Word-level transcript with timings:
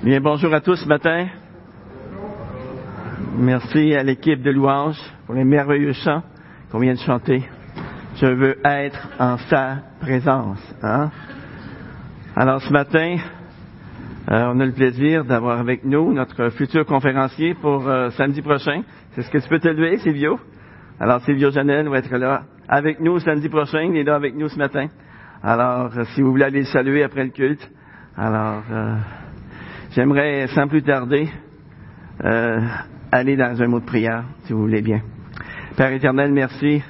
Bien, 0.00 0.20
bonjour 0.20 0.54
à 0.54 0.60
tous 0.60 0.76
ce 0.76 0.86
matin. 0.86 1.26
Merci 3.36 3.96
à 3.96 4.04
l'équipe 4.04 4.40
de 4.40 4.52
louanges 4.52 5.00
pour 5.26 5.34
les 5.34 5.42
merveilleux 5.42 5.92
chants 5.92 6.22
qu'on 6.70 6.78
vient 6.78 6.94
de 6.94 7.00
chanter. 7.00 7.42
Je 8.14 8.26
veux 8.26 8.56
être 8.64 9.08
en 9.18 9.38
sa 9.38 9.78
présence. 10.00 10.60
Hein? 10.84 11.10
Alors 12.36 12.62
ce 12.62 12.72
matin, 12.72 13.16
euh, 14.30 14.52
on 14.54 14.60
a 14.60 14.66
le 14.66 14.72
plaisir 14.72 15.24
d'avoir 15.24 15.58
avec 15.58 15.84
nous 15.84 16.12
notre 16.12 16.50
futur 16.50 16.86
conférencier 16.86 17.54
pour 17.54 17.88
euh, 17.88 18.10
samedi 18.10 18.40
prochain. 18.40 18.82
C'est 19.16 19.22
ce 19.22 19.30
que 19.32 19.38
tu 19.38 19.48
peux 19.48 19.58
te 19.58 19.66
lever, 19.66 19.98
Silvio? 19.98 20.38
Alors 21.00 21.22
Silvio 21.22 21.50
Janel 21.50 21.88
va 21.88 21.98
être 21.98 22.16
là 22.16 22.44
avec 22.68 23.00
nous 23.00 23.18
samedi 23.18 23.48
prochain. 23.48 23.82
Il 23.82 23.96
est 23.96 24.04
là 24.04 24.14
avec 24.14 24.36
nous 24.36 24.48
ce 24.48 24.58
matin. 24.58 24.86
Alors, 25.42 25.90
euh, 25.96 26.04
si 26.14 26.22
vous 26.22 26.30
voulez 26.30 26.44
aller 26.44 26.60
le 26.60 26.66
saluer 26.66 27.02
après 27.02 27.24
le 27.24 27.30
culte, 27.30 27.68
alors 28.16 28.62
J'aimerais, 29.92 30.46
sans 30.48 30.68
plus 30.68 30.82
tarder, 30.82 31.28
euh, 32.22 32.60
aller 33.10 33.36
dans 33.36 33.60
un 33.60 33.66
mot 33.68 33.80
de 33.80 33.86
prière, 33.86 34.24
si 34.44 34.52
vous 34.52 34.60
voulez 34.60 34.82
bien. 34.82 35.00
Père 35.76 35.92
éternel, 35.92 36.30
merci. 36.30 36.82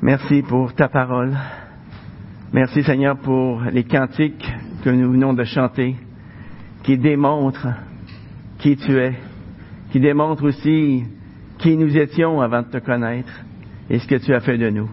Merci 0.00 0.42
pour 0.42 0.74
ta 0.74 0.88
parole. 0.88 1.36
Merci 2.54 2.82
Seigneur 2.82 3.18
pour 3.18 3.60
les 3.70 3.84
cantiques 3.84 4.50
que 4.82 4.90
nous 4.90 5.12
venons 5.12 5.34
de 5.34 5.44
chanter, 5.44 5.96
qui 6.82 6.96
démontrent 6.96 7.68
qui 8.58 8.76
tu 8.76 8.96
es, 8.96 9.14
qui 9.90 10.00
démontrent 10.00 10.44
aussi 10.44 11.04
qui 11.58 11.76
nous 11.76 11.96
étions 11.96 12.40
avant 12.40 12.62
de 12.62 12.68
te 12.68 12.78
connaître 12.78 13.32
et 13.90 13.98
ce 13.98 14.08
que 14.08 14.16
tu 14.16 14.34
as 14.34 14.40
fait 14.40 14.56
de 14.56 14.70
nous. 14.70 14.88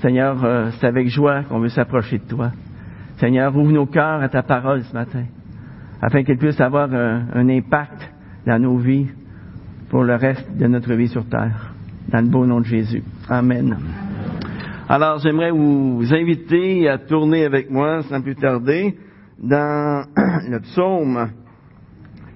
Seigneur, 0.00 0.44
euh, 0.44 0.70
c'est 0.72 0.86
avec 0.86 1.08
joie 1.08 1.44
qu'on 1.44 1.60
veut 1.60 1.68
s'approcher 1.68 2.18
de 2.18 2.24
toi. 2.24 2.50
Seigneur, 3.18 3.56
ouvre 3.56 3.72
nos 3.72 3.86
cœurs 3.86 4.22
à 4.22 4.28
ta 4.28 4.42
parole 4.42 4.82
ce 4.82 4.92
matin 4.92 5.24
afin 6.00 6.22
qu'elle 6.22 6.38
puisse 6.38 6.60
avoir 6.60 6.92
un, 6.92 7.48
impact 7.48 8.12
dans 8.46 8.58
nos 8.58 8.76
vies 8.76 9.08
pour 9.90 10.04
le 10.04 10.14
reste 10.14 10.56
de 10.56 10.66
notre 10.66 10.94
vie 10.94 11.08
sur 11.08 11.28
terre. 11.28 11.74
Dans 12.08 12.20
le 12.20 12.30
beau 12.30 12.46
nom 12.46 12.60
de 12.60 12.66
Jésus. 12.66 13.02
Amen. 13.28 13.76
Alors, 14.88 15.18
j'aimerais 15.18 15.50
vous 15.50 16.02
inviter 16.10 16.88
à 16.88 16.98
tourner 16.98 17.44
avec 17.44 17.70
moi, 17.70 18.02
sans 18.04 18.22
plus 18.22 18.36
tarder, 18.36 18.96
dans 19.38 20.04
le 20.48 20.60
psaume, 20.60 21.28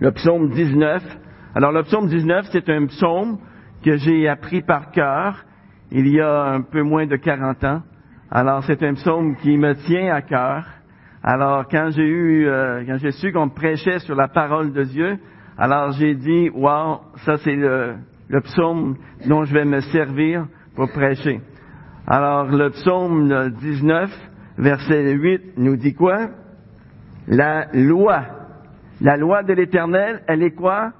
le 0.00 0.10
psaume 0.12 0.50
19. 0.50 1.02
Alors, 1.54 1.72
le 1.72 1.82
psaume 1.84 2.08
19, 2.08 2.48
c'est 2.52 2.68
un 2.68 2.86
psaume 2.86 3.38
que 3.82 3.96
j'ai 3.96 4.28
appris 4.28 4.60
par 4.60 4.90
cœur 4.90 5.44
il 5.94 6.08
y 6.08 6.20
a 6.20 6.44
un 6.44 6.62
peu 6.62 6.82
moins 6.82 7.06
de 7.06 7.16
40 7.16 7.64
ans. 7.64 7.82
Alors, 8.30 8.64
c'est 8.64 8.82
un 8.82 8.94
psaume 8.94 9.36
qui 9.36 9.58
me 9.58 9.74
tient 9.74 10.14
à 10.14 10.22
cœur. 10.22 10.64
Alors, 11.24 11.68
quand 11.68 11.90
j'ai 11.90 12.06
eu, 12.06 12.46
euh, 12.46 12.82
quand 12.84 12.96
j'ai 12.98 13.12
su 13.12 13.32
qu'on 13.32 13.48
prêchait 13.48 14.00
sur 14.00 14.16
la 14.16 14.26
parole 14.26 14.72
de 14.72 14.82
Dieu, 14.82 15.18
alors 15.56 15.92
j'ai 15.92 16.14
dit, 16.14 16.50
wow, 16.50 17.00
ça 17.24 17.36
c'est 17.38 17.54
le, 17.54 17.94
le 18.28 18.40
psaume 18.40 18.96
dont 19.26 19.44
je 19.44 19.54
vais 19.54 19.64
me 19.64 19.80
servir 19.80 20.46
pour 20.74 20.90
prêcher. 20.90 21.40
Alors, 22.08 22.46
le 22.46 22.70
psaume 22.70 23.50
19, 23.60 24.10
verset 24.58 25.12
8, 25.12 25.58
nous 25.58 25.76
dit 25.76 25.94
quoi? 25.94 26.28
La 27.28 27.68
loi. 27.72 28.24
La 29.00 29.16
loi 29.16 29.44
de 29.44 29.52
l'éternel, 29.52 30.22
elle 30.26 30.42
est 30.42 30.54
quoi? 30.54 30.92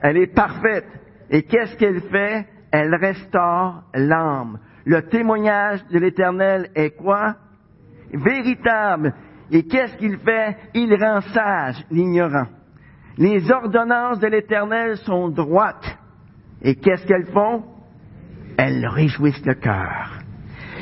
Elle 0.00 0.16
est 0.16 0.34
parfaite. 0.34 0.86
Et 1.30 1.42
qu'est-ce 1.42 1.76
qu'elle 1.76 2.00
fait? 2.02 2.46
Elle 2.70 2.94
restaure 2.94 3.82
l'âme. 3.94 4.58
Le 4.86 5.02
témoignage 5.02 5.84
de 5.88 5.98
l'éternel 5.98 6.70
est 6.74 6.90
quoi? 6.90 7.34
Véritable. 8.14 9.12
Et 9.50 9.64
qu'est-ce 9.64 9.96
qu'il 9.96 10.18
fait? 10.18 10.56
Il 10.74 10.94
rend 10.94 11.20
sage 11.20 11.84
l'ignorant. 11.90 12.46
Les 13.16 13.50
ordonnances 13.50 14.20
de 14.20 14.28
l'Éternel 14.28 14.96
sont 14.98 15.28
droites. 15.28 15.98
Et 16.62 16.76
qu'est-ce 16.76 17.06
qu'elles 17.06 17.32
font? 17.32 17.64
Elles 18.56 18.86
réjouissent 18.86 19.44
le 19.46 19.54
cœur. 19.54 20.20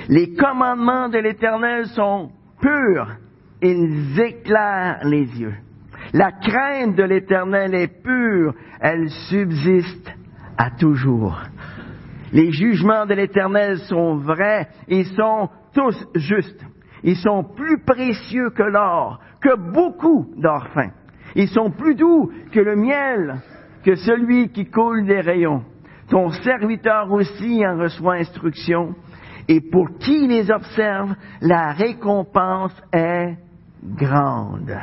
Les 0.08 0.34
commandements 0.34 1.08
de 1.08 1.18
l'Éternel 1.18 1.86
sont 1.86 2.30
purs. 2.60 3.16
Ils 3.62 4.20
éclairent 4.20 5.04
les 5.04 5.26
yeux. 5.40 5.54
La 6.12 6.32
crainte 6.32 6.96
de 6.96 7.02
l'Éternel 7.02 7.74
est 7.74 8.02
pure. 8.02 8.54
Elle 8.80 9.08
subsiste 9.28 10.10
à 10.56 10.70
toujours. 10.70 11.40
Les 12.32 12.50
jugements 12.52 13.06
de 13.06 13.14
l'Éternel 13.14 13.78
sont 13.80 14.16
vrais 14.16 14.68
et 14.88 15.04
sont 15.04 15.48
tous 15.74 16.06
justes. 16.14 16.64
Ils 17.06 17.16
sont 17.16 17.44
plus 17.44 17.78
précieux 17.78 18.50
que 18.50 18.64
l'or, 18.64 19.20
que 19.40 19.56
beaucoup 19.56 20.26
d'or 20.36 20.66
fin. 20.74 20.90
Ils 21.36 21.48
sont 21.48 21.70
plus 21.70 21.94
doux 21.94 22.32
que 22.50 22.58
le 22.58 22.74
miel, 22.74 23.36
que 23.84 23.94
celui 23.94 24.48
qui 24.48 24.66
coule 24.66 25.06
des 25.06 25.20
rayons. 25.20 25.62
Ton 26.08 26.30
serviteur 26.30 27.10
aussi 27.12 27.64
en 27.64 27.78
reçoit 27.78 28.14
instruction, 28.14 28.96
et 29.46 29.60
pour 29.60 29.98
qui 29.98 30.26
les 30.26 30.50
observe, 30.50 31.14
la 31.40 31.72
récompense 31.72 32.74
est 32.92 33.36
grande. 33.84 34.76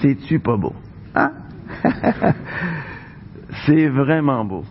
C'est-tu 0.00 0.40
pas 0.40 0.56
beau? 0.56 0.72
Hein? 1.14 1.32
C'est 3.66 3.88
vraiment 3.88 4.46
beau. 4.46 4.64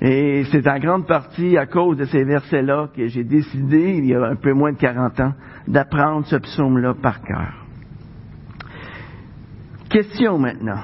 Et 0.00 0.44
c'est 0.52 0.68
en 0.68 0.78
grande 0.78 1.06
partie 1.06 1.58
à 1.58 1.66
cause 1.66 1.96
de 1.96 2.04
ces 2.04 2.22
versets-là 2.22 2.88
que 2.94 3.08
j'ai 3.08 3.24
décidé, 3.24 3.96
il 3.96 4.06
y 4.06 4.14
a 4.14 4.24
un 4.24 4.36
peu 4.36 4.52
moins 4.52 4.72
de 4.72 4.78
40 4.78 5.20
ans, 5.20 5.32
d'apprendre 5.66 6.24
ce 6.26 6.36
psaume-là 6.36 6.94
par 7.02 7.20
cœur. 7.22 7.66
Question 9.90 10.38
maintenant. 10.38 10.80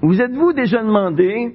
Vous 0.00 0.20
êtes-vous 0.20 0.52
déjà 0.52 0.82
demandé 0.82 1.54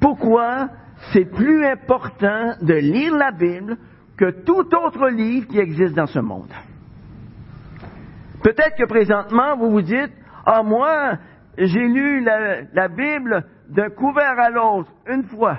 pourquoi 0.00 0.70
c'est 1.12 1.26
plus 1.26 1.64
important 1.66 2.54
de 2.62 2.74
lire 2.74 3.14
la 3.14 3.32
Bible 3.32 3.76
que 4.16 4.30
tout 4.44 4.74
autre 4.74 5.08
livre 5.08 5.46
qui 5.46 5.58
existe 5.58 5.94
dans 5.94 6.06
ce 6.06 6.20
monde? 6.20 6.52
Peut-être 8.42 8.76
que 8.78 8.86
présentement, 8.86 9.56
vous 9.58 9.70
vous 9.70 9.82
dites, 9.82 10.12
ah, 10.46 10.62
moi, 10.62 11.18
j'ai 11.58 11.86
lu 11.86 12.24
la, 12.24 12.62
la 12.72 12.88
Bible 12.88 13.44
d'un 13.68 13.90
couvert 13.90 14.38
à 14.38 14.48
l'autre 14.48 14.90
une 15.06 15.24
fois 15.24 15.58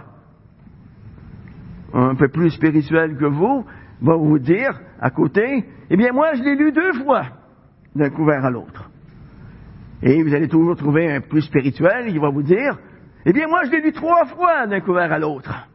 un 1.94 2.16
peu 2.16 2.30
plus 2.30 2.52
spirituel 2.52 3.18
que 3.18 3.26
vous, 3.26 3.66
va 4.02 4.16
vous 4.16 4.40
dire 4.40 4.80
à 5.00 5.10
côté, 5.10 5.66
eh 5.90 5.98
bien 5.98 6.12
moi 6.12 6.34
je 6.34 6.44
l'ai 6.44 6.56
lu 6.56 6.72
deux 6.72 6.94
fois 7.04 7.24
d'un 7.96 8.10
couvert 8.10 8.46
à 8.46 8.50
l'autre. 8.50 8.90
Et 10.02 10.24
vous 10.24 10.34
allez 10.34 10.48
toujours 10.48 10.76
trouver 10.76 11.12
un 11.12 11.22
plus 11.22 11.42
spirituel 11.42 12.12
qui 12.12 12.18
va 12.18 12.30
vous 12.30 12.44
dire, 12.44 12.78
eh 13.26 13.34
bien 13.34 13.48
moi 13.48 13.64
je 13.66 13.72
l'ai 13.72 13.82
lu 13.82 13.92
trois 13.92 14.26
fois 14.26 14.66
d'un 14.68 14.80
couvert 14.80 15.12
à 15.12 15.20
l'autre. 15.20 15.68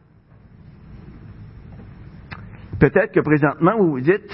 Peut-être 2.79 3.13
que 3.13 3.21
présentement 3.21 3.77
vous 3.77 3.91
vous 3.91 4.01
dites, 4.01 4.31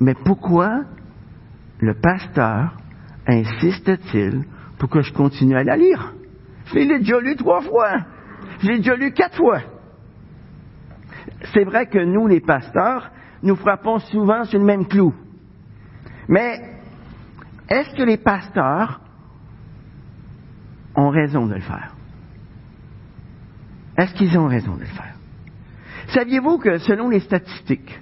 mais 0.00 0.14
pourquoi 0.14 0.84
le 1.80 1.94
pasteur 1.94 2.76
insiste-t-il 3.26 4.44
pour 4.78 4.88
que 4.88 5.02
je 5.02 5.12
continue 5.12 5.56
à 5.56 5.64
la 5.64 5.76
lire? 5.76 6.14
Je 6.66 6.74
l'ai 6.76 6.98
déjà 6.98 7.20
lu 7.20 7.36
trois 7.36 7.60
fois. 7.60 7.98
Je 8.62 8.68
l'ai 8.68 8.78
déjà 8.78 8.94
lu 8.94 9.12
quatre 9.12 9.36
fois. 9.36 9.60
C'est 11.52 11.64
vrai 11.64 11.86
que 11.86 11.98
nous, 11.98 12.28
les 12.28 12.40
pasteurs, 12.40 13.10
nous 13.42 13.56
frappons 13.56 13.98
souvent 13.98 14.44
sur 14.44 14.60
le 14.60 14.64
même 14.64 14.86
clou. 14.86 15.12
Mais 16.28 16.60
est-ce 17.68 17.94
que 17.96 18.02
les 18.02 18.18
pasteurs 18.18 19.00
ont 20.94 21.08
raison 21.08 21.46
de 21.46 21.54
le 21.54 21.60
faire? 21.60 21.94
Est-ce 23.98 24.14
qu'ils 24.14 24.38
ont 24.38 24.46
raison 24.46 24.76
de 24.76 24.80
le 24.80 24.86
faire? 24.86 25.14
Saviez-vous 26.08 26.58
que 26.58 26.78
selon 26.78 27.08
les 27.08 27.20
statistiques, 27.20 27.98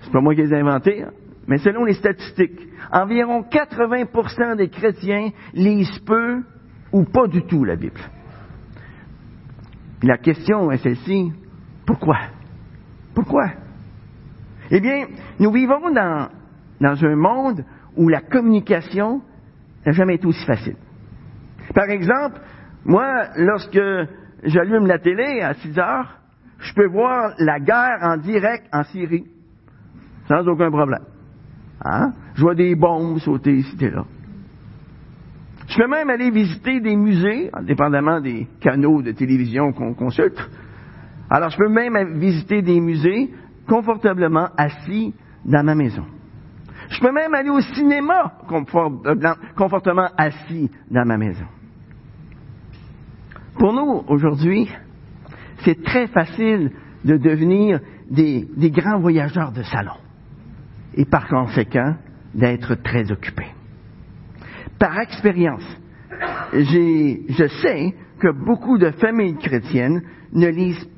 c'est 0.00 0.12
pas 0.12 0.20
moi 0.20 0.34
qui 0.34 0.42
les 0.42 0.52
ai 0.52 0.60
inventées, 0.60 1.02
hein, 1.02 1.10
mais 1.46 1.58
selon 1.58 1.84
les 1.84 1.94
statistiques, 1.94 2.60
environ 2.92 3.42
80% 3.42 4.56
des 4.56 4.68
chrétiens 4.68 5.30
lisent 5.52 5.98
peu 6.00 6.42
ou 6.92 7.04
pas 7.04 7.26
du 7.26 7.42
tout 7.42 7.64
la 7.64 7.76
Bible? 7.76 8.00
La 10.02 10.18
question 10.18 10.70
est 10.70 10.78
celle-ci. 10.78 11.32
Pourquoi? 11.86 12.16
Pourquoi? 13.14 13.46
Eh 14.70 14.80
bien, 14.80 15.06
nous 15.38 15.50
vivons 15.50 15.90
dans, 15.90 16.28
dans 16.80 17.04
un 17.04 17.16
monde 17.16 17.64
où 17.96 18.08
la 18.08 18.20
communication 18.20 19.20
n'a 19.84 19.92
jamais 19.92 20.14
été 20.14 20.26
aussi 20.26 20.44
facile. 20.46 20.76
Par 21.74 21.88
exemple, 21.90 22.40
moi, 22.84 23.28
lorsque 23.36 23.80
j'allume 24.44 24.86
la 24.86 24.98
télé 24.98 25.40
à 25.40 25.54
6 25.54 25.78
heures, 25.78 26.18
je 26.58 26.74
peux 26.74 26.88
voir 26.88 27.32
la 27.38 27.58
guerre 27.58 27.98
en 28.02 28.16
direct 28.16 28.66
en 28.72 28.84
Syrie, 28.84 29.26
sans 30.28 30.46
aucun 30.46 30.70
problème. 30.70 31.04
Hein? 31.84 32.12
Je 32.34 32.42
vois 32.42 32.54
des 32.54 32.74
bombes 32.74 33.18
sauter 33.18 33.56
ici 33.56 33.76
et 33.80 33.90
là. 33.90 34.04
Je 35.80 35.84
peux 35.86 35.90
même 35.90 36.10
aller 36.10 36.30
visiter 36.30 36.78
des 36.80 36.94
musées, 36.94 37.48
indépendamment 37.54 38.20
des 38.20 38.46
canaux 38.60 39.00
de 39.00 39.12
télévision 39.12 39.72
qu'on 39.72 39.94
consulte. 39.94 40.38
Alors, 41.30 41.48
je 41.48 41.56
peux 41.56 41.70
même 41.70 42.18
visiter 42.18 42.60
des 42.60 42.78
musées 42.82 43.30
confortablement 43.66 44.50
assis 44.58 45.14
dans 45.46 45.64
ma 45.64 45.74
maison. 45.74 46.04
Je 46.90 47.00
peux 47.00 47.12
même 47.12 47.32
aller 47.32 47.48
au 47.48 47.62
cinéma 47.62 48.34
confortablement 49.56 50.10
assis 50.18 50.70
dans 50.90 51.06
ma 51.06 51.16
maison. 51.16 51.46
Pour 53.58 53.72
nous, 53.72 54.04
aujourd'hui, 54.06 54.70
c'est 55.64 55.82
très 55.82 56.08
facile 56.08 56.72
de 57.06 57.16
devenir 57.16 57.80
des, 58.10 58.46
des, 58.54 58.70
grands 58.70 59.00
voyageurs 59.00 59.52
de 59.52 59.62
salon 59.62 59.96
et 60.92 61.06
par 61.06 61.26
conséquent 61.26 61.94
d'être 62.34 62.74
très 62.74 63.10
occupés. 63.10 63.54
Par 64.80 64.98
expérience, 64.98 65.62
je 66.54 67.46
sais 67.62 67.94
que 68.18 68.32
beaucoup 68.32 68.78
de 68.78 68.90
familles 68.92 69.36
chrétiennes 69.36 70.02
ne 70.32 70.48
lisent 70.48 70.88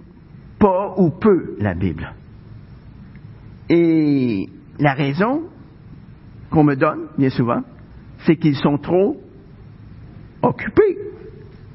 pas 0.60 0.94
ou 0.96 1.10
peu 1.10 1.56
la 1.58 1.74
Bible. 1.74 2.14
Et 3.68 4.48
la 4.78 4.94
raison 4.94 5.48
qu'on 6.50 6.62
me 6.62 6.76
donne, 6.76 7.08
bien 7.18 7.30
souvent, 7.30 7.62
c'est 8.18 8.36
qu'ils 8.36 8.56
sont 8.56 8.78
trop 8.78 9.20
occupés. 10.42 10.98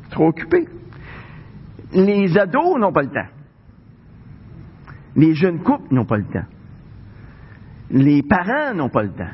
Trop 0.09 0.27
occupés. 0.29 0.65
Les 1.91 2.37
ados 2.37 2.79
n'ont 2.79 2.93
pas 2.93 3.03
le 3.03 3.09
temps. 3.09 3.29
Les 5.17 5.33
jeunes 5.33 5.59
couples 5.59 5.93
n'ont 5.93 6.05
pas 6.05 6.17
le 6.17 6.25
temps. 6.25 6.47
Les 7.91 8.23
parents 8.23 8.73
n'ont 8.73 8.89
pas 8.89 9.03
le 9.03 9.11
temps. 9.11 9.33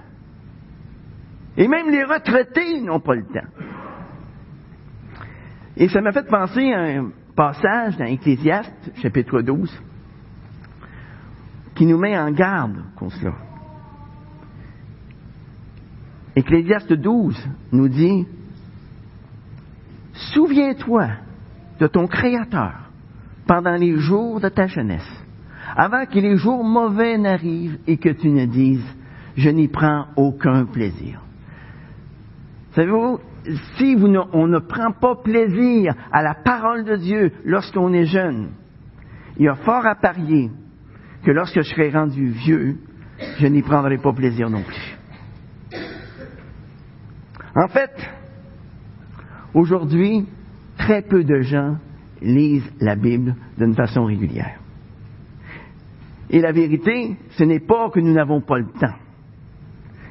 Et 1.58 1.68
même 1.68 1.90
les 1.90 2.04
retraités 2.04 2.82
n'ont 2.82 3.00
pas 3.00 3.16
le 3.16 3.26
temps. 3.26 3.48
Et 5.78 5.88
ça 5.88 6.02
m'a 6.02 6.12
fait 6.12 6.28
penser 6.28 6.72
à 6.72 6.82
un 6.82 7.12
passage 7.36 7.98
dans 7.98 8.06
Ecclésiaste, 8.06 8.92
chapitre 9.02 9.42
12, 9.42 9.72
qui 11.76 11.86
nous 11.86 11.98
met 11.98 12.18
en 12.18 12.32
garde 12.32 12.78
contre 12.96 13.16
cela. 13.18 13.34
Ecclésiaste 16.36 16.94
12 16.94 17.48
nous 17.72 17.88
dit, 17.88 18.26
Souviens-toi 20.14 21.08
de 21.80 21.88
ton 21.88 22.08
Créateur 22.08 22.92
pendant 23.48 23.76
les 23.76 23.98
jours 23.98 24.40
de 24.40 24.50
ta 24.50 24.68
jeunesse, 24.68 25.10
avant 25.76 26.06
que 26.06 26.20
les 26.20 26.38
jours 26.38 26.64
mauvais 26.64 27.18
n'arrivent 27.18 27.80
et 27.88 27.98
que 27.98 28.10
tu 28.10 28.30
ne 28.30 28.46
dises, 28.46 28.86
je 29.36 29.50
n'y 29.50 29.68
prends 29.68 30.06
aucun 30.16 30.66
plaisir. 30.66 31.23
Savez-vous, 32.76 33.20
si 33.78 33.96
on 34.34 34.48
ne 34.48 34.60
prend 34.60 34.92
pas 34.92 35.16
plaisir 35.16 35.94
à 36.12 36.24
la 36.24 36.34
parole 36.34 36.84
de 36.86 36.96
Dieu 36.96 37.32
lorsqu'on 37.46 37.94
est 37.94 38.06
jeune, 38.06 38.50
il 39.38 39.46
y 39.46 39.48
a 39.48 39.56
fort 39.56 39.86
à 39.86 39.96
parier 39.96 40.50
que 41.24 41.32
lorsque 41.32 41.62
je 41.62 41.70
serai 41.70 41.92
rendu 41.92 42.28
vieux, 42.30 42.78
je 43.40 43.48
n'y 43.48 43.62
prendrai 43.62 43.98
pas 43.98 44.14
plaisir 44.14 44.50
non 44.50 44.64
plus. 44.64 44.98
En 47.56 47.68
fait, 47.68 47.92
aujourd'hui, 49.54 50.26
très 50.78 51.04
peu 51.04 51.24
de 51.24 51.42
gens 51.42 51.78
lisent 52.22 52.72
la 52.80 52.96
Bible 52.96 53.36
d'une 53.58 53.76
façon 53.76 54.06
régulière. 54.06 54.60
Et 56.32 56.40
la 56.40 56.52
vérité, 56.52 57.16
ce 57.32 57.44
n'est 57.44 57.60
pas 57.60 57.90
que 57.92 58.00
nous 58.00 58.14
n'avons 58.14 58.42
pas 58.42 58.58
le 58.58 58.66
temps, 58.66 58.96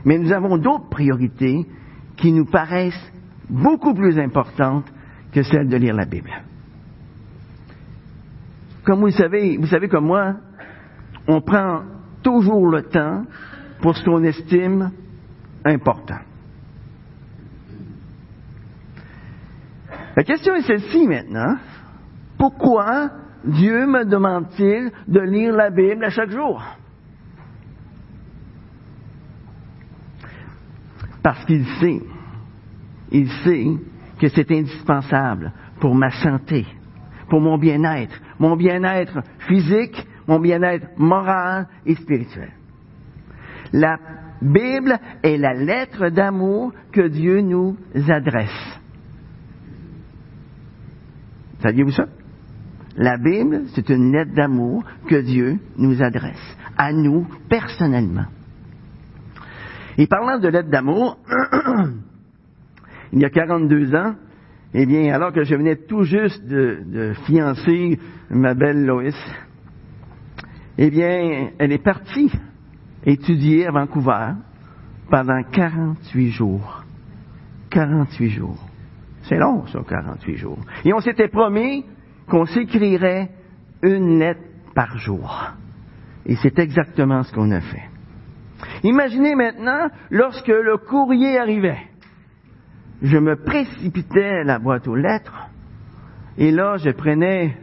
mais 0.05 0.19
nous 0.19 0.33
avons 0.33 0.59
d'autres 0.59 0.89
priorités 0.89 1.67
qui 2.17 2.33
nous 2.33 2.45
paraissent 2.45 3.13
beaucoup 3.49 3.95
plus 3.95 4.19
importantes 4.19 4.87
que 5.33 5.43
celle 5.43 5.69
de 5.69 5.77
lire 5.77 5.95
la 5.95 6.05
Bible. 6.05 6.31
Comme 8.85 9.01
vous 9.01 9.11
savez, 9.11 9.57
vous 9.57 9.67
savez 9.67 9.89
comme 9.89 10.07
moi, 10.07 10.35
on 11.29 11.41
prend 11.41 11.83
toujours 12.23 12.69
le 12.69 12.83
temps 12.83 13.25
pour 13.81 13.97
ce 13.97 14.05
qu'on 14.05 14.23
estime 14.25 14.91
important. 15.65 16.19
La 20.17 20.25
question 20.25 20.55
est 20.55 20.63
celle-ci 20.63 21.07
maintenant. 21.07 21.57
Pourquoi 22.39 23.11
Dieu 23.45 23.87
me 23.87 24.05
demande-t-il 24.05 24.91
de 25.09 25.21
lire 25.21 25.55
la 25.55 25.71
Bible 25.71 26.05
à 26.05 26.11
chaque 26.11 26.31
jour? 26.31 26.63
Parce 31.23 31.45
qu'il 31.45 31.65
sait, 31.81 32.01
il 33.11 33.31
sait 33.45 33.67
que 34.19 34.29
c'est 34.29 34.51
indispensable 34.51 35.53
pour 35.81 35.95
ma 35.95 36.11
santé, 36.11 36.67
pour 37.29 37.41
mon 37.41 37.59
bien-être, 37.59 38.21
mon 38.39 38.57
bien-être 38.57 39.23
physique, 39.47 40.07
mon 40.27 40.41
bien-être 40.41 40.87
moral 40.97 41.67
et 41.87 41.95
spirituel. 41.95 42.51
La 43.73 43.99
Bible 44.41 44.99
est 45.23 45.37
la 45.37 45.55
lettre 45.55 46.09
d'amour 46.09 46.73
que 46.91 47.07
Dieu 47.09 47.41
nous 47.41 47.77
adresse. 48.09 48.81
Saviez-vous 51.61 51.93
ça? 51.93 52.07
La 52.97 53.17
Bible, 53.17 53.63
c'est 53.75 53.89
une 53.89 54.13
lettre 54.13 54.35
d'amour 54.35 54.85
que 55.09 55.21
Dieu 55.23 55.59
nous 55.79 56.03
adresse, 56.03 56.57
à 56.77 56.93
nous 56.93 57.27
personnellement. 57.49 58.27
Et 59.99 60.07
parlant 60.07 60.39
de 60.39 60.49
lettre 60.49 60.71
d'amour, 60.71 61.19
il 63.13 63.21
y 63.21 63.25
a 63.25 63.31
42 63.31 63.95
ans, 63.95 64.15
eh 64.75 64.87
bien, 64.87 65.13
alors 65.15 65.33
que 65.33 65.45
je 65.45 65.55
venais 65.55 65.77
tout 65.77 66.03
juste 66.05 66.45
de, 66.47 67.13
fiancer 67.27 67.99
ma 68.31 68.55
belle 68.55 68.87
Loïs, 68.87 69.17
eh 70.79 70.91
bien, 70.91 71.51
elle 71.59 71.73
est 71.73 71.83
partie 71.83 72.33
étudier 73.05 73.67
à 73.67 73.73
Vancouver 73.73 74.33
pendant 75.11 75.43
48 75.43 76.31
jours. 76.31 76.85
48 77.71 78.31
jours. 78.31 78.69
C'est 79.25 79.37
long, 79.37 79.67
ça, 79.67 79.81
48 79.87 80.37
jours. 80.37 80.59
Et 80.85 80.93
on 80.93 81.01
s'était 81.01 81.29
promis 81.29 81.85
qu'on 82.29 82.47
s'écrirait 82.47 83.31
une 83.83 84.19
lettre 84.19 84.41
par 84.75 84.97
jour. 84.97 85.53
Et 86.25 86.37
c'est 86.37 86.59
exactement 86.59 87.23
ce 87.23 87.33
qu'on 87.33 87.51
a 87.51 87.61
fait. 87.61 87.92
Imaginez 88.83 89.35
maintenant, 89.35 89.89
lorsque 90.11 90.49
le 90.49 90.77
courrier 90.77 91.39
arrivait, 91.39 91.81
je 93.03 93.19
me 93.19 93.37
précipitais 93.37 94.41
à 94.41 94.45
la 94.45 94.59
boîte 94.59 94.87
aux 94.89 94.97
lettres, 94.97 95.49
et 96.39 96.51
là, 96.51 96.77
je 96.77 96.91
prenais 96.91 97.57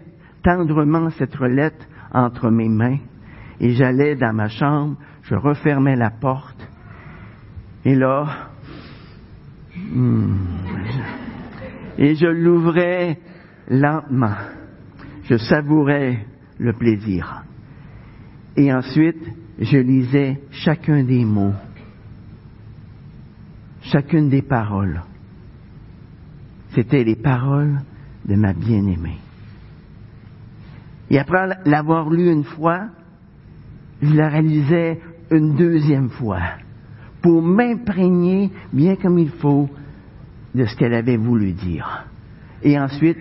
tendrement 0.43 1.09
cette 1.11 1.39
lettre 1.39 1.85
entre 2.13 2.49
mes 2.49 2.69
mains, 2.69 2.97
et 3.59 3.71
j'allais 3.71 4.15
dans 4.15 4.33
ma 4.33 4.47
chambre, 4.47 4.97
je 5.23 5.35
refermais 5.35 5.95
la 5.95 6.09
porte, 6.09 6.69
et 7.85 7.95
là, 7.95 8.49
hmm, 9.75 10.35
et 11.97 12.15
je 12.15 12.27
l'ouvrais 12.27 13.19
lentement. 13.69 14.35
Je 15.23 15.35
savourais 15.35 16.25
le 16.57 16.73
plaisir. 16.73 17.43
Et 18.57 18.73
ensuite, 18.73 19.21
je 19.59 19.77
lisais 19.77 20.39
chacun 20.51 21.03
des 21.03 21.25
mots, 21.25 21.53
chacune 23.81 24.29
des 24.29 24.41
paroles. 24.41 25.01
C'était 26.73 27.03
les 27.03 27.15
paroles 27.15 27.79
de 28.25 28.35
ma 28.35 28.53
bien-aimée. 28.53 29.17
Et 31.09 31.19
après 31.19 31.57
l'avoir 31.65 32.09
lu 32.09 32.31
une 32.31 32.43
fois, 32.43 32.87
je 34.01 34.13
la 34.13 34.29
réalisais 34.29 34.99
une 35.31 35.55
deuxième 35.55 36.09
fois 36.09 36.41
pour 37.21 37.41
m'imprégner 37.41 38.51
bien 38.71 38.95
comme 38.95 39.19
il 39.19 39.29
faut 39.29 39.69
de 40.55 40.65
ce 40.65 40.75
qu'elle 40.77 40.93
avait 40.93 41.17
voulu 41.17 41.51
dire. 41.51 42.05
Et 42.63 42.79
ensuite, 42.79 43.17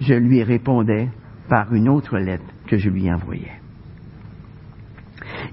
je 0.00 0.14
lui 0.14 0.42
répondais 0.42 1.08
par 1.48 1.72
une 1.74 1.88
autre 1.88 2.18
lettre 2.18 2.44
que 2.66 2.76
je 2.76 2.88
lui 2.88 3.12
envoyais. 3.12 3.63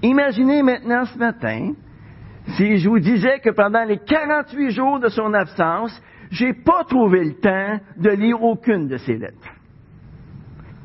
Imaginez 0.02 0.64
maintenant 0.64 1.06
ce 1.06 1.18
matin 1.18 1.74
si 2.58 2.78
je 2.78 2.90
vous 2.90 3.00
disais 3.00 3.40
que 3.40 3.52
pendant 3.52 3.84
les 3.84 4.00
48 4.00 4.72
jours 4.72 5.00
de 5.00 5.10
son 5.10 5.34
absence, 5.34 6.02
j'ai 6.32 6.54
pas 6.54 6.84
trouvé 6.86 7.24
le 7.24 7.34
temps 7.36 7.80
de 7.98 8.10
lire 8.10 8.42
aucune 8.42 8.88
de 8.88 8.98
ses 8.98 9.18
lettres. 9.18 9.54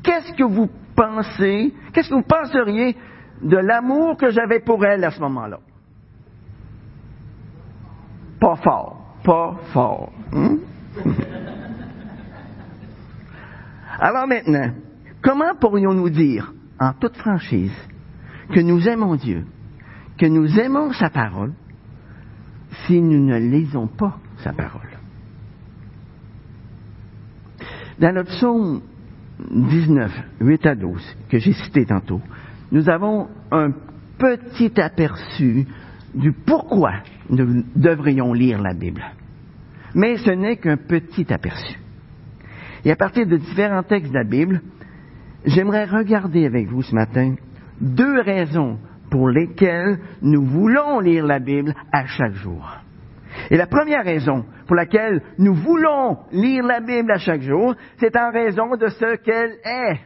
Qu'est-ce 0.03 0.33
que 0.33 0.43
vous 0.43 0.69
pensez, 0.95 1.73
qu'est-ce 1.93 2.09
que 2.09 2.15
vous 2.15 2.21
penseriez 2.21 2.95
de 3.41 3.57
l'amour 3.57 4.17
que 4.17 4.29
j'avais 4.29 4.59
pour 4.59 4.85
elle 4.85 5.03
à 5.03 5.11
ce 5.11 5.19
moment-là? 5.19 5.59
Pas 8.39 8.55
fort 8.57 9.07
pas 9.27 9.57
fort. 9.73 10.13
Hein? 10.31 10.57
Alors 13.99 14.25
maintenant, 14.25 14.71
comment 15.21 15.53
pourrions-nous 15.59 16.09
dire, 16.09 16.53
en 16.79 16.93
toute 16.93 17.17
franchise, 17.17 17.75
que 18.53 18.59
nous 18.59 18.87
aimons 18.87 19.15
Dieu, 19.15 19.45
que 20.17 20.25
nous 20.25 20.59
aimons 20.59 20.91
sa 20.93 21.09
parole, 21.09 21.53
si 22.85 23.01
nous 23.01 23.25
ne 23.25 23.37
lisons 23.37 23.87
pas 23.87 24.19
sa 24.37 24.53
parole? 24.53 24.81
Dans 27.99 28.13
le 28.13 28.23
psaume 28.23 28.81
19, 29.51 30.11
8 30.41 30.65
à 30.65 30.75
12, 30.75 31.17
que 31.29 31.39
j'ai 31.39 31.53
cité 31.53 31.85
tantôt, 31.85 32.21
nous 32.71 32.89
avons 32.89 33.27
un 33.51 33.71
petit 34.17 34.79
aperçu 34.79 35.65
du 36.13 36.31
pourquoi 36.31 36.93
nous 37.29 37.63
devrions 37.75 38.33
lire 38.33 38.61
la 38.61 38.73
Bible. 38.73 39.03
Mais 39.95 40.17
ce 40.17 40.31
n'est 40.31 40.57
qu'un 40.57 40.77
petit 40.77 41.31
aperçu. 41.31 41.79
Et 42.85 42.91
à 42.91 42.95
partir 42.95 43.25
de 43.27 43.37
différents 43.37 43.83
textes 43.83 44.11
de 44.11 44.17
la 44.17 44.23
Bible, 44.23 44.61
j'aimerais 45.45 45.85
regarder 45.85 46.45
avec 46.45 46.67
vous 46.67 46.83
ce 46.83 46.93
matin 46.93 47.35
deux 47.79 48.21
raisons 48.21 48.79
pour 49.09 49.29
lesquelles 49.29 49.99
nous 50.21 50.43
voulons 50.43 50.99
lire 50.99 51.25
la 51.25 51.39
Bible 51.39 51.73
à 51.91 52.05
chaque 52.05 52.33
jour. 52.33 52.77
Et 53.49 53.57
la 53.57 53.67
première 53.67 54.03
raison 54.03 54.45
pour 54.65 54.75
laquelle 54.75 55.21
nous 55.37 55.53
voulons 55.53 56.17
lire 56.31 56.63
la 56.63 56.79
Bible 56.79 57.11
à 57.11 57.17
chaque 57.17 57.41
jour, 57.41 57.75
c'est 57.99 58.15
en 58.17 58.31
raison 58.31 58.75
de 58.75 58.87
ce 58.87 59.15
qu'elle 59.17 59.57
est. 59.63 59.99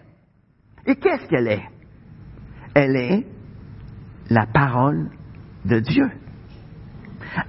Et 0.86 0.96
qu'est-ce 0.96 1.28
qu'elle 1.28 1.48
est? 1.48 1.64
Elle 2.74 2.96
est 2.96 3.26
la 4.30 4.46
parole 4.46 5.10
de 5.66 5.80
Dieu. 5.80 6.10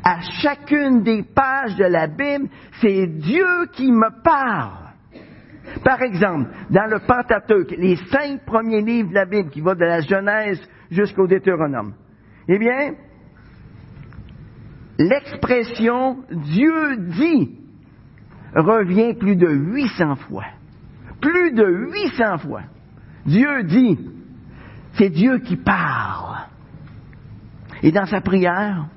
À 0.04 0.20
chacune 0.42 1.02
des 1.02 1.22
pages 1.22 1.76
de 1.76 1.84
la 1.84 2.06
Bible, 2.06 2.48
c'est 2.80 3.06
Dieu 3.06 3.66
qui 3.72 3.90
me 3.90 4.22
parle. 4.22 4.81
Par 5.84 6.02
exemple, 6.02 6.50
dans 6.70 6.86
le 6.90 7.00
Pentateuque, 7.06 7.74
les 7.76 7.96
cinq 8.10 8.44
premiers 8.44 8.82
livres 8.82 9.10
de 9.10 9.14
la 9.14 9.24
Bible 9.24 9.50
qui 9.50 9.60
vont 9.60 9.74
de 9.74 9.84
la 9.84 10.00
Genèse 10.00 10.60
jusqu'au 10.90 11.26
Deutéronome, 11.26 11.94
eh 12.48 12.58
bien, 12.58 12.94
l'expression 14.98 16.18
Dieu 16.30 16.96
dit 16.96 17.58
revient 18.54 19.14
plus 19.14 19.36
de 19.36 19.48
800 19.48 20.16
fois. 20.16 20.44
Plus 21.20 21.52
de 21.52 21.64
800 21.64 22.38
fois. 22.38 22.62
Dieu 23.24 23.62
dit. 23.64 23.98
C'est 24.94 25.08
Dieu 25.08 25.38
qui 25.38 25.56
parle. 25.56 26.36
Et 27.82 27.92
dans 27.92 28.06
sa 28.06 28.20
prière, 28.20 28.88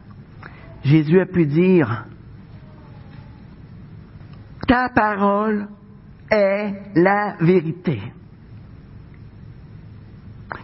Jésus 0.83 1.19
a 1.19 1.25
pu 1.25 1.45
dire, 1.45 2.05
ta 4.67 4.89
parole 4.89 5.67
est 6.29 6.73
la 6.95 7.35
vérité. 7.39 8.01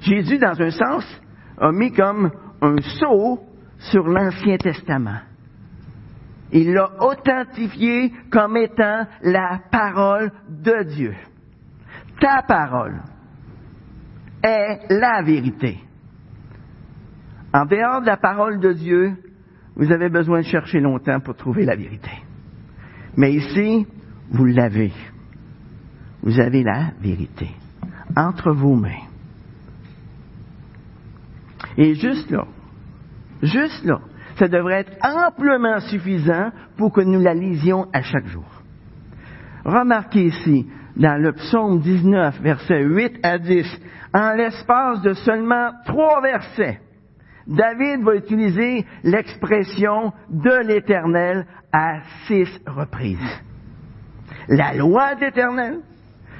Jésus, 0.01 0.39
dans 0.39 0.59
un 0.59 0.71
sens, 0.71 1.21
a 1.57 1.71
mis 1.71 1.91
comme 1.91 2.31
un 2.61 2.77
sceau 2.81 3.39
sur 3.77 4.07
l'Ancien 4.07 4.57
Testament. 4.57 5.21
Il 6.51 6.73
l'a 6.73 6.89
authentifié 7.01 8.11
comme 8.31 8.57
étant 8.57 9.05
la 9.21 9.59
parole 9.71 10.31
de 10.49 10.83
Dieu. 10.83 11.15
Ta 12.19 12.43
parole 12.43 13.01
est 14.43 14.89
la 14.89 15.21
vérité. 15.21 15.79
En 17.53 17.65
dehors 17.65 18.01
de 18.01 18.07
la 18.07 18.17
parole 18.17 18.59
de 18.59 18.73
Dieu, 18.73 19.13
vous 19.75 19.91
avez 19.91 20.09
besoin 20.09 20.39
de 20.39 20.45
chercher 20.45 20.79
longtemps 20.79 21.19
pour 21.19 21.35
trouver 21.35 21.65
la 21.65 21.75
vérité. 21.75 22.11
Mais 23.15 23.33
ici, 23.33 23.87
vous 24.29 24.45
l'avez. 24.45 24.91
Vous 26.23 26.39
avez 26.39 26.63
la 26.63 26.91
vérité 26.99 27.49
entre 28.15 28.51
vos 28.51 28.75
mains. 28.75 29.07
Et 31.77 31.95
juste 31.95 32.29
là, 32.29 32.45
juste 33.41 33.83
là, 33.85 33.99
ça 34.37 34.47
devrait 34.47 34.81
être 34.81 34.97
amplement 35.03 35.79
suffisant 35.79 36.51
pour 36.77 36.91
que 36.91 37.01
nous 37.01 37.19
la 37.19 37.33
lisions 37.33 37.87
à 37.93 38.01
chaque 38.01 38.27
jour. 38.27 38.45
Remarquez 39.65 40.25
ici, 40.25 40.67
dans 40.95 41.21
le 41.21 41.33
psaume 41.33 41.79
19, 41.79 42.41
versets 42.41 42.83
8 42.83 43.19
à 43.23 43.37
10, 43.37 43.81
en 44.13 44.33
l'espace 44.33 45.01
de 45.01 45.13
seulement 45.13 45.71
trois 45.85 46.21
versets, 46.21 46.81
David 47.47 48.03
va 48.03 48.15
utiliser 48.15 48.85
l'expression 49.03 50.13
de 50.29 50.67
l'Éternel 50.67 51.45
à 51.71 52.01
six 52.27 52.47
reprises. 52.67 53.41
La 54.47 54.73
loi 54.73 55.15
de 55.15 55.21
l'Éternel, 55.21 55.79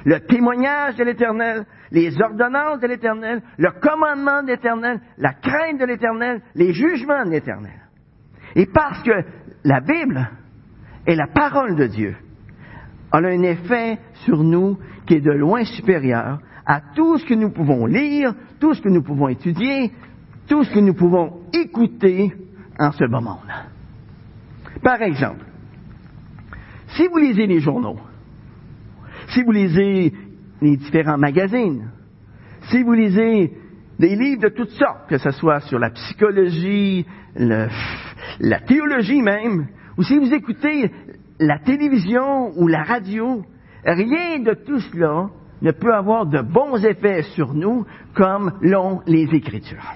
le 0.04 0.20
témoignage 0.20 0.96
de 0.96 1.04
l'Éternel, 1.04 1.64
les 1.90 2.20
ordonnances 2.20 2.80
de 2.80 2.86
l'Éternel, 2.86 3.42
le 3.58 3.70
commandement 3.80 4.42
de 4.42 4.48
l'Éternel, 4.48 5.00
la 5.18 5.34
crainte 5.34 5.78
de 5.78 5.84
l'Éternel, 5.84 6.42
les 6.54 6.72
jugements 6.72 7.24
de 7.24 7.30
l'Éternel. 7.30 7.80
Et 8.54 8.66
parce 8.66 9.02
que 9.02 9.12
la 9.64 9.80
Bible 9.80 10.28
est 11.06 11.14
la 11.14 11.26
parole 11.28 11.76
de 11.76 11.86
Dieu, 11.86 12.16
elle 13.12 13.26
a 13.26 13.28
un 13.28 13.42
effet 13.42 13.98
sur 14.24 14.42
nous 14.42 14.78
qui 15.06 15.14
est 15.14 15.20
de 15.20 15.32
loin 15.32 15.64
supérieur 15.64 16.38
à 16.64 16.80
tout 16.94 17.18
ce 17.18 17.26
que 17.26 17.34
nous 17.34 17.50
pouvons 17.50 17.86
lire, 17.86 18.34
tout 18.60 18.74
ce 18.74 18.80
que 18.80 18.88
nous 18.88 19.02
pouvons 19.02 19.28
étudier, 19.28 19.90
tout 20.48 20.64
ce 20.64 20.72
que 20.72 20.80
nous 20.80 20.94
pouvons 20.94 21.42
écouter 21.52 22.32
en 22.78 22.92
ce 22.92 23.04
moment. 23.04 23.40
Par 24.82 25.02
exemple, 25.02 25.44
si 26.88 27.06
vous 27.08 27.18
lisez 27.18 27.46
les 27.46 27.60
journaux, 27.60 27.98
si 29.32 29.42
vous 29.42 29.52
lisez 29.52 30.12
les 30.60 30.76
différents 30.76 31.18
magazines, 31.18 31.90
si 32.70 32.82
vous 32.82 32.92
lisez 32.92 33.52
des 33.98 34.14
livres 34.16 34.42
de 34.42 34.48
toutes 34.48 34.70
sortes, 34.70 35.08
que 35.08 35.18
ce 35.18 35.30
soit 35.30 35.60
sur 35.60 35.78
la 35.78 35.90
psychologie, 35.90 37.06
la 37.36 38.60
théologie 38.66 39.22
même, 39.22 39.66
ou 39.96 40.02
si 40.02 40.18
vous 40.18 40.32
écoutez 40.32 40.90
la 41.38 41.58
télévision 41.58 42.52
ou 42.56 42.68
la 42.68 42.82
radio, 42.82 43.42
rien 43.84 44.38
de 44.40 44.54
tout 44.54 44.80
cela 44.80 45.28
ne 45.60 45.70
peut 45.70 45.94
avoir 45.94 46.26
de 46.26 46.40
bons 46.40 46.84
effets 46.84 47.22
sur 47.34 47.54
nous 47.54 47.86
comme 48.14 48.52
l'ont 48.60 49.00
les 49.06 49.28
Écritures. 49.34 49.94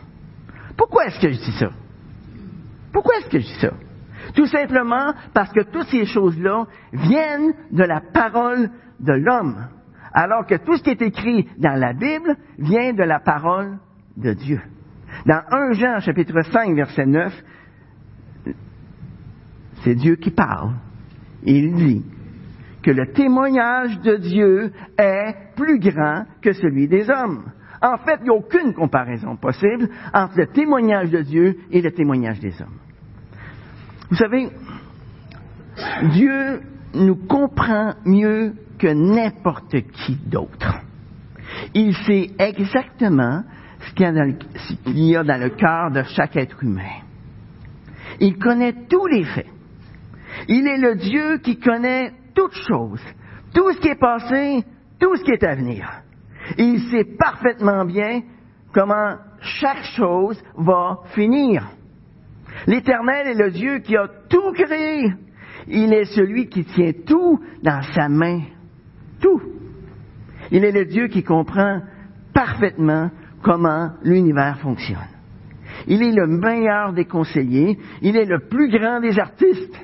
Pourquoi 0.77 1.07
est-ce 1.07 1.21
que 1.21 1.31
je 1.31 1.39
dis 1.39 1.59
ça? 1.59 1.71
Pourquoi 2.93 3.19
est-ce 3.19 3.29
que 3.29 3.39
je 3.39 3.47
dis 3.47 3.61
ça? 3.61 3.73
Tout 4.35 4.47
simplement 4.47 5.13
parce 5.35 5.53
que 5.53 5.61
toutes 5.61 5.89
ces 5.89 6.05
choses-là 6.05 6.67
viennent 6.93 7.55
de 7.71 7.85
la 7.85 8.01
parole 8.01 8.71
de 9.01 9.13
l'homme, 9.13 9.69
alors 10.13 10.47
que 10.47 10.57
tout 10.57 10.77
ce 10.77 10.83
qui 10.83 10.91
est 10.91 11.03
écrit 11.03 11.49
dans 11.59 11.79
la 11.79 11.93
Bible 11.93 12.37
vient 12.59 12.93
de 12.93 13.03
la 13.03 13.21
parole 13.21 13.79
de 14.17 14.33
Dieu. 14.33 14.61
Dans 15.27 15.43
1 15.51 15.73
Jean 15.73 16.01
chapitre 16.01 16.43
5 16.43 16.75
verset 16.75 17.07
9, 17.07 17.33
c'est 19.83 19.95
Dieu 19.95 20.17
qui 20.17 20.31
parle. 20.31 20.73
Il 21.43 21.75
dit 21.75 22.05
que 22.83 22.91
le 22.91 23.13
témoignage 23.13 24.01
de 24.01 24.17
Dieu 24.17 24.73
est 24.99 25.35
plus 25.57 25.79
grand 25.79 26.25
que 26.41 26.53
celui 26.53 26.89
des 26.89 27.11
hommes. 27.11 27.45
En 27.83 27.99
fait, 27.99 28.19
il 28.21 28.25
n'y 28.25 28.31
a 28.31 28.35
aucune 28.35 28.73
comparaison 28.73 29.37
possible 29.37 29.89
entre 30.15 30.39
le 30.39 30.47
témoignage 30.47 31.11
de 31.11 31.21
Dieu 31.23 31.59
et 31.71 31.83
le 31.83 31.91
témoignage 31.93 32.41
des 32.41 32.55
hommes. 32.61 32.79
Vous 34.11 34.17
savez, 34.17 34.49
Dieu 36.13 36.61
nous 36.95 37.17
comprend 37.27 37.95
mieux 38.05 38.55
que 38.79 38.89
n'importe 38.89 39.77
qui 39.93 40.17
d'autre. 40.27 40.81
Il 41.75 41.95
sait 41.95 42.31
exactement 42.39 43.43
ce 43.81 43.95
qu'il 43.95 44.99
y 44.99 45.17
a 45.17 45.23
dans 45.23 45.41
le 45.41 45.51
cœur 45.51 45.91
de 45.91 46.03
chaque 46.03 46.37
être 46.37 46.63
humain. 46.63 47.03
Il 48.21 48.39
connaît 48.39 48.75
tous 48.89 49.07
les 49.07 49.25
faits. 49.25 49.47
Il 50.49 50.67
est 50.67 50.79
le 50.79 50.97
Dieu 50.97 51.39
qui 51.39 51.59
connaît 51.59 52.13
toutes 52.35 52.55
choses, 52.55 53.03
tout 53.55 53.73
ce 53.73 53.81
qui 53.81 53.89
est 53.89 54.01
passé, 54.01 54.65
tout 54.99 55.17
ce 55.17 55.25
qui 55.25 55.31
est 55.33 55.45
à 55.45 55.55
venir. 55.55 55.89
Il 56.59 56.81
sait 56.91 57.05
parfaitement 57.19 57.85
bien 57.85 58.23
comment 58.73 59.17
chaque 59.41 59.85
chose 59.97 60.43
va 60.57 60.99
finir. 61.15 61.67
L'Éternel 62.67 63.29
est 63.29 63.43
le 63.43 63.51
Dieu 63.51 63.79
qui 63.79 63.97
a 63.97 64.09
tout 64.29 64.53
créé. 64.53 65.13
Il 65.69 65.93
est 65.93 66.05
celui 66.05 66.49
qui 66.49 66.65
tient 66.65 66.93
tout 67.07 67.41
dans 67.63 67.83
sa 67.95 68.09
main. 68.09 68.43
Tout. 69.21 69.41
Il 70.51 70.65
est 70.65 70.73
le 70.73 70.85
Dieu 70.85 71.09
qui 71.09 71.23
comprend 71.23 71.81
parfaitement 72.33 73.11
comment 73.43 73.91
l'univers 74.03 74.59
fonctionne. 74.59 74.99
Il 75.87 76.03
est 76.03 76.13
le 76.13 76.27
meilleur 76.27 76.93
des 76.93 77.05
conseillers. 77.05 77.79
Il 78.03 78.17
est 78.17 78.25
le 78.25 78.41
plus 78.49 78.71
grand 78.71 79.01
des 79.01 79.19
artistes. 79.19 79.81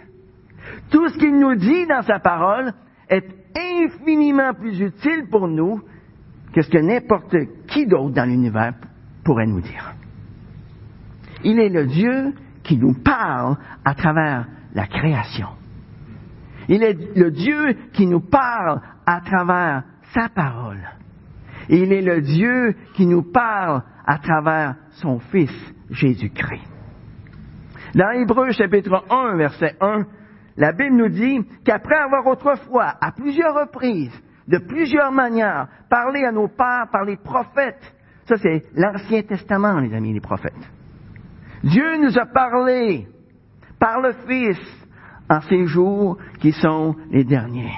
Tout 0.91 1.09
ce 1.09 1.19
qu'il 1.19 1.39
nous 1.39 1.55
dit 1.55 1.87
dans 1.87 2.03
sa 2.03 2.19
parole 2.19 2.73
est 3.09 3.27
infiniment 3.57 4.55
plus 4.55 4.81
utile 4.81 5.27
pour 5.31 5.49
nous 5.49 5.81
que 6.53 6.63
ce 6.63 6.71
que 6.71 6.79
n'importe 6.79 7.37
qui 7.69 7.87
d'autre 7.87 8.15
dans 8.15 8.25
l'univers 8.29 8.75
pourrait 9.25 9.47
nous 9.47 9.61
dire. 9.61 9.95
Il 11.45 11.59
est 11.59 11.69
le 11.69 11.87
Dieu 11.87 12.35
qui 12.63 12.77
nous 12.77 12.95
parle 12.95 13.57
à 13.85 13.95
travers 13.95 14.47
la 14.75 14.87
création. 14.87 15.49
Il 16.69 16.83
est 16.83 17.17
le 17.17 17.31
Dieu 17.31 17.75
qui 17.93 18.07
nous 18.07 18.21
parle 18.21 18.81
à 19.07 19.21
travers 19.21 19.85
sa 20.15 20.29
parole. 20.29 20.81
Il 21.69 21.93
est 21.93 22.03
le 22.03 22.21
Dieu 22.21 22.75
qui 22.95 23.07
nous 23.07 23.23
parle 23.23 23.83
à 24.07 24.19
travers 24.19 24.77
son 24.93 25.19
Fils 25.19 25.53
Jésus-Christ. 25.91 26.69
Dans 27.95 28.11
Hébreu 28.11 28.51
chapitre 28.53 29.05
1, 29.11 29.37
verset 29.37 29.77
1, 29.81 30.05
la 30.57 30.73
Bible 30.73 30.97
nous 30.97 31.09
dit 31.09 31.41
qu'après 31.65 31.97
avoir 31.97 32.27
autrefois, 32.27 32.95
à 33.01 33.13
plusieurs 33.13 33.55
reprises, 33.55 34.13
de 34.49 34.59
plusieurs 34.59 35.13
manières, 35.13 35.69
parlé 35.89 36.25
à 36.25 36.33
nos 36.33 36.49
pères 36.49 36.89
par 36.91 37.05
les 37.05 37.17
prophètes, 37.17 37.95
ça 38.27 38.37
c'est 38.37 38.63
l'Ancien 38.75 39.23
Testament, 39.23 39.79
les 39.81 39.95
amis, 39.95 40.13
les 40.13 40.21
prophètes. 40.21 40.53
Dieu 41.63 41.97
nous 41.99 42.19
a 42.19 42.27
parlé 42.27 43.07
par 43.79 44.01
le 44.01 44.13
Fils 44.27 44.59
en 45.31 45.41
ces 45.43 45.67
jours 45.67 46.19
qui 46.41 46.53
sont 46.53 46.97
les 47.11 47.25
derniers. 47.25 47.73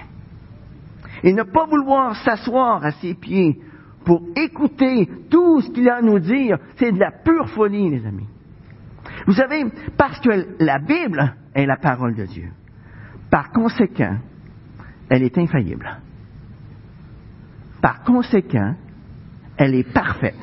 Et 1.22 1.32
ne 1.32 1.42
pas 1.42 1.66
vouloir 1.66 2.16
s'asseoir 2.16 2.84
à 2.84 2.90
ses 2.92 3.14
pieds 3.14 3.60
pour 4.04 4.22
écouter 4.36 5.08
tout 5.30 5.60
ce 5.62 5.70
qu'il 5.70 5.88
a 5.88 5.96
à 5.96 6.02
nous 6.02 6.18
dire, 6.18 6.58
c'est 6.76 6.92
de 6.92 6.98
la 6.98 7.10
pure 7.10 7.48
folie, 7.50 7.90
les 7.90 8.06
amis. 8.06 8.28
Vous 9.26 9.32
savez, 9.32 9.64
parce 9.96 10.20
que 10.20 10.46
la 10.58 10.78
Bible 10.78 11.34
est 11.54 11.66
la 11.66 11.76
parole 11.76 12.14
de 12.14 12.26
Dieu. 12.26 12.50
Par 13.30 13.50
conséquent, 13.50 14.18
elle 15.08 15.22
est 15.22 15.38
infaillible. 15.38 15.98
Par 17.80 18.02
conséquent, 18.02 18.74
elle 19.56 19.74
est 19.74 19.92
parfaite. 19.92 20.34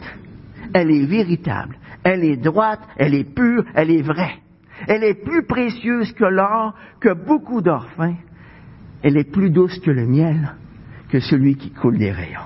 Elle 0.74 0.92
est 0.92 1.06
véritable. 1.06 1.78
Elle 2.04 2.24
est 2.24 2.38
droite, 2.38 2.82
elle 2.98 3.14
est 3.14 3.36
pure, 3.36 3.64
elle 3.76 3.92
est 3.92 4.02
vraie. 4.02 4.40
Elle 4.88 5.04
est 5.04 5.24
plus 5.24 5.44
précieuse 5.44 6.12
que 6.14 6.26
l'or, 6.26 6.74
que 7.00 7.14
beaucoup 7.14 7.62
d'or 7.62 7.88
fin. 7.98 8.16
Elle 9.04 9.18
est 9.18 9.32
plus 9.32 9.50
douce 9.50 9.80
que 9.80 9.92
le 9.92 10.06
miel, 10.06 10.56
que 11.10 11.20
celui 11.20 11.56
qui 11.56 11.72
coule 11.72 11.98
des 11.98 12.12
rayons. 12.12 12.40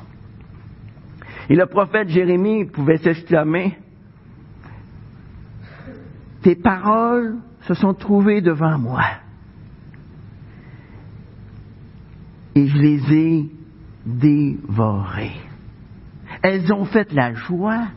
Et 1.49 1.55
le 1.55 1.65
prophète 1.65 2.09
Jérémie 2.09 2.65
pouvait 2.65 2.97
s'exclamer, 2.97 3.77
Tes 6.45 6.55
paroles 6.55 7.37
se 7.61 7.73
sont 7.73 7.95
trouvées 7.95 8.39
devant 8.39 8.77
moi. 8.77 9.03
Et 12.53 12.67
je 12.67 12.77
les 12.77 13.13
ai 13.13 13.51
dévorées. 14.05 15.41
Elles 16.43 16.71
ont 16.71 16.85
fait 16.85 17.11
la 17.13 17.33
joie 17.33 17.87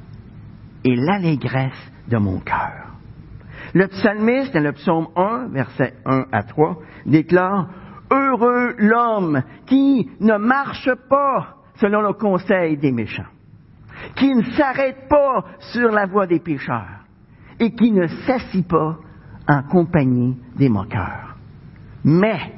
et 0.82 0.96
l'allégresse 0.96 1.92
de 2.08 2.16
mon 2.16 2.40
cœur. 2.40 2.87
Le 3.74 3.86
psalmiste, 3.88 4.54
dans 4.54 4.62
le 4.62 4.72
psaume 4.72 5.08
1, 5.16 5.48
versets 5.48 5.94
1 6.04 6.26
à 6.32 6.42
3, 6.42 6.78
déclare 7.06 7.68
Heureux 8.10 8.74
l'homme 8.78 9.42
qui 9.66 10.10
ne 10.20 10.36
marche 10.38 10.90
pas 11.10 11.56
selon 11.76 12.00
le 12.00 12.14
conseil 12.14 12.78
des 12.78 12.92
méchants, 12.92 13.30
qui 14.16 14.34
ne 14.34 14.42
s'arrête 14.42 15.08
pas 15.08 15.44
sur 15.72 15.90
la 15.90 16.06
voie 16.06 16.26
des 16.26 16.40
pécheurs 16.40 17.04
et 17.60 17.72
qui 17.74 17.92
ne 17.92 18.06
s'assit 18.06 18.66
pas 18.66 18.96
en 19.46 19.62
compagnie 19.64 20.36
des 20.56 20.70
moqueurs. 20.70 21.36
Mais, 22.04 22.52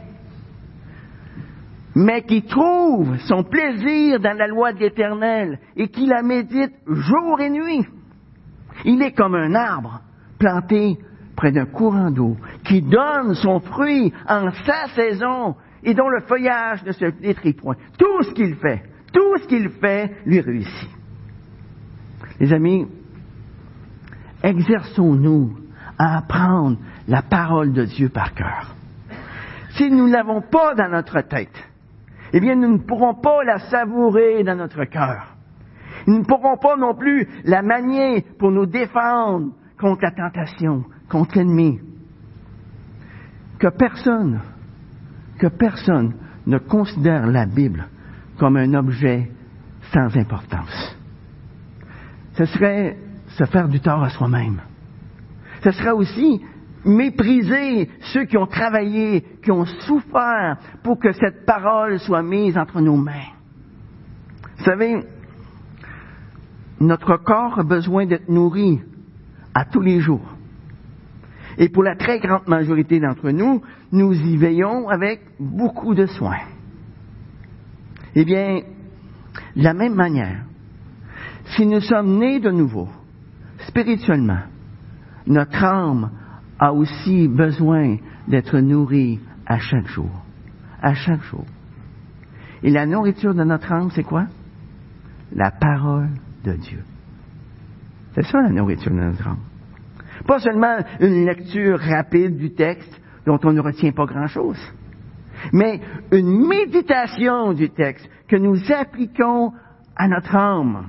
mais 1.96 2.22
qui 2.22 2.42
trouve 2.42 3.18
son 3.26 3.42
plaisir 3.42 4.20
dans 4.20 4.36
la 4.36 4.46
loi 4.46 4.72
de 4.72 4.78
l'Éternel 4.78 5.58
et 5.76 5.88
qui 5.88 6.06
la 6.06 6.22
médite 6.22 6.74
jour 6.86 7.40
et 7.40 7.50
nuit. 7.50 7.86
Il 8.84 9.02
est 9.02 9.12
comme 9.12 9.34
un 9.34 9.54
arbre 9.54 10.00
planté 10.40 10.98
près 11.36 11.52
d'un 11.52 11.66
courant 11.66 12.10
d'eau, 12.10 12.36
qui 12.64 12.82
donne 12.82 13.34
son 13.34 13.60
fruit 13.60 14.12
en 14.28 14.50
sa 14.66 14.88
saison 14.94 15.54
et 15.84 15.94
dont 15.94 16.08
le 16.08 16.20
feuillage 16.22 16.84
ne 16.84 16.92
se 16.92 17.06
détruit 17.06 17.52
point. 17.52 17.76
Tout 17.96 18.22
ce 18.24 18.32
qu'il 18.32 18.56
fait, 18.56 18.82
tout 19.12 19.38
ce 19.38 19.46
qu'il 19.46 19.70
fait 19.70 20.16
lui 20.26 20.40
réussit. 20.40 20.90
Les 22.40 22.52
amis, 22.52 22.86
exerçons-nous 24.42 25.56
à 25.98 26.18
apprendre 26.18 26.78
la 27.06 27.22
parole 27.22 27.72
de 27.72 27.84
Dieu 27.84 28.08
par 28.08 28.34
cœur. 28.34 28.74
Si 29.70 29.90
nous 29.90 30.08
ne 30.08 30.12
l'avons 30.12 30.42
pas 30.42 30.74
dans 30.74 30.90
notre 30.90 31.20
tête, 31.20 31.56
eh 32.32 32.40
bien, 32.40 32.54
nous 32.54 32.72
ne 32.72 32.78
pourrons 32.78 33.14
pas 33.14 33.44
la 33.44 33.58
savourer 33.58 34.42
dans 34.44 34.56
notre 34.56 34.84
cœur. 34.84 35.36
Nous 36.06 36.18
ne 36.18 36.24
pourrons 36.24 36.56
pas 36.56 36.76
non 36.76 36.94
plus 36.94 37.28
la 37.44 37.62
manier 37.62 38.24
pour 38.38 38.50
nous 38.50 38.66
défendre 38.66 39.52
contre 39.80 40.02
la 40.02 40.10
tentation, 40.10 40.84
contre 41.08 41.38
l'ennemi. 41.38 41.80
Que 43.58 43.68
personne, 43.68 44.40
que 45.38 45.48
personne 45.48 46.14
ne 46.46 46.58
considère 46.58 47.26
la 47.26 47.46
Bible 47.46 47.88
comme 48.38 48.56
un 48.56 48.74
objet 48.74 49.30
sans 49.92 50.16
importance. 50.16 50.96
Ce 52.34 52.44
serait 52.44 52.96
se 53.28 53.44
faire 53.44 53.68
du 53.68 53.80
tort 53.80 54.02
à 54.02 54.10
soi-même. 54.10 54.60
Ce 55.62 55.70
serait 55.72 55.90
aussi 55.90 56.40
mépriser 56.84 57.90
ceux 58.12 58.24
qui 58.24 58.36
ont 58.36 58.46
travaillé, 58.46 59.22
qui 59.42 59.50
ont 59.50 59.66
souffert 59.66 60.56
pour 60.82 60.98
que 60.98 61.12
cette 61.12 61.44
parole 61.44 61.98
soit 62.00 62.22
mise 62.22 62.56
entre 62.56 62.80
nos 62.80 62.96
mains. 62.96 63.32
Vous 64.58 64.64
savez, 64.64 65.04
notre 66.80 67.16
corps 67.18 67.58
a 67.58 67.62
besoin 67.62 68.06
d'être 68.06 68.28
nourri 68.28 68.80
à 69.60 69.66
tous 69.66 69.82
les 69.82 70.00
jours. 70.00 70.26
Et 71.58 71.68
pour 71.68 71.82
la 71.82 71.94
très 71.94 72.18
grande 72.18 72.48
majorité 72.48 72.98
d'entre 72.98 73.30
nous, 73.30 73.60
nous 73.92 74.14
y 74.14 74.38
veillons 74.38 74.88
avec 74.88 75.20
beaucoup 75.38 75.94
de 75.94 76.06
soin. 76.06 76.38
Eh 78.14 78.24
bien, 78.24 78.62
de 79.54 79.62
la 79.62 79.74
même 79.74 79.94
manière, 79.94 80.44
si 81.44 81.66
nous 81.66 81.82
sommes 81.82 82.18
nés 82.18 82.40
de 82.40 82.50
nouveau, 82.50 82.88
spirituellement, 83.66 84.44
notre 85.26 85.62
âme 85.62 86.10
a 86.58 86.72
aussi 86.72 87.28
besoin 87.28 87.98
d'être 88.28 88.58
nourrie 88.60 89.20
à 89.44 89.58
chaque 89.58 89.88
jour. 89.88 90.10
À 90.80 90.94
chaque 90.94 91.22
jour. 91.24 91.44
Et 92.62 92.70
la 92.70 92.86
nourriture 92.86 93.34
de 93.34 93.44
notre 93.44 93.70
âme, 93.70 93.90
c'est 93.90 94.04
quoi? 94.04 94.24
La 95.34 95.50
parole 95.50 96.08
de 96.44 96.52
Dieu. 96.54 96.82
C'est 98.14 98.24
ça 98.24 98.40
la 98.40 98.48
nourriture 98.48 98.90
de 98.90 99.00
notre 99.00 99.28
âme. 99.28 99.49
Pas 100.26 100.38
seulement 100.38 100.78
une 101.00 101.26
lecture 101.26 101.78
rapide 101.78 102.36
du 102.36 102.52
texte 102.52 103.00
dont 103.26 103.38
on 103.44 103.52
ne 103.52 103.60
retient 103.60 103.92
pas 103.92 104.06
grand-chose, 104.06 104.58
mais 105.52 105.80
une 106.12 106.46
méditation 106.46 107.52
du 107.52 107.70
texte 107.70 108.08
que 108.28 108.36
nous 108.36 108.58
appliquons 108.72 109.52
à 109.96 110.08
notre 110.08 110.34
âme. 110.34 110.86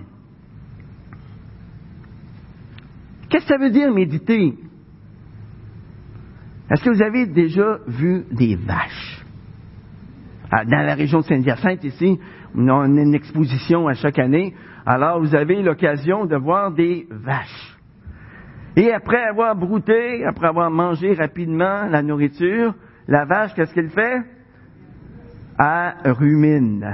Qu'est-ce 3.30 3.46
que 3.46 3.54
ça 3.54 3.58
veut 3.58 3.72
dire 3.72 3.92
méditer? 3.94 4.56
Est-ce 6.70 6.84
que 6.84 6.90
vous 6.90 7.02
avez 7.02 7.26
déjà 7.26 7.80
vu 7.88 8.26
des 8.32 8.56
vaches? 8.56 9.26
Ah, 10.52 10.66
dans 10.66 10.86
la 10.86 10.96
région 10.96 11.20
de 11.20 11.26
Saint-Hyacinthe, 11.26 11.84
ici, 11.86 12.20
on 12.56 12.68
a 12.68 12.86
une 12.86 13.16
exposition 13.16 13.88
à 13.88 13.94
chaque 13.94 14.20
année. 14.20 14.54
Alors, 14.86 15.22
vous 15.22 15.34
avez 15.34 15.62
l'occasion 15.62 16.26
de 16.26 16.36
voir 16.36 16.72
des 16.72 17.08
vaches. 17.10 17.78
Et 18.76 18.92
après 18.94 19.22
avoir 19.24 19.56
brouté, 19.56 20.26
après 20.26 20.48
avoir 20.48 20.72
mangé 20.72 21.14
rapidement 21.14 21.88
la 21.88 22.02
nourriture, 22.02 22.74
la 23.08 23.26
vache, 23.26 23.54
qu'est-ce 23.56 23.74
qu'elle 23.74 23.90
fait? 23.90 24.22
Elle 25.60 26.12
rumine. 26.12 26.90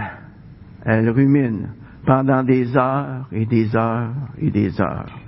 Elle 0.84 1.10
rumine 1.10 1.70
pendant 2.06 2.44
des 2.44 2.76
heures 2.76 3.28
et 3.32 3.46
des 3.46 3.76
heures 3.76 4.14
et 4.40 4.50
des 4.50 4.82
heures. 4.82 5.20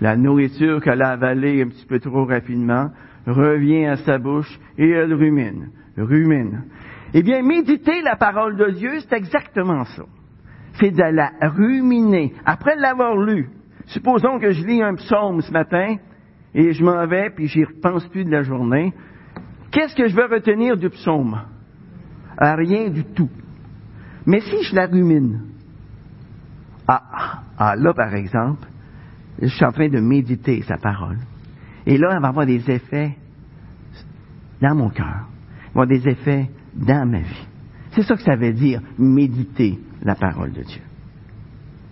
La 0.00 0.16
nourriture 0.16 0.82
qu'elle 0.82 1.02
a 1.02 1.12
avalée 1.12 1.62
un 1.62 1.68
petit 1.68 1.86
peu 1.86 2.00
trop 2.00 2.24
rapidement 2.24 2.90
revient 3.26 3.86
à 3.86 3.96
sa 3.96 4.18
bouche 4.18 4.58
et 4.76 4.90
elle 4.90 5.14
rumine, 5.14 5.70
rumine. 5.96 6.64
Eh 7.14 7.22
bien, 7.22 7.42
méditer 7.42 8.02
la 8.02 8.16
parole 8.16 8.56
de 8.56 8.70
Dieu, 8.72 9.00
c'est 9.00 9.16
exactement 9.16 9.84
ça. 9.84 10.02
C'est 10.74 10.90
de 10.90 11.02
la 11.02 11.30
ruminer. 11.40 12.34
Après 12.44 12.74
l'avoir 12.74 13.16
lu, 13.16 13.48
Supposons 13.94 14.40
que 14.40 14.50
je 14.50 14.66
lis 14.66 14.82
un 14.82 14.96
psaume 14.96 15.40
ce 15.40 15.52
matin 15.52 15.98
et 16.52 16.72
je 16.72 16.84
m'en 16.84 17.06
vais 17.06 17.30
puis 17.30 17.46
j'y 17.46 17.62
repense 17.62 18.04
plus 18.08 18.24
de 18.24 18.30
la 18.30 18.42
journée. 18.42 18.92
Qu'est-ce 19.70 19.94
que 19.94 20.08
je 20.08 20.16
veux 20.16 20.26
retenir 20.26 20.76
du 20.76 20.90
psaume? 20.90 21.40
rien 22.36 22.88
du 22.88 23.04
tout. 23.04 23.30
Mais 24.26 24.40
si 24.40 24.64
je 24.64 24.74
la 24.74 24.86
rumine, 24.86 25.42
ah, 26.88 27.42
ah, 27.56 27.76
là 27.76 27.94
par 27.94 28.12
exemple, 28.16 28.66
je 29.40 29.46
suis 29.46 29.64
en 29.64 29.70
train 29.70 29.88
de 29.88 30.00
méditer 30.00 30.62
sa 30.62 30.76
parole. 30.76 31.18
Et 31.86 31.96
là, 31.96 32.14
elle 32.14 32.20
va 32.22 32.28
avoir 32.28 32.46
des 32.46 32.68
effets 32.68 33.16
dans 34.60 34.74
mon 34.74 34.90
cœur. 34.90 35.28
Avoir 35.68 35.86
des 35.86 36.08
effets 36.08 36.50
dans 36.74 37.08
ma 37.08 37.20
vie. 37.20 37.46
C'est 37.92 38.02
ça 38.02 38.16
que 38.16 38.22
ça 38.22 38.34
veut 38.34 38.54
dire, 38.54 38.80
méditer 38.98 39.78
la 40.02 40.16
parole 40.16 40.50
de 40.50 40.62
Dieu. 40.62 40.82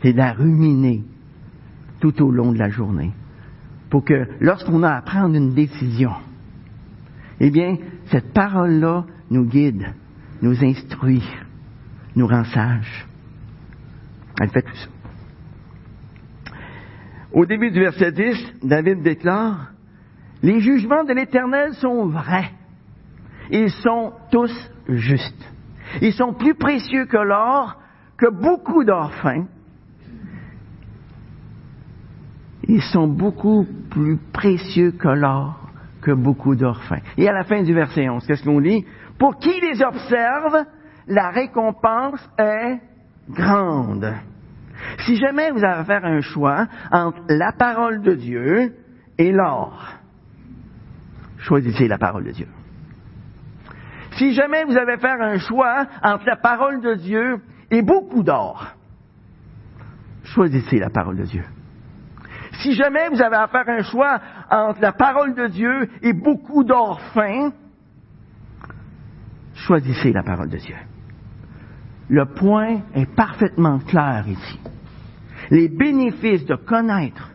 C'est 0.01 0.13
la 0.13 0.33
ruminer 0.33 1.05
tout 2.03 2.21
au 2.21 2.33
long 2.33 2.51
de 2.51 2.59
la 2.59 2.69
journée. 2.69 3.13
Pour 3.89 4.05
que 4.05 4.27
lorsqu'on 4.41 4.83
a 4.83 4.91
à 4.91 5.03
prendre 5.03 5.37
une 5.37 5.55
décision, 5.55 6.11
eh 7.39 7.49
bien, 7.51 7.77
cette 8.07 8.33
parole-là 8.33 9.05
nous 9.31 9.45
guide, 9.45 9.87
nous 10.43 10.65
instruit, 10.65 11.23
nous 12.17 12.27
rend 12.27 12.43
sages. 12.43 13.07
Elle 14.41 14.51
fait 14.51 14.63
tout 14.63 14.75
ça. 14.75 14.89
Au 17.33 17.47
début 17.47 17.71
du 17.71 17.79
verset 17.79 18.11
10, 18.11 18.55
David 18.65 19.03
déclare, 19.03 19.73
Les 20.43 20.59
jugements 20.59 21.05
de 21.05 21.13
l'Éternel 21.13 21.73
sont 21.75 22.07
vrais. 22.07 22.51
Ils 23.51 23.71
sont 23.71 24.13
tous 24.33 24.53
justes. 24.89 25.53
Ils 26.01 26.13
sont 26.13 26.35
plus 26.35 26.55
précieux 26.55 27.07
que 27.07 27.19
l'or, 27.19 27.77
que 28.17 28.29
beaucoup 28.29 28.83
d'or. 28.83 29.13
Ils 32.73 32.83
sont 32.83 33.07
beaucoup 33.07 33.67
plus 33.91 34.17
précieux 34.33 34.93
que 34.93 35.09
l'or, 35.09 35.61
que 36.01 36.11
beaucoup 36.11 36.57
d'or 36.57 36.83
fin. 36.85 37.01
Et 37.19 37.29
à 37.29 37.33
la 37.33 37.45
fin 37.45 37.63
du 37.63 37.75
verset 37.75 38.09
11, 38.09 38.27
qu'est-ce 38.27 38.43
qu'on 38.43 38.61
lit? 38.61 38.87
Pour 39.19 39.37
qui 39.37 39.53
les 39.61 39.83
observe, 39.83 40.65
la 41.07 41.29
récompense 41.29 42.27
est 42.39 42.81
grande. 43.29 44.11
Si 45.01 45.17
jamais 45.17 45.51
vous 45.51 45.63
avez 45.63 45.81
à 45.81 45.85
faire 45.85 46.05
un 46.07 46.23
choix 46.23 46.67
entre 46.91 47.21
la 47.29 47.53
parole 47.53 48.01
de 48.01 48.15
Dieu 48.15 48.75
et 49.19 49.33
l'or, 49.33 49.93
choisissez 51.41 51.89
la 51.89 51.99
parole 51.99 52.25
de 52.25 52.31
Dieu. 52.31 52.49
Si 54.13 54.33
jamais 54.33 54.65
vous 54.65 54.79
avez 54.79 54.95
à 54.95 54.99
faire 54.99 55.21
un 55.21 55.37
choix 55.37 55.87
entre 56.03 56.25
la 56.25 56.37
parole 56.37 56.81
de 56.81 56.95
Dieu 56.95 57.37
et 57.71 57.83
beaucoup 57.83 58.23
d'or, 58.23 58.67
choisissez 60.25 60.79
la 60.79 60.89
parole 60.89 61.19
de 61.19 61.25
Dieu. 61.25 61.45
Si 62.61 62.75
jamais 62.75 63.09
vous 63.09 63.23
avez 63.23 63.37
à 63.37 63.49
faire 63.49 63.69
un 63.69 63.83
choix 63.83 64.21
entre 64.51 64.81
la 64.81 64.93
parole 64.93 65.35
de 65.35 65.47
Dieu 65.49 65.89
et 66.03 66.13
beaucoup 66.13 66.65
d'or 66.65 67.01
fin, 67.15 67.51
choisissez 69.55 70.13
la 70.13 70.23
parole 70.23 70.51
de 70.51 70.59
Dieu. 70.59 70.77
Le 72.09 72.27
point 72.27 72.83
est 72.95 73.11
parfaitement 73.15 73.79
clair 73.79 74.25
ici. 74.29 74.61
Les 75.51 75.69
bénéfices 75.69 76.45
de 76.45 76.57
connaître, 76.57 77.31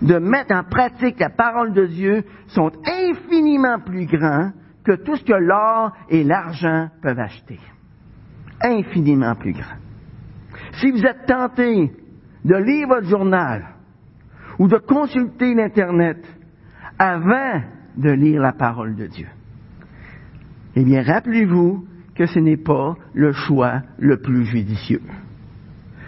de 0.00 0.18
mettre 0.18 0.54
en 0.54 0.62
pratique 0.62 1.18
la 1.18 1.30
parole 1.30 1.72
de 1.72 1.86
Dieu 1.86 2.24
sont 2.48 2.70
infiniment 2.86 3.80
plus 3.80 4.06
grands 4.06 4.52
que 4.84 4.92
tout 4.92 5.16
ce 5.16 5.24
que 5.24 5.32
l'or 5.32 5.92
et 6.08 6.22
l'argent 6.22 6.90
peuvent 7.02 7.18
acheter. 7.18 7.58
Infiniment 8.62 9.34
plus 9.34 9.52
grands. 9.52 9.78
Si 10.74 10.90
vous 10.90 11.04
êtes 11.04 11.26
tenté 11.26 11.90
de 12.44 12.54
lire 12.54 12.88
votre 12.88 13.08
journal 13.08 13.73
ou 14.58 14.68
de 14.68 14.78
consulter 14.78 15.54
l'Internet 15.54 16.18
avant 16.98 17.62
de 17.96 18.10
lire 18.10 18.40
la 18.40 18.52
parole 18.52 18.96
de 18.96 19.06
Dieu, 19.06 19.28
eh 20.76 20.84
bien, 20.84 21.02
rappelez-vous 21.02 21.84
que 22.14 22.26
ce 22.26 22.38
n'est 22.38 22.56
pas 22.56 22.94
le 23.12 23.32
choix 23.32 23.82
le 23.98 24.20
plus 24.20 24.44
judicieux. 24.44 25.02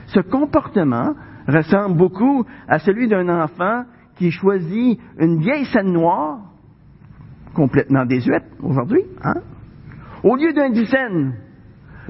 Ce 0.06 0.20
comportement 0.20 1.14
ressemble 1.48 1.96
beaucoup 1.96 2.44
à 2.68 2.78
celui 2.78 3.08
d'un 3.08 3.28
enfant 3.28 3.84
qui 4.16 4.30
choisit 4.30 5.00
une 5.18 5.38
vieille 5.40 5.66
scène 5.66 5.92
noire, 5.92 6.40
complètement 7.54 8.04
désuète 8.04 8.46
aujourd'hui, 8.60 9.02
hein, 9.22 9.40
au 10.22 10.36
lieu 10.36 10.52
d'un 10.52 10.72
scène, 10.86 11.34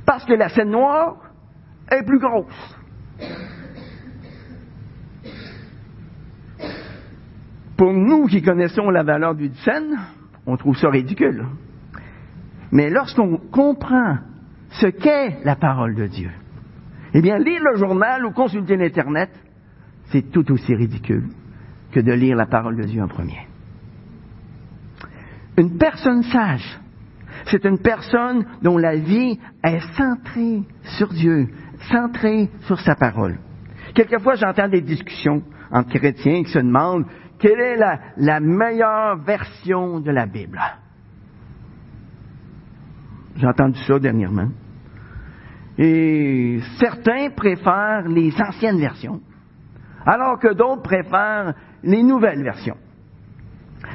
parce 0.04 0.24
que 0.24 0.34
la 0.34 0.48
scène 0.48 0.70
noire 0.70 1.16
est 1.90 2.04
plus 2.04 2.18
grosse. 2.18 2.76
Pour 7.76 7.92
nous 7.92 8.26
qui 8.26 8.42
connaissons 8.42 8.90
la 8.90 9.02
valeur 9.02 9.34
du 9.34 9.50
scène, 9.56 9.98
on 10.46 10.56
trouve 10.56 10.76
ça 10.76 10.88
ridicule. 10.88 11.44
Mais 12.72 12.90
lorsqu'on 12.90 13.36
comprend 13.36 14.18
ce 14.70 14.86
qu'est 14.86 15.44
la 15.44 15.56
parole 15.56 15.94
de 15.94 16.06
Dieu, 16.06 16.30
eh 17.14 17.20
bien, 17.20 17.38
lire 17.38 17.62
le 17.62 17.76
journal 17.76 18.24
ou 18.24 18.32
consulter 18.32 18.76
l'Internet, 18.76 19.30
c'est 20.06 20.30
tout 20.30 20.50
aussi 20.52 20.74
ridicule 20.74 21.28
que 21.92 22.00
de 22.00 22.12
lire 22.12 22.36
la 22.36 22.46
parole 22.46 22.76
de 22.76 22.82
Dieu 22.82 23.02
en 23.02 23.08
premier. 23.08 23.46
Une 25.56 25.78
personne 25.78 26.22
sage, 26.22 26.78
c'est 27.46 27.64
une 27.64 27.78
personne 27.78 28.44
dont 28.62 28.76
la 28.76 28.96
vie 28.96 29.38
est 29.62 29.80
centrée 29.96 30.62
sur 30.98 31.08
Dieu, 31.08 31.48
centrée 31.90 32.50
sur 32.62 32.78
sa 32.80 32.94
parole. 32.94 33.38
Quelquefois, 33.94 34.34
j'entends 34.34 34.68
des 34.68 34.82
discussions 34.82 35.42
entre 35.70 35.98
chrétiens 35.98 36.42
qui 36.42 36.50
se 36.50 36.58
demandent 36.58 37.06
quelle 37.46 37.60
est 37.60 37.76
la, 38.16 38.40
meilleure 38.40 39.18
version 39.18 40.00
de 40.00 40.10
la 40.10 40.26
Bible? 40.26 40.60
J'ai 43.36 43.46
entendu 43.46 43.78
ça 43.86 44.00
dernièrement. 44.00 44.48
Et 45.78 46.58
certains 46.80 47.30
préfèrent 47.30 48.08
les 48.08 48.32
anciennes 48.40 48.80
versions, 48.80 49.20
alors 50.04 50.40
que 50.40 50.54
d'autres 50.54 50.82
préfèrent 50.82 51.54
les 51.84 52.02
nouvelles 52.02 52.42
versions. 52.42 52.78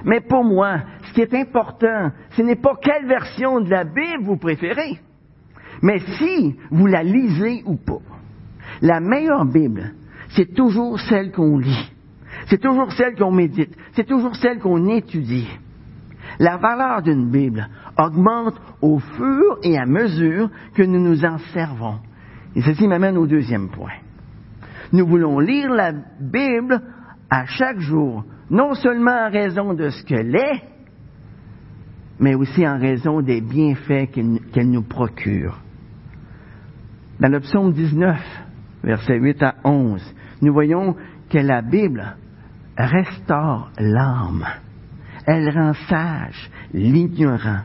Mais 0.06 0.22
pour 0.22 0.46
moi, 0.46 0.84
ce 1.04 1.14
qui 1.14 1.22
est 1.22 1.34
important, 1.34 2.12
ce 2.30 2.42
n'est 2.44 2.56
pas 2.56 2.76
quelle 2.82 3.06
version 3.06 3.60
de 3.60 3.70
la 3.70 3.84
Bible 3.84 4.24
vous 4.24 4.38
préférez, 4.38 4.98
mais 5.82 6.00
si 6.00 6.56
vous 6.70 6.86
la 6.86 7.04
lisez 7.04 7.64
ou 7.66 7.76
pas. 7.76 8.00
La 8.82 9.02
meilleure 9.02 9.46
Bible, 9.46 9.94
c'est 10.30 10.54
toujours 10.54 10.98
celle 11.02 11.34
qu'on 11.34 11.58
lit. 11.58 11.92
C'est 12.48 12.62
toujours 12.62 12.92
celle 12.94 13.16
qu'on 13.16 13.32
médite. 13.32 13.76
C'est 13.94 14.08
toujours 14.08 14.36
celle 14.36 14.60
qu'on 14.60 14.88
étudie. 14.88 15.48
La 16.40 16.58
valeur 16.58 17.02
d'une 17.02 17.30
Bible 17.30 17.68
augmente 17.98 18.60
au 18.82 19.00
fur 19.00 19.60
et 19.64 19.78
à 19.78 19.86
mesure 19.86 20.50
que 20.74 20.84
nous 20.84 21.00
nous 21.00 21.26
en 21.26 21.38
servons. 21.54 22.00
Et 22.56 22.62
ceci 22.62 22.88
m'amène 22.88 23.18
au 23.18 23.28
deuxième 23.28 23.70
point. 23.70 23.94
Nous 24.94 25.06
voulons 25.06 25.40
lire 25.40 25.70
la 25.70 25.94
Bible 26.20 26.82
à 27.30 27.46
chaque 27.46 27.80
jour, 27.80 28.26
non 28.50 28.74
seulement 28.74 29.28
en 29.28 29.32
raison 29.32 29.74
de 29.74 29.90
ce 29.90 30.04
qu'elle 30.04 30.36
est, 30.36 30.64
mais 32.20 32.36
aussi 32.36 32.68
en 32.68 32.78
raison 32.78 33.22
des 33.22 33.42
bienfaits 33.42 34.12
qu'elle 34.12 34.70
nous 34.70 34.84
procure. 34.84 35.60
Dans 37.20 37.32
le 37.32 37.40
psaume 37.40 37.72
19, 37.72 38.18
versets 38.84 39.18
8 39.18 39.44
à 39.44 39.56
11, 39.64 40.16
nous 40.42 40.54
voyons 40.54 40.96
que 41.30 41.38
la 41.38 41.62
Bible 41.62 42.16
restaure 42.82 43.72
l'âme. 43.78 44.46
Elle 45.26 45.50
rend 45.50 45.74
sage 45.88 46.50
l'ignorant. 46.74 47.62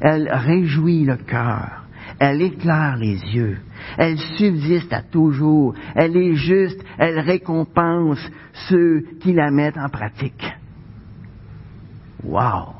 Elle 0.00 0.28
réjouit 0.30 1.04
le 1.04 1.16
cœur. 1.16 1.84
Elle 2.18 2.42
éclaire 2.42 2.96
les 2.96 3.18
yeux. 3.32 3.58
Elle 3.96 4.18
subsiste 4.18 4.92
à 4.92 5.02
toujours. 5.02 5.74
Elle 5.94 6.16
est 6.16 6.34
juste. 6.34 6.82
Elle 6.98 7.20
récompense 7.20 8.20
ceux 8.68 9.04
qui 9.20 9.32
la 9.32 9.50
mettent 9.50 9.78
en 9.78 9.88
pratique. 9.88 10.46
Wow! 12.24 12.74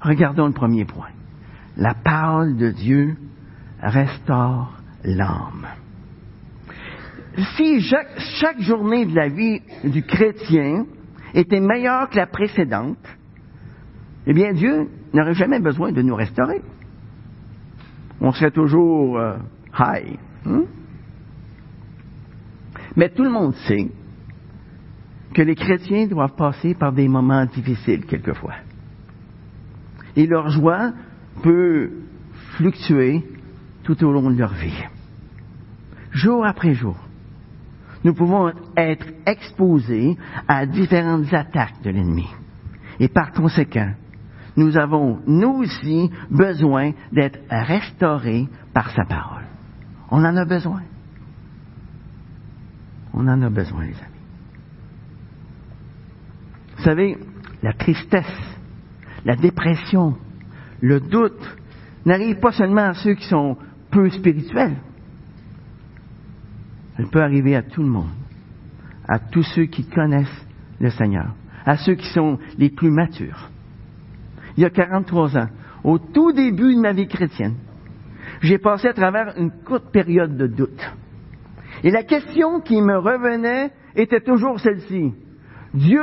Regardons 0.00 0.46
le 0.46 0.52
premier 0.52 0.84
point. 0.84 1.10
La 1.76 1.94
parole 1.94 2.56
de 2.56 2.70
Dieu 2.70 3.16
restaure 3.80 4.72
l'âme. 5.04 5.66
Si 7.56 7.80
chaque, 7.80 8.60
journée 8.60 9.06
de 9.06 9.14
la 9.14 9.28
vie 9.28 9.60
du 9.82 10.04
chrétien 10.04 10.86
était 11.34 11.60
meilleure 11.60 12.08
que 12.08 12.16
la 12.16 12.26
précédente, 12.26 12.98
eh 14.26 14.32
bien 14.32 14.52
Dieu 14.52 14.88
n'aurait 15.12 15.34
jamais 15.34 15.58
besoin 15.58 15.90
de 15.90 16.00
nous 16.00 16.14
restaurer. 16.14 16.62
On 18.20 18.30
serait 18.32 18.52
toujours 18.52 19.18
euh, 19.18 19.36
high. 19.78 20.16
Hein? 20.46 20.64
Mais 22.96 23.08
tout 23.08 23.24
le 23.24 23.30
monde 23.30 23.54
sait 23.66 23.90
que 25.34 25.42
les 25.42 25.56
chrétiens 25.56 26.06
doivent 26.06 26.36
passer 26.36 26.74
par 26.74 26.92
des 26.92 27.08
moments 27.08 27.44
difficiles 27.46 28.06
quelquefois. 28.06 28.54
Et 30.14 30.28
leur 30.28 30.48
joie 30.50 30.92
peut 31.42 31.90
fluctuer 32.56 33.24
tout 33.82 34.02
au 34.04 34.12
long 34.12 34.30
de 34.30 34.38
leur 34.38 34.54
vie. 34.54 34.84
Jour 36.12 36.46
après 36.46 36.74
jour, 36.74 36.96
nous 38.04 38.12
pouvons 38.12 38.52
être 38.76 39.06
exposés 39.26 40.16
à 40.46 40.66
différentes 40.66 41.32
attaques 41.32 41.82
de 41.82 41.90
l'ennemi. 41.90 42.28
Et 43.00 43.08
par 43.08 43.32
conséquent, 43.32 43.92
nous 44.56 44.76
avons, 44.76 45.20
nous 45.26 45.62
aussi, 45.62 46.10
besoin 46.30 46.92
d'être 47.12 47.40
restaurés 47.50 48.46
par 48.72 48.90
sa 48.90 49.04
parole. 49.04 49.44
On 50.10 50.24
en 50.24 50.36
a 50.36 50.44
besoin. 50.44 50.82
On 53.14 53.26
en 53.26 53.42
a 53.42 53.50
besoin, 53.50 53.84
les 53.84 53.94
amis. 53.94 54.14
Vous 56.76 56.82
savez, 56.82 57.18
la 57.62 57.72
tristesse, 57.72 58.58
la 59.24 59.36
dépression, 59.36 60.16
le 60.80 61.00
doute 61.00 61.56
n'arrivent 62.04 62.40
pas 62.40 62.52
seulement 62.52 62.88
à 62.88 62.94
ceux 62.94 63.14
qui 63.14 63.26
sont 63.26 63.56
peu 63.90 64.10
spirituels. 64.10 64.76
Elle 66.98 67.08
peut 67.08 67.22
arriver 67.22 67.56
à 67.56 67.62
tout 67.62 67.82
le 67.82 67.88
monde, 67.88 68.10
à 69.08 69.18
tous 69.18 69.42
ceux 69.42 69.66
qui 69.66 69.86
connaissent 69.88 70.46
le 70.80 70.90
Seigneur, 70.90 71.34
à 71.64 71.76
ceux 71.76 71.94
qui 71.94 72.08
sont 72.08 72.38
les 72.58 72.70
plus 72.70 72.90
matures 72.90 73.50
il 74.56 74.62
y 74.62 74.66
a 74.66 74.70
43 74.70 75.36
ans, 75.36 75.48
au 75.82 75.98
tout 75.98 76.32
début 76.32 76.74
de 76.74 76.80
ma 76.80 76.92
vie 76.92 77.08
chrétienne, 77.08 77.56
j'ai 78.40 78.58
passé 78.58 78.88
à 78.88 78.92
travers 78.92 79.34
une 79.36 79.50
courte 79.50 79.90
période 79.92 80.36
de 80.36 80.46
doute. 80.46 80.92
Et 81.82 81.90
la 81.90 82.02
question 82.02 82.60
qui 82.60 82.80
me 82.80 82.96
revenait 82.96 83.70
était 83.96 84.20
toujours 84.20 84.60
celle-ci. 84.60 85.12
Dieu 85.74 86.02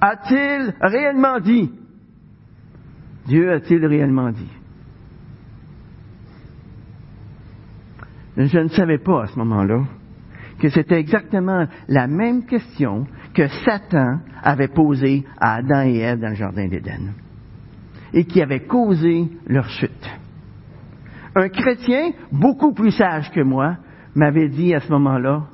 a-t-il 0.00 0.74
réellement 0.80 1.38
dit? 1.40 1.72
Dieu 3.26 3.52
a-t-il 3.52 3.84
réellement 3.86 4.30
dit? 4.30 4.50
Je 8.36 8.58
ne 8.58 8.68
savais 8.68 8.98
pas 8.98 9.24
à 9.24 9.26
ce 9.26 9.38
moment-là 9.38 9.84
que 10.58 10.68
c'était 10.68 11.00
exactement 11.00 11.66
la 11.88 12.06
même 12.06 12.44
question 12.46 13.06
que 13.34 13.48
Satan 13.64 14.20
avait 14.42 14.68
posé 14.68 15.24
à 15.38 15.56
Adam 15.56 15.82
et 15.82 15.98
Ève 15.98 16.20
dans 16.20 16.28
le 16.28 16.34
jardin 16.34 16.68
d'Éden 16.68 17.14
et 18.12 18.24
qui 18.24 18.40
avait 18.40 18.64
causé 18.64 19.28
leur 19.46 19.68
chute. 19.68 20.10
Un 21.34 21.48
chrétien 21.48 22.12
beaucoup 22.30 22.72
plus 22.72 22.92
sage 22.92 23.30
que 23.32 23.40
moi 23.40 23.76
m'avait 24.14 24.48
dit 24.48 24.72
à 24.72 24.80
ce 24.80 24.90
moment-là, 24.92 25.48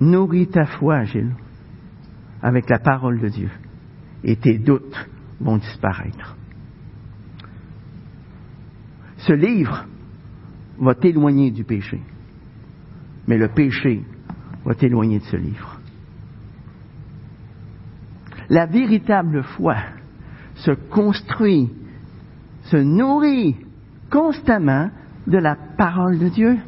nourris 0.00 0.48
ta 0.48 0.64
foi, 0.66 1.04
Gilles, 1.04 1.34
avec 2.42 2.68
la 2.68 2.80
parole 2.80 3.20
de 3.20 3.28
Dieu, 3.28 3.50
et 4.24 4.36
tes 4.36 4.58
doutes 4.58 5.08
vont 5.40 5.58
disparaître. 5.58 6.36
Ce 9.18 9.32
livre 9.32 9.86
va 10.78 10.96
t'éloigner 10.96 11.52
du 11.52 11.62
péché, 11.62 12.00
mais 13.26 13.38
le 13.38 13.48
péché 13.48 14.02
va 14.64 14.74
t'éloigner 14.74 15.18
de 15.18 15.24
ce 15.24 15.36
livre. 15.36 15.80
La 18.48 18.66
véritable 18.66 19.42
foi 19.42 19.76
se 20.56 20.72
construit, 20.72 21.70
se 22.64 22.76
nourrit 22.76 23.56
constamment 24.10 24.90
de 25.26 25.38
la 25.38 25.56
parole 25.76 26.18
de 26.18 26.28
Dieu. 26.28 26.58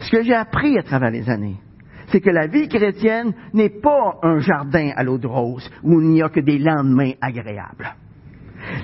Ce 0.00 0.10
que 0.10 0.22
j'ai 0.22 0.34
appris 0.34 0.78
à 0.78 0.82
travers 0.82 1.10
les 1.10 1.28
années, 1.28 1.60
c'est 2.08 2.20
que 2.20 2.30
la 2.30 2.46
vie 2.46 2.68
chrétienne 2.68 3.32
n'est 3.52 3.80
pas 3.80 4.18
un 4.22 4.38
jardin 4.38 4.90
à 4.96 5.04
l'eau 5.04 5.18
de 5.18 5.26
rose 5.26 5.70
où 5.82 6.00
il 6.00 6.08
n'y 6.08 6.22
a 6.22 6.28
que 6.28 6.40
des 6.40 6.58
lendemains 6.58 7.12
agréables. 7.20 7.94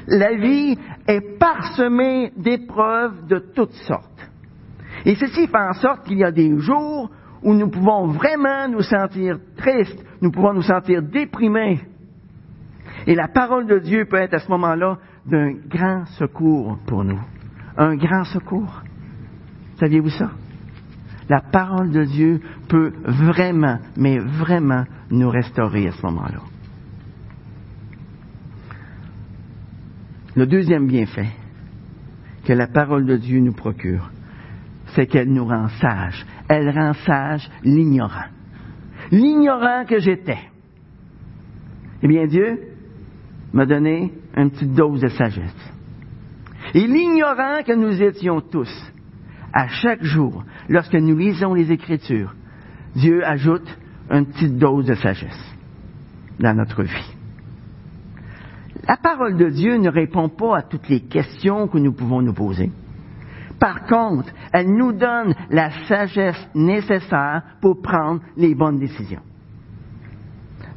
La 0.06 0.34
vie 0.34 0.78
est 1.06 1.38
parsemée 1.38 2.32
d'épreuves 2.36 3.26
de 3.26 3.38
toutes 3.54 3.74
sortes. 3.86 4.30
Et 5.06 5.14
ceci 5.14 5.46
fait 5.46 5.56
en 5.56 5.72
sorte 5.72 6.04
qu'il 6.04 6.18
y 6.18 6.24
a 6.24 6.32
des 6.32 6.58
jours 6.58 7.10
où 7.42 7.54
nous 7.54 7.70
pouvons 7.70 8.08
vraiment 8.08 8.68
nous 8.68 8.82
sentir 8.82 9.38
tristes, 9.56 10.04
nous 10.20 10.32
pouvons 10.32 10.52
nous 10.52 10.62
sentir 10.62 11.00
déprimés. 11.00 11.80
Et 13.06 13.14
la 13.14 13.28
parole 13.28 13.68
de 13.68 13.78
Dieu 13.78 14.06
peut 14.06 14.16
être 14.16 14.34
à 14.34 14.40
ce 14.40 14.50
moment-là 14.50 14.98
d'un 15.24 15.52
grand 15.68 16.06
secours 16.18 16.78
pour 16.86 17.04
nous. 17.04 17.20
Un 17.76 17.94
grand 17.94 18.24
secours. 18.24 18.82
Saviez-vous 19.78 20.10
ça? 20.10 20.32
La 21.28 21.40
parole 21.40 21.90
de 21.90 22.02
Dieu 22.02 22.40
peut 22.68 22.92
vraiment, 23.04 23.78
mais 23.96 24.18
vraiment 24.18 24.84
nous 25.10 25.30
restaurer 25.30 25.86
à 25.86 25.92
ce 25.92 26.04
moment-là. 26.04 26.40
Le 30.34 30.46
deuxième 30.46 30.88
bienfait 30.88 31.30
que 32.44 32.52
la 32.52 32.66
parole 32.66 33.06
de 33.06 33.16
Dieu 33.16 33.38
nous 33.38 33.54
procure, 33.54 34.10
c'est 34.96 35.06
qu'elle 35.06 35.30
nous 35.30 35.44
rend 35.44 35.68
sages. 35.80 36.26
Elle 36.48 36.70
rend 36.70 36.94
sage 36.94 37.48
l'ignorant. 37.62 38.30
L'ignorant 39.12 39.84
que 39.84 40.00
j'étais. 40.00 40.40
Eh 42.02 42.08
bien, 42.08 42.26
Dieu 42.26 42.58
m'a 43.52 43.66
donné 43.66 44.12
une 44.36 44.50
petite 44.50 44.72
dose 44.72 45.02
de 45.02 45.08
sagesse. 45.08 45.72
Et 46.74 46.86
l'ignorant 46.86 47.62
que 47.64 47.74
nous 47.74 48.02
étions 48.02 48.40
tous, 48.40 48.72
à 49.52 49.68
chaque 49.68 50.02
jour, 50.02 50.44
lorsque 50.68 50.94
nous 50.94 51.16
lisons 51.16 51.54
les 51.54 51.70
Écritures, 51.70 52.34
Dieu 52.94 53.24
ajoute 53.24 53.68
une 54.10 54.26
petite 54.26 54.56
dose 54.56 54.86
de 54.86 54.94
sagesse 54.94 55.54
dans 56.40 56.54
notre 56.54 56.82
vie. 56.82 57.14
La 58.88 58.96
parole 58.96 59.36
de 59.36 59.50
Dieu 59.50 59.76
ne 59.76 59.90
répond 59.90 60.28
pas 60.28 60.58
à 60.58 60.62
toutes 60.62 60.88
les 60.88 61.00
questions 61.00 61.68
que 61.68 61.78
nous 61.78 61.92
pouvons 61.92 62.22
nous 62.22 62.34
poser. 62.34 62.70
Par 63.58 63.86
contre, 63.86 64.30
elle 64.52 64.70
nous 64.70 64.92
donne 64.92 65.34
la 65.50 65.70
sagesse 65.86 66.48
nécessaire 66.54 67.42
pour 67.60 67.80
prendre 67.80 68.20
les 68.36 68.54
bonnes 68.54 68.78
décisions. 68.78 69.22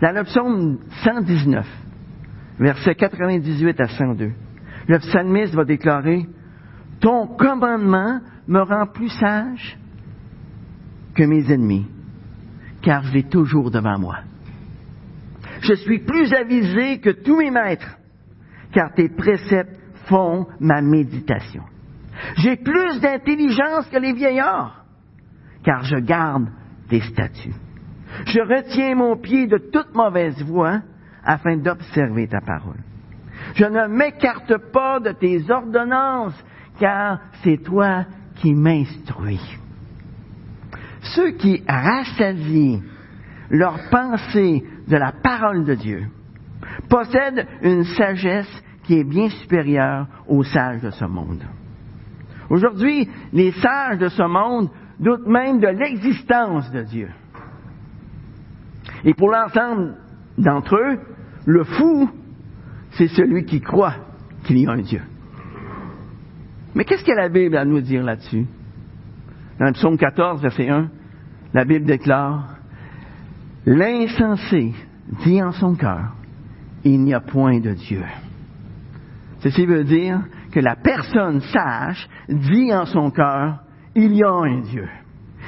Dans 0.02 0.16
le 0.16 0.24
psaume 0.24 0.80
119, 1.04 1.66
versets 2.60 2.96
98 2.96 3.82
à 3.82 3.88
102, 3.88 4.32
le 4.88 5.00
psalmiste 5.00 5.54
va 5.54 5.66
déclarer, 5.66 6.26
Ton 7.02 7.28
commandement 7.28 8.22
me 8.48 8.62
rend 8.62 8.88
plus 8.88 9.10
sage 9.10 9.78
que 11.16 11.24
mes 11.24 11.52
ennemis, 11.52 11.88
car 12.82 13.04
je 13.04 13.14
l'ai 13.14 13.24
toujours 13.24 13.72
devant 13.72 14.00
moi. 14.00 14.20
Je 15.62 15.74
suis 15.74 16.00
plus 16.00 16.34
avisé 16.34 17.00
que 17.00 17.10
tous 17.10 17.38
mes 17.38 17.52
maîtres, 17.52 17.98
car 18.72 18.94
tes 18.94 19.10
préceptes 19.10 19.78
font 20.06 20.48
ma 20.62 20.82
méditation. 20.82 21.64
J'ai 22.38 22.56
plus 22.58 23.00
d'intelligence 23.00 23.88
que 23.90 23.98
les 23.98 24.14
vieillards, 24.14 24.84
car 25.64 25.84
je 25.84 25.98
garde 25.98 26.48
tes 26.90 27.02
statuts. 27.02 27.56
Je 28.26 28.40
retiens 28.40 28.96
mon 28.96 29.18
pied 29.18 29.48
de 29.48 29.58
toute 29.58 29.94
mauvaise 29.96 30.42
voie 30.44 30.82
afin 31.24 31.58
d'observer 31.58 32.28
ta 32.28 32.42
parole. 32.42 32.80
Je 33.56 33.66
ne 33.66 33.88
m'écarte 33.88 34.58
pas 34.72 35.00
de 35.00 35.12
tes 35.12 35.50
ordonnances, 35.50 36.44
car 36.80 37.20
c'est 37.44 37.64
toi 37.64 38.06
qui 38.36 38.54
m'instruis. 38.54 39.58
Ceux 41.02 41.32
qui 41.32 41.64
rassasient 41.68 42.82
leur 43.50 43.78
pensée 43.90 44.64
de 44.88 44.98
la 44.98 45.12
parole 45.12 45.66
de 45.66 45.76
Dieu 45.76 46.08
possèdent 46.90 47.48
une 47.62 47.84
sagesse 47.84 48.64
qui 48.84 49.00
est 49.00 49.04
bien 49.04 49.30
supérieure 49.30 50.08
aux 50.28 50.44
sages 50.44 50.82
de 50.82 50.90
ce 50.90 51.06
monde. 51.06 51.44
Aujourd'hui, 52.50 53.08
les 53.32 53.52
sages 53.52 54.00
de 54.00 54.10
ce 54.10 54.24
monde 54.24 54.70
doutent 55.00 55.28
même 55.28 55.60
de 55.60 55.68
l'existence 55.68 56.72
de 56.72 56.84
Dieu. 56.84 57.10
Et 59.06 59.14
pour 59.14 59.30
l'ensemble 59.30 59.96
d'entre 60.38 60.76
eux, 60.76 61.00
le 61.46 61.64
fou, 61.64 62.10
c'est 62.92 63.08
celui 63.08 63.46
qui 63.46 63.62
croit 63.62 63.96
qu'il 64.44 64.58
y 64.58 64.68
a 64.68 64.72
un 64.72 64.82
Dieu. 64.82 65.02
Mais 66.76 66.86
qu'est-ce 66.86 67.04
que 67.04 67.12
la 67.12 67.30
Bible 67.30 67.56
a 67.56 67.62
à 67.62 67.66
nous 67.66 67.82
dire 67.82 68.04
là-dessus? 68.04 68.46
Dans 69.60 69.68
le 69.68 69.74
psaume 69.74 69.98
14, 69.98 70.42
verset 70.42 70.70
1, 70.70 70.90
la 71.54 71.66
Bible 71.66 71.86
déclare, 71.86 72.56
L'insensé 73.66 74.74
dit 75.24 75.44
en 75.44 75.52
son 75.52 75.76
cœur, 75.76 76.16
il 76.84 77.02
n'y 77.04 77.14
a 77.14 77.20
point 77.20 77.60
de 77.60 77.74
Dieu. 77.74 78.04
Ceci 79.42 79.66
veut 79.66 79.84
dire 79.84 80.22
que 80.52 80.60
la 80.60 80.76
personne 80.76 81.42
sage 81.42 82.08
dit 82.28 82.74
en 82.74 82.86
son 82.86 83.12
cœur, 83.12 83.60
il 83.96 84.14
y 84.14 84.24
a 84.24 84.32
un 84.32 84.62
Dieu. 84.62 84.88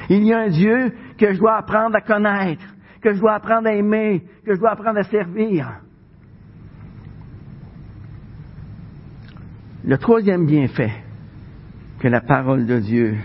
Il 0.08 0.24
y 0.24 0.32
a 0.32 0.40
un 0.40 0.48
Dieu 0.48 0.92
que 1.18 1.32
je 1.32 1.38
dois 1.38 1.56
apprendre 1.56 1.96
à 1.96 2.00
connaître, 2.00 2.64
que 3.00 3.12
je 3.12 3.20
dois 3.20 3.34
apprendre 3.34 3.68
à 3.68 3.74
aimer, 3.74 4.24
que 4.44 4.54
je 4.54 4.60
dois 4.60 4.72
apprendre 4.72 4.98
à 4.98 5.04
servir. 5.04 5.80
Le 9.84 9.98
troisième 9.98 10.46
bienfait 10.46 10.92
que 11.98 12.08
la 12.08 12.20
parole 12.20 12.66
de 12.66 12.78
Dieu 12.78 13.16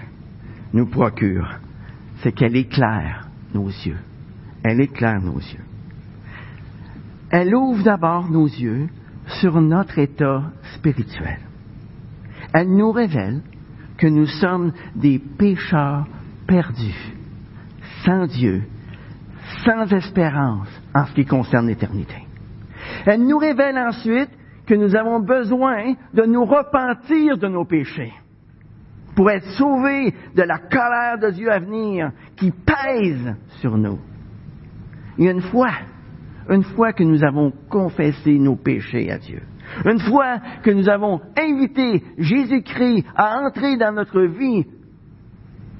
nous 0.73 0.87
procure, 0.87 1.59
c'est 2.17 2.31
qu'elle 2.31 2.55
éclaire 2.55 3.27
nos 3.53 3.67
yeux. 3.67 3.99
Elle 4.63 4.81
éclaire 4.81 5.21
nos 5.21 5.37
yeux. 5.37 5.63
Elle 7.29 7.53
ouvre 7.55 7.83
d'abord 7.83 8.29
nos 8.29 8.47
yeux 8.47 8.87
sur 9.39 9.61
notre 9.61 9.99
état 9.99 10.51
spirituel. 10.75 11.46
Elle 12.53 12.75
nous 12.75 12.91
révèle 12.91 13.41
que 13.97 14.07
nous 14.07 14.27
sommes 14.27 14.73
des 14.95 15.19
pécheurs 15.19 16.07
perdus, 16.47 17.13
sans 18.05 18.27
Dieu, 18.27 18.63
sans 19.65 19.91
espérance 19.91 20.69
en 20.93 21.05
ce 21.05 21.13
qui 21.13 21.25
concerne 21.25 21.67
l'éternité. 21.67 22.25
Elle 23.05 23.25
nous 23.25 23.37
révèle 23.37 23.77
ensuite 23.77 24.29
que 24.65 24.75
nous 24.75 24.95
avons 24.95 25.21
besoin 25.21 25.93
de 26.13 26.23
nous 26.23 26.45
repentir 26.45 27.37
de 27.37 27.47
nos 27.47 27.65
péchés 27.65 28.13
pour 29.15 29.31
être 29.31 29.49
sauvés 29.57 30.13
de 30.35 30.43
la 30.43 30.59
colère 30.59 31.17
de 31.19 31.31
Dieu 31.31 31.51
à 31.51 31.59
venir 31.59 32.11
qui 32.35 32.51
pèse 32.51 33.35
sur 33.61 33.77
nous. 33.77 33.99
Et 35.17 35.29
une 35.29 35.41
fois, 35.41 35.71
une 36.49 36.63
fois 36.63 36.93
que 36.93 37.03
nous 37.03 37.23
avons 37.23 37.51
confessé 37.69 38.37
nos 38.37 38.55
péchés 38.55 39.09
à 39.11 39.17
Dieu, 39.17 39.41
une 39.85 39.99
fois 39.99 40.39
que 40.63 40.71
nous 40.71 40.89
avons 40.89 41.21
invité 41.37 42.03
Jésus-Christ 42.17 43.05
à 43.15 43.39
entrer 43.39 43.77
dans 43.77 43.91
notre 43.91 44.21
vie 44.21 44.65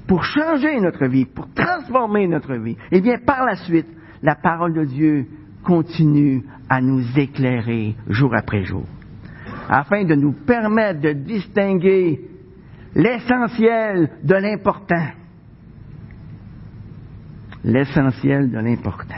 pour 0.08 0.23
changer 0.23 0.80
notre 0.80 1.06
vie, 1.06 1.26
pour 1.26 1.47
transformer 1.54 2.28
notre 2.28 2.56
vie, 2.56 2.78
eh 2.91 3.02
bien, 3.02 3.17
par 3.26 3.45
la 3.45 3.56
suite, 3.56 3.88
la 4.23 4.36
parole 4.36 4.73
de 4.73 4.86
Dieu 4.86 5.28
continue 5.63 6.43
à 6.69 6.82
nous 6.82 7.04
éclairer 7.17 7.95
jour 8.08 8.34
après 8.34 8.63
jour, 8.63 8.86
afin 9.69 10.06
de 10.06 10.15
nous 10.15 10.32
permettre 10.32 11.02
de 11.02 11.12
distinguer 11.12 12.21
l'essentiel 12.95 14.12
de 14.23 14.36
l'important. 14.36 15.08
L'essentiel 17.63 18.50
de 18.50 18.60
l'important. 18.60 19.15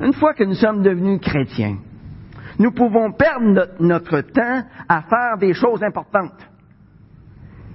Une 0.00 0.12
fois 0.12 0.34
que 0.34 0.42
nous 0.42 0.54
sommes 0.54 0.82
devenus 0.82 1.20
chrétiens, 1.20 1.76
nous 2.62 2.70
pouvons 2.70 3.10
perdre 3.10 3.70
notre, 3.80 4.20
temps 4.20 4.62
à 4.88 5.02
faire 5.02 5.36
des 5.36 5.52
choses 5.52 5.82
importantes 5.82 6.48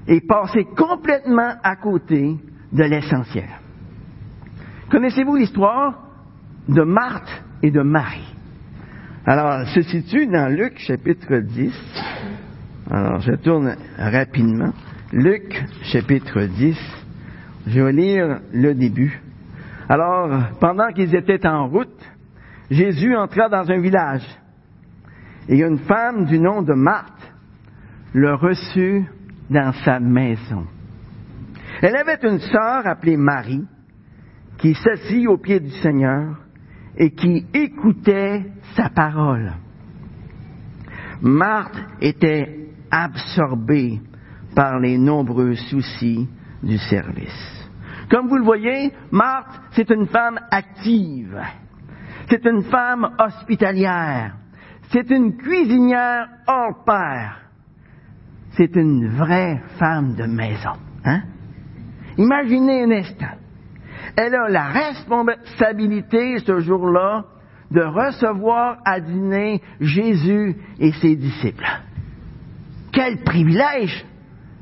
et 0.08 0.22
passer 0.22 0.64
complètement 0.78 1.56
à 1.62 1.76
côté 1.76 2.38
de 2.72 2.84
l'essentiel. 2.84 3.50
Connaissez-vous 4.90 5.36
l'histoire 5.36 6.04
de 6.70 6.84
Marthe 6.84 7.44
et 7.62 7.70
de 7.70 7.82
Marie? 7.82 8.34
Alors, 9.26 9.60
elle 9.60 9.68
se 9.68 9.82
situe 9.82 10.26
dans 10.28 10.48
Luc 10.48 10.80
chapitre 10.80 11.36
10. 11.36 11.74
Alors, 12.90 13.20
je 13.20 13.34
tourne 13.34 13.76
rapidement. 13.98 14.72
Luc 15.12 15.66
chapitre 15.84 16.44
10. 16.44 16.78
Je 17.68 17.82
vais 17.82 17.92
lire 17.92 18.40
le 18.54 18.74
début. 18.74 19.22
Alors, 19.90 20.30
pendant 20.62 20.88
qu'ils 20.94 21.14
étaient 21.14 21.46
en 21.46 21.68
route, 21.68 22.02
Jésus 22.72 23.14
entra 23.18 23.50
dans 23.50 23.70
un 23.70 23.80
village. 23.80 24.24
Et 25.50 25.60
une 25.62 25.80
femme 25.80 26.26
du 26.26 26.40
nom 26.40 26.62
de 26.62 26.74
Marthe 26.74 27.32
le 28.14 28.34
reçut 28.34 29.06
dans 29.50 29.74
sa 29.86 30.00
maison. 30.00 30.66
Elle 31.82 31.96
avait 31.96 32.20
une 32.24 32.40
sœur 32.40 32.86
appelée 32.86 33.18
Marie 33.18 33.66
qui 34.58 34.74
s'assit 34.74 35.28
au 35.28 35.38
pied 35.38 35.60
du 35.60 35.70
Seigneur 35.70 36.38
et 36.98 37.12
qui 37.12 37.46
écoutait 37.54 38.46
sa 38.76 38.90
parole. 38.90 39.54
Marthe 41.22 41.78
était 42.02 42.70
absorbée 42.90 44.02
par 44.56 44.80
les 44.80 44.98
nombreux 44.98 45.56
soucis 45.56 46.28
du 46.64 46.78
service. 46.78 47.70
Comme 48.10 48.28
vous 48.28 48.38
le 48.38 48.44
voyez, 48.44 48.92
Marthe, 49.12 49.62
c'est 49.72 49.90
une 49.92 50.08
femme 50.08 50.40
active. 50.50 51.40
C'est 52.30 52.46
une 52.46 52.64
femme 52.64 53.16
hospitalière. 53.20 54.36
C'est 54.92 55.10
une 55.10 55.36
cuisinière 55.38 56.28
hors 56.48 56.84
pair. 56.86 57.42
C'est 58.52 58.76
une 58.76 59.10
vraie 59.10 59.62
femme 59.78 60.16
de 60.16 60.24
maison. 60.24 60.74
Hein? 61.04 61.22
Imaginez 62.18 62.84
un 62.84 62.92
instant. 62.92 63.38
Elle 64.16 64.34
a 64.34 64.50
la 64.50 64.64
responsabilité 64.70 66.40
ce 66.40 66.60
jour-là 66.60 67.26
de 67.70 67.82
recevoir 67.82 68.78
à 68.86 69.00
dîner 69.00 69.62
Jésus 69.80 70.56
et 70.80 70.92
ses 70.94 71.16
disciples. 71.16 71.68
Quel 72.94 73.18
privilège! 73.24 74.06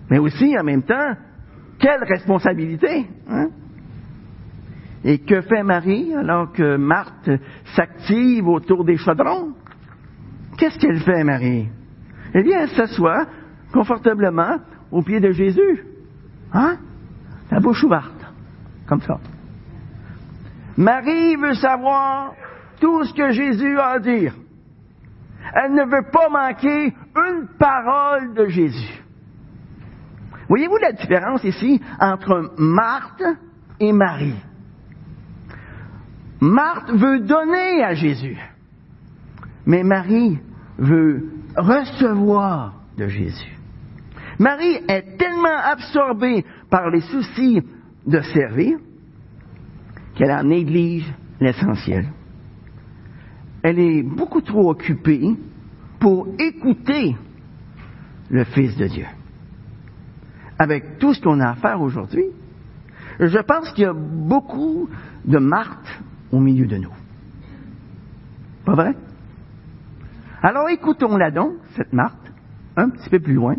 Mais 0.09 0.17
aussi, 0.17 0.57
en 0.59 0.63
même 0.63 0.83
temps, 0.83 1.13
quelle 1.79 2.03
responsabilité! 2.03 3.07
Hein? 3.29 3.49
Et 5.03 5.19
que 5.19 5.41
fait 5.41 5.63
Marie 5.63 6.13
alors 6.15 6.51
que 6.51 6.77
Marthe 6.77 7.29
s'active 7.75 8.47
autour 8.47 8.83
des 8.83 8.97
chaudrons? 8.97 9.53
Qu'est-ce 10.57 10.77
qu'elle 10.79 10.99
fait, 11.01 11.23
Marie? 11.23 11.67
Eh 12.33 12.43
bien, 12.43 12.61
elle 12.61 12.69
s'assoit 12.69 13.25
confortablement 13.73 14.57
au 14.91 15.01
pied 15.01 15.19
de 15.19 15.31
Jésus. 15.31 15.83
Hein? 16.53 16.77
La 17.51 17.59
bouche 17.59 17.83
ouverte. 17.83 18.25
Comme 18.87 19.01
ça. 19.01 19.19
Marie 20.77 21.35
veut 21.35 21.55
savoir 21.55 22.33
tout 22.79 23.03
ce 23.03 23.13
que 23.13 23.31
Jésus 23.31 23.77
a 23.79 23.91
à 23.91 23.99
dire. 23.99 24.33
Elle 25.53 25.73
ne 25.73 25.83
veut 25.83 26.09
pas 26.11 26.29
manquer 26.29 26.93
une 27.15 27.47
parole 27.57 28.33
de 28.33 28.47
Jésus. 28.47 29.01
Voyez-vous 30.47 30.77
la 30.77 30.91
différence 30.91 31.43
ici 31.43 31.81
entre 31.99 32.53
Marthe 32.57 33.23
et 33.79 33.91
Marie? 33.91 34.35
Marthe 36.41 36.91
veut 36.91 37.21
donner 37.21 37.83
à 37.83 37.93
Jésus, 37.93 38.37
mais 39.65 39.83
Marie 39.83 40.39
veut 40.77 41.31
recevoir 41.55 42.73
de 42.97 43.07
Jésus. 43.07 43.57
Marie 44.39 44.79
est 44.87 45.17
tellement 45.17 45.57
absorbée 45.63 46.45
par 46.69 46.89
les 46.89 47.01
soucis 47.01 47.61
de 48.05 48.19
servir 48.21 48.77
qu'elle 50.15 50.31
en 50.31 50.43
néglige 50.43 51.11
l'essentiel. 51.39 52.05
Elle 53.63 53.79
est 53.79 54.03
beaucoup 54.03 54.41
trop 54.41 54.69
occupée 54.69 55.35
pour 55.99 56.27
écouter 56.39 57.15
le 58.29 58.43
Fils 58.43 58.75
de 58.77 58.87
Dieu. 58.87 59.05
Avec 60.59 60.99
tout 60.99 61.13
ce 61.13 61.21
qu'on 61.21 61.39
a 61.39 61.49
à 61.49 61.55
faire 61.55 61.81
aujourd'hui, 61.81 62.25
je 63.19 63.39
pense 63.39 63.71
qu'il 63.71 63.83
y 63.83 63.87
a 63.87 63.93
beaucoup 63.93 64.89
de 65.25 65.37
Marthe 65.37 66.01
au 66.31 66.39
milieu 66.39 66.65
de 66.67 66.77
nous. 66.77 66.93
Pas 68.65 68.75
vrai? 68.75 68.95
Alors 70.45 70.69
écoutons-la 70.69 71.31
donc, 71.31 71.53
cette 71.75 71.91
Marthe, 71.91 72.31
un 72.77 72.91
petit 72.91 73.09
peu 73.09 73.19
plus 73.19 73.33
loin, 73.33 73.55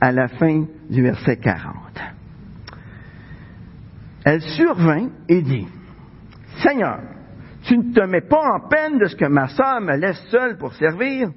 à 0.00 0.10
la 0.10 0.26
fin 0.26 0.64
du 0.90 1.00
verset 1.00 1.36
40. 1.36 1.76
Elle 4.24 4.42
survint 4.42 5.08
et 5.28 5.40
dit, 5.40 5.68
Seigneur, 6.64 6.98
tu 7.62 7.78
ne 7.78 7.94
te 7.94 8.00
mets 8.00 8.22
pas 8.22 8.42
en 8.56 8.68
peine 8.68 8.98
de 8.98 9.04
ce 9.04 9.14
que 9.14 9.26
ma 9.26 9.46
sœur 9.46 9.80
me 9.80 9.94
laisse 9.94 10.20
seule 10.28 10.58
pour 10.58 10.74
servir. 10.74 11.28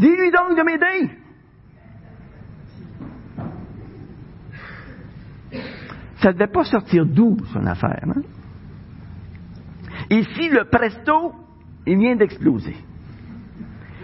Dis-lui 0.00 0.32
donc 0.32 0.58
de 0.58 0.64
m'aider. 0.64 1.10
Ça 6.16 6.30
ne 6.30 6.32
devait 6.32 6.48
pas 6.48 6.64
sortir 6.64 7.06
d'où, 7.06 7.36
son 7.52 7.64
affaire. 7.66 8.02
Hein? 8.02 8.22
Ici, 10.10 10.48
le 10.48 10.64
presto, 10.64 11.36
il 11.86 11.98
vient 11.98 12.16
d'exploser. 12.16 12.74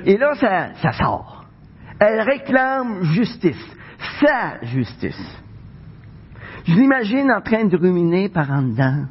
Et 0.04 0.16
là, 0.16 0.34
ça, 0.34 0.74
ça 0.82 0.92
sort. 0.92 1.44
Elle 1.98 2.20
réclame 2.20 3.04
justice, 3.04 3.76
sa 4.20 4.62
justice. 4.62 5.42
Je 6.64 6.74
l'imagine 6.74 7.30
en 7.30 7.40
train 7.40 7.64
de 7.64 7.76
ruminer 7.76 8.28
par 8.28 8.50
en 8.50 8.62
dedans. 8.62 9.04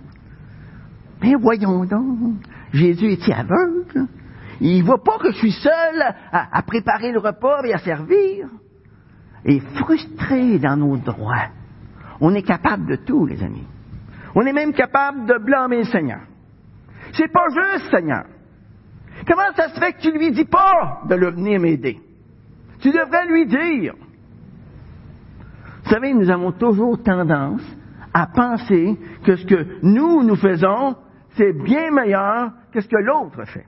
Mais 1.21 1.36
voyons 1.36 1.86
donc, 1.86 2.36
Jésus 2.73 3.13
est 3.13 3.32
aveugle? 3.32 4.08
Il 4.60 4.84
voit 4.84 5.03
pas 5.03 5.17
que 5.19 5.32
je 5.32 5.38
suis 5.38 5.51
seul 5.51 6.01
à, 6.32 6.58
à, 6.58 6.62
préparer 6.62 7.12
le 7.12 7.19
repas 7.19 7.63
et 7.63 7.73
à 7.73 7.79
servir. 7.79 8.47
Et 9.45 9.60
frustré 9.60 10.60
dans 10.60 10.77
nos 10.77 10.97
droits. 10.97 11.49
On 12.21 12.34
est 12.34 12.43
capable 12.43 12.88
de 12.88 12.95
tout, 12.95 13.25
les 13.25 13.41
amis. 13.43 13.67
On 14.36 14.45
est 14.45 14.53
même 14.53 14.73
capable 14.73 15.25
de 15.25 15.38
blâmer 15.43 15.79
le 15.79 15.84
Seigneur. 15.86 16.21
C'est 17.13 17.32
pas 17.32 17.47
juste, 17.49 17.91
Seigneur. 17.91 18.25
Comment 19.26 19.54
ça 19.56 19.70
se 19.70 19.80
fait 19.80 19.94
que 19.94 20.02
tu 20.02 20.12
lui 20.12 20.32
dis 20.32 20.46
pas 20.46 21.02
de 21.08 21.16
le 21.16 21.32
venir 21.32 21.60
m'aider? 21.60 22.00
Tu 22.80 22.92
devrais 22.92 23.26
lui 23.28 23.46
dire. 23.46 23.94
Vous 25.84 25.90
savez, 25.90 26.14
nous 26.14 26.30
avons 26.30 26.52
toujours 26.52 27.02
tendance 27.02 27.64
à 28.14 28.28
penser 28.28 28.98
que 29.26 29.36
ce 29.36 29.46
que 29.46 29.80
nous, 29.82 30.24
nous 30.24 30.36
faisons, 30.36 30.96
c'est 31.36 31.54
bien 31.54 31.92
meilleur 31.92 32.52
que 32.72 32.82
ce 32.82 32.88
que 32.88 32.98
l'autre 32.98 33.46
fait. 33.46 33.66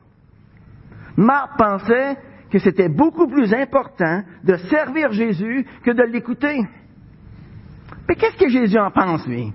Marc 1.18 1.58
pensait 1.58 2.18
que 2.52 2.60
c'était 2.60 2.89
beaucoup 2.89 3.28
plus 3.28 3.54
important 3.54 4.22
de 4.44 4.56
servir 4.58 5.12
Jésus 5.12 5.65
que 5.84 5.91
de 5.91 6.04
l'écouter. 6.04 6.62
Mais 8.08 8.15
qu'est-ce 8.15 8.38
que 8.38 8.50
Jésus 8.50 8.78
en 8.78 8.91
pense, 8.91 9.26
lui? 9.28 9.52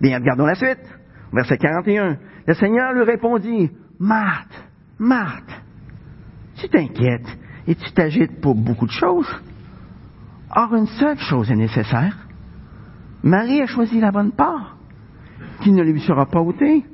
Bien, 0.00 0.18
regardons 0.18 0.46
la 0.46 0.54
suite. 0.54 0.84
Verset 1.32 1.58
41. 1.58 2.18
Le 2.46 2.54
Seigneur 2.54 2.92
lui 2.92 3.02
répondit, 3.02 3.70
Marthe, 3.98 4.67
Marthe, 4.98 5.62
tu 6.56 6.68
t'inquiètes 6.68 7.38
et 7.66 7.74
tu 7.74 7.92
t'agites 7.92 8.40
pour 8.40 8.54
beaucoup 8.54 8.86
de 8.86 8.92
choses. 8.92 9.28
Or, 10.54 10.74
une 10.74 10.86
seule 10.86 11.18
chose 11.18 11.50
est 11.50 11.56
nécessaire. 11.56 12.16
Marie 13.22 13.60
a 13.60 13.66
choisi 13.66 14.00
la 14.00 14.10
bonne 14.10 14.32
part, 14.32 14.76
qui 15.60 15.72
ne 15.72 15.82
lui 15.82 16.00
sera 16.00 16.26
pas 16.26 16.40
ôtée. 16.40 16.84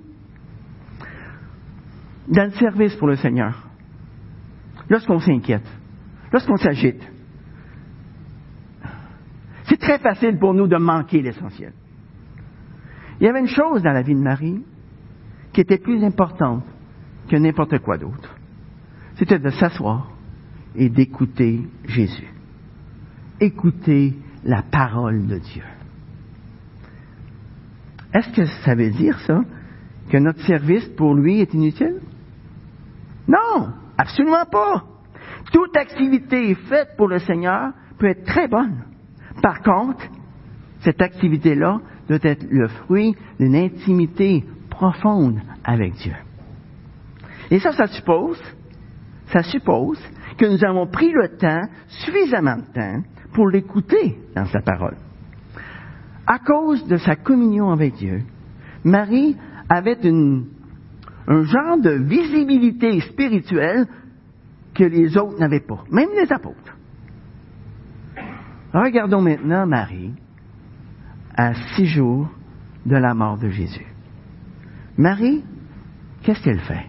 Dans 2.28 2.44
le 2.44 2.52
service 2.52 2.94
pour 2.96 3.08
le 3.08 3.16
Seigneur, 3.16 3.68
lorsqu'on 4.88 5.20
s'inquiète, 5.20 5.66
lorsqu'on 6.32 6.56
s'agite, 6.56 7.02
c'est 9.64 9.78
très 9.78 9.98
facile 9.98 10.38
pour 10.38 10.54
nous 10.54 10.66
de 10.66 10.76
manquer 10.76 11.22
l'essentiel. 11.22 11.72
Il 13.20 13.26
y 13.26 13.28
avait 13.28 13.40
une 13.40 13.46
chose 13.46 13.82
dans 13.82 13.92
la 13.92 14.02
vie 14.02 14.14
de 14.14 14.20
Marie 14.20 14.62
qui 15.52 15.60
était 15.60 15.78
plus 15.78 16.02
importante 16.02 16.64
que 17.28 17.36
n'importe 17.36 17.78
quoi 17.78 17.98
d'autre. 17.98 18.34
C'était 19.16 19.38
de 19.38 19.50
s'asseoir 19.50 20.10
et 20.74 20.88
d'écouter 20.88 21.60
Jésus. 21.86 22.28
Écouter 23.40 24.14
la 24.44 24.62
parole 24.62 25.26
de 25.26 25.38
Dieu. 25.38 25.62
Est-ce 28.12 28.30
que 28.30 28.44
ça 28.64 28.74
veut 28.74 28.90
dire 28.90 29.18
ça 29.20 29.42
que 30.10 30.18
notre 30.18 30.40
service 30.44 30.86
pour 30.96 31.14
lui 31.14 31.40
est 31.40 31.52
inutile? 31.54 32.00
Non, 33.26 33.72
absolument 33.96 34.44
pas. 34.50 34.84
Toute 35.52 35.76
activité 35.76 36.54
faite 36.54 36.90
pour 36.96 37.08
le 37.08 37.18
Seigneur 37.18 37.72
peut 37.98 38.06
être 38.06 38.24
très 38.24 38.48
bonne. 38.48 38.84
Par 39.42 39.62
contre, 39.62 40.04
cette 40.80 41.00
activité-là 41.00 41.80
doit 42.08 42.18
être 42.22 42.46
le 42.50 42.68
fruit 42.68 43.16
d'une 43.40 43.56
intimité 43.56 44.44
profonde 44.70 45.40
avec 45.64 45.94
Dieu. 45.94 46.14
Et 47.50 47.58
ça, 47.58 47.72
ça 47.72 47.86
suppose, 47.86 48.40
ça 49.26 49.42
suppose 49.42 49.98
que 50.38 50.46
nous 50.46 50.64
avons 50.64 50.86
pris 50.86 51.12
le 51.12 51.36
temps, 51.36 51.62
suffisamment 51.88 52.56
de 52.56 52.72
temps, 52.72 53.02
pour 53.32 53.48
l'écouter 53.48 54.18
dans 54.34 54.46
sa 54.46 54.60
parole. 54.60 54.96
À 56.26 56.38
cause 56.38 56.86
de 56.86 56.96
sa 56.96 57.16
communion 57.16 57.70
avec 57.70 57.94
Dieu, 57.94 58.22
Marie 58.84 59.36
avait 59.68 59.98
une, 60.02 60.46
un 61.26 61.42
genre 61.42 61.78
de 61.78 61.90
visibilité 61.90 63.00
spirituelle 63.00 63.86
que 64.74 64.84
les 64.84 65.16
autres 65.16 65.38
n'avaient 65.38 65.60
pas, 65.60 65.84
même 65.90 66.10
les 66.14 66.32
apôtres. 66.32 66.76
Regardons 68.72 69.20
maintenant 69.20 69.66
Marie 69.66 70.12
à 71.36 71.54
six 71.76 71.86
jours 71.86 72.28
de 72.86 72.96
la 72.96 73.14
mort 73.14 73.38
de 73.38 73.48
Jésus. 73.48 73.86
Marie, 74.96 75.44
qu'est-ce 76.22 76.42
qu'elle 76.42 76.60
fait? 76.60 76.86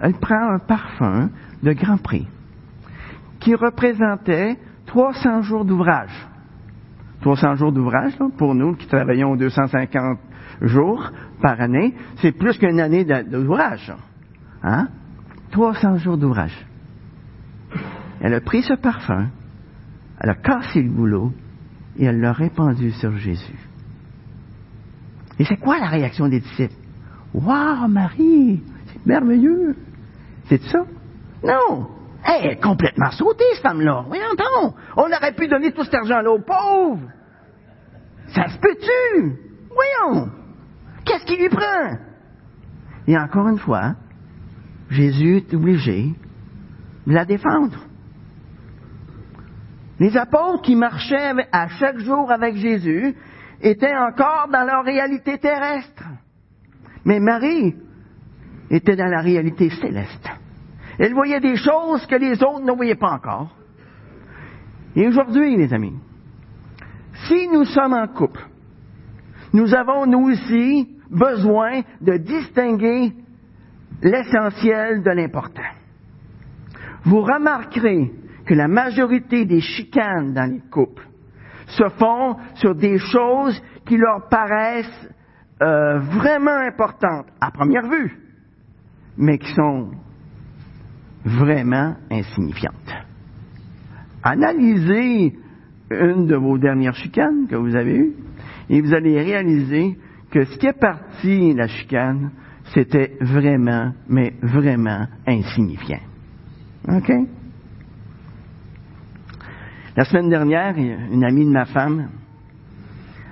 Elle 0.00 0.14
prend 0.14 0.54
un 0.54 0.58
parfum 0.58 1.30
de 1.62 1.72
grand 1.72 1.98
prix 1.98 2.26
qui 3.38 3.54
représentait 3.54 4.58
300 4.86 5.42
jours 5.42 5.64
d'ouvrage. 5.64 6.10
300 7.22 7.56
jours 7.56 7.72
d'ouvrage, 7.72 8.12
pour 8.38 8.54
nous 8.54 8.74
qui 8.74 8.86
travaillons 8.86 9.36
250 9.36 10.18
jours 10.62 11.10
par 11.42 11.60
année, 11.60 11.94
c'est 12.16 12.32
plus 12.32 12.56
qu'une 12.58 12.80
année 12.80 13.04
d'ouvrage. 13.04 13.92
Hein? 14.62 14.88
300 15.50 15.96
jours 15.96 16.16
d'ouvrage. 16.16 16.66
Elle 18.20 18.34
a 18.34 18.40
pris 18.40 18.62
ce 18.62 18.74
parfum, 18.74 19.28
elle 20.20 20.30
a 20.30 20.34
cassé 20.34 20.82
le 20.82 20.90
boulot 20.90 21.32
et 21.96 22.04
elle 22.04 22.20
l'a 22.20 22.32
répandu 22.32 22.90
sur 22.92 23.16
Jésus. 23.16 23.58
Et 25.38 25.44
c'est 25.44 25.56
quoi 25.56 25.78
la 25.78 25.88
réaction 25.88 26.28
des 26.28 26.40
disciples? 26.40 26.74
Waouh, 27.32 27.88
Marie, 27.88 28.62
c'est 28.86 29.06
merveilleux. 29.06 29.74
C'est 30.50 30.62
ça? 30.64 30.84
Non! 31.44 31.88
Elle 32.24 32.50
est 32.50 32.60
complètement 32.60 33.12
sautée, 33.12 33.44
cette 33.54 33.62
femme-là. 33.62 34.04
Oui, 34.10 34.18
entends. 34.30 34.74
On 34.96 35.06
aurait 35.06 35.32
pu 35.32 35.46
donner 35.46 35.72
tout 35.72 35.84
cet 35.84 35.94
argent-là 35.94 36.30
aux 36.30 36.42
pauvres. 36.42 37.08
Ça 38.34 38.48
se 38.48 38.58
peut-tu? 38.58 39.36
Voyons. 39.70 40.28
Qu'est-ce 41.04 41.24
qui 41.24 41.36
lui 41.36 41.48
prend? 41.48 41.96
Et 43.06 43.16
encore 43.16 43.48
une 43.48 43.58
fois, 43.58 43.94
Jésus 44.90 45.36
est 45.36 45.54
obligé 45.54 46.12
de 47.06 47.12
la 47.12 47.24
défendre. 47.24 47.86
Les 50.00 50.16
apôtres 50.16 50.62
qui 50.62 50.74
marchaient 50.74 51.32
à 51.52 51.68
chaque 51.68 51.98
jour 51.98 52.30
avec 52.30 52.56
Jésus 52.56 53.14
étaient 53.62 53.96
encore 53.96 54.48
dans 54.52 54.64
leur 54.64 54.84
réalité 54.84 55.38
terrestre. 55.38 56.04
Mais 57.04 57.20
Marie 57.20 57.76
était 58.70 58.96
dans 58.96 59.10
la 59.10 59.20
réalité 59.20 59.70
céleste. 59.70 60.28
Elle 60.98 61.14
voyait 61.14 61.40
des 61.40 61.56
choses 61.56 62.06
que 62.06 62.16
les 62.16 62.42
autres 62.42 62.64
ne 62.64 62.72
voyaient 62.72 62.94
pas 62.94 63.12
encore. 63.12 63.56
Et 64.94 65.06
aujourd'hui, 65.06 65.56
les 65.56 65.72
amis, 65.72 65.94
si 67.26 67.48
nous 67.48 67.64
sommes 67.64 67.94
en 67.94 68.06
couple, 68.08 68.44
nous 69.52 69.74
avons 69.74 70.06
nous 70.06 70.30
aussi 70.30 70.88
besoin 71.10 71.82
de 72.00 72.16
distinguer 72.16 73.12
l'essentiel 74.02 75.02
de 75.02 75.10
l'important. 75.10 75.62
Vous 77.04 77.20
remarquerez 77.20 78.12
que 78.46 78.54
la 78.54 78.68
majorité 78.68 79.44
des 79.44 79.60
chicanes 79.60 80.32
dans 80.32 80.50
les 80.50 80.62
couples 80.70 81.06
se 81.66 81.88
font 81.90 82.36
sur 82.54 82.74
des 82.74 82.98
choses 82.98 83.60
qui 83.86 83.96
leur 83.96 84.28
paraissent 84.28 85.08
euh, 85.62 85.98
vraiment 85.98 86.56
importantes 86.66 87.26
à 87.40 87.50
première 87.50 87.88
vue, 87.88 88.29
mais 89.20 89.38
qui 89.38 89.52
sont 89.52 89.90
vraiment 91.24 91.94
insignifiantes. 92.10 92.94
Analysez 94.22 95.34
une 95.90 96.26
de 96.26 96.36
vos 96.36 96.58
dernières 96.58 96.94
chicanes 96.94 97.46
que 97.48 97.56
vous 97.56 97.76
avez 97.76 97.96
eues 97.96 98.14
et 98.70 98.80
vous 98.80 98.94
allez 98.94 99.20
réaliser 99.20 99.98
que 100.30 100.44
ce 100.44 100.58
qui 100.58 100.66
est 100.66 100.78
parti 100.78 101.52
la 101.52 101.66
chicane, 101.66 102.30
c'était 102.72 103.16
vraiment, 103.20 103.92
mais 104.08 104.34
vraiment 104.42 105.06
insignifiant. 105.26 106.00
OK? 106.88 107.12
La 109.96 110.04
semaine 110.04 110.30
dernière, 110.30 110.78
une 110.78 111.24
amie 111.24 111.44
de 111.44 111.50
ma 111.50 111.66
femme, 111.66 112.08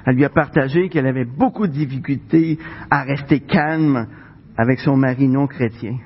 elle 0.05 0.17
lui 0.17 0.25
a 0.25 0.31
partagé 0.31 0.89
qu'elle 0.89 1.07
avait 1.07 1.25
beaucoup 1.25 1.67
de 1.67 1.73
difficultés 1.73 2.59
à 2.91 3.05
rester 3.05 3.41
calme 3.41 4.07
avec 4.59 4.81
son 4.81 4.97
mari 4.97 5.29
non 5.29 5.47
chrétien. 5.47 5.97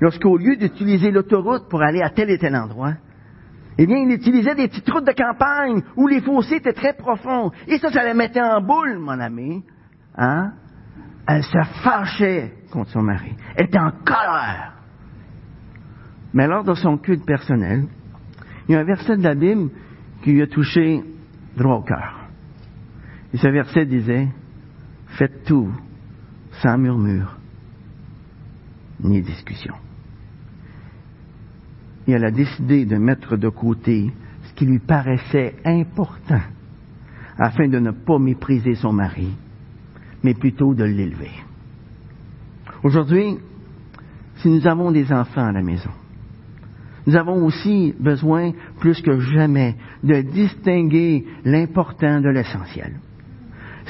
Lorsqu'au 0.00 0.36
lieu 0.36 0.56
d'utiliser 0.56 1.12
l'autoroute 1.12 1.68
pour 1.70 1.80
aller 1.80 2.02
à 2.02 2.10
tel 2.10 2.28
et 2.28 2.38
tel 2.38 2.56
endroit, 2.56 2.94
eh 3.78 3.86
bien, 3.86 3.98
il 3.98 4.10
utilisait 4.10 4.56
des 4.56 4.68
petites 4.68 4.90
routes 4.90 5.06
de 5.06 5.12
campagne 5.12 5.82
où 5.96 6.06
les 6.08 6.20
fossés 6.20 6.56
étaient 6.56 6.72
très 6.72 6.92
profonds. 6.92 7.52
Et 7.68 7.78
ça, 7.78 7.90
ça 7.90 8.02
la 8.02 8.12
mettait 8.12 8.42
en 8.42 8.60
boule, 8.60 8.98
mon 8.98 9.18
ami. 9.18 9.64
Hein? 10.16 10.52
Elle 11.26 11.44
se 11.44 11.62
fâchait 11.82 12.52
contre 12.72 12.90
son 12.90 13.02
mari. 13.02 13.32
Elle 13.56 13.66
était 13.66 13.78
en 13.78 13.92
colère. 14.04 14.74
Mais 16.34 16.46
lors 16.46 16.64
de 16.64 16.74
son 16.74 16.98
culte 16.98 17.24
personnel, 17.24 17.84
il 18.68 18.72
y 18.72 18.76
a 18.76 18.80
un 18.80 18.84
verset 18.84 19.16
de 19.16 19.22
la 19.22 19.34
Bible 19.34 19.70
qui 20.22 20.32
lui 20.32 20.42
a 20.42 20.46
touché 20.46 21.02
droit 21.56 21.76
au 21.76 21.82
cœur. 21.82 22.28
Et 23.32 23.38
ce 23.38 23.48
verset 23.48 23.86
disait, 23.86 24.28
faites 25.06 25.44
tout 25.44 25.70
sans 26.62 26.76
murmure 26.76 27.39
ni 29.02 29.22
discussion 29.22 29.74
elle 32.12 32.24
a 32.24 32.30
décidé 32.30 32.84
de 32.84 32.96
mettre 32.96 33.36
de 33.36 33.48
côté 33.48 34.10
ce 34.42 34.54
qui 34.54 34.66
lui 34.66 34.78
paraissait 34.78 35.56
important 35.64 36.40
afin 37.38 37.68
de 37.68 37.78
ne 37.78 37.90
pas 37.90 38.18
mépriser 38.18 38.74
son 38.74 38.92
mari, 38.92 39.30
mais 40.22 40.34
plutôt 40.34 40.74
de 40.74 40.84
l'élever. 40.84 41.30
Aujourd'hui, 42.82 43.38
si 44.36 44.48
nous 44.48 44.66
avons 44.66 44.90
des 44.90 45.10
enfants 45.12 45.46
à 45.46 45.52
la 45.52 45.62
maison, 45.62 45.90
nous 47.06 47.16
avons 47.16 47.44
aussi 47.46 47.94
besoin, 47.98 48.52
plus 48.78 49.00
que 49.00 49.18
jamais, 49.20 49.74
de 50.02 50.20
distinguer 50.20 51.26
l'important 51.44 52.20
de 52.20 52.28
l'essentiel. 52.28 53.00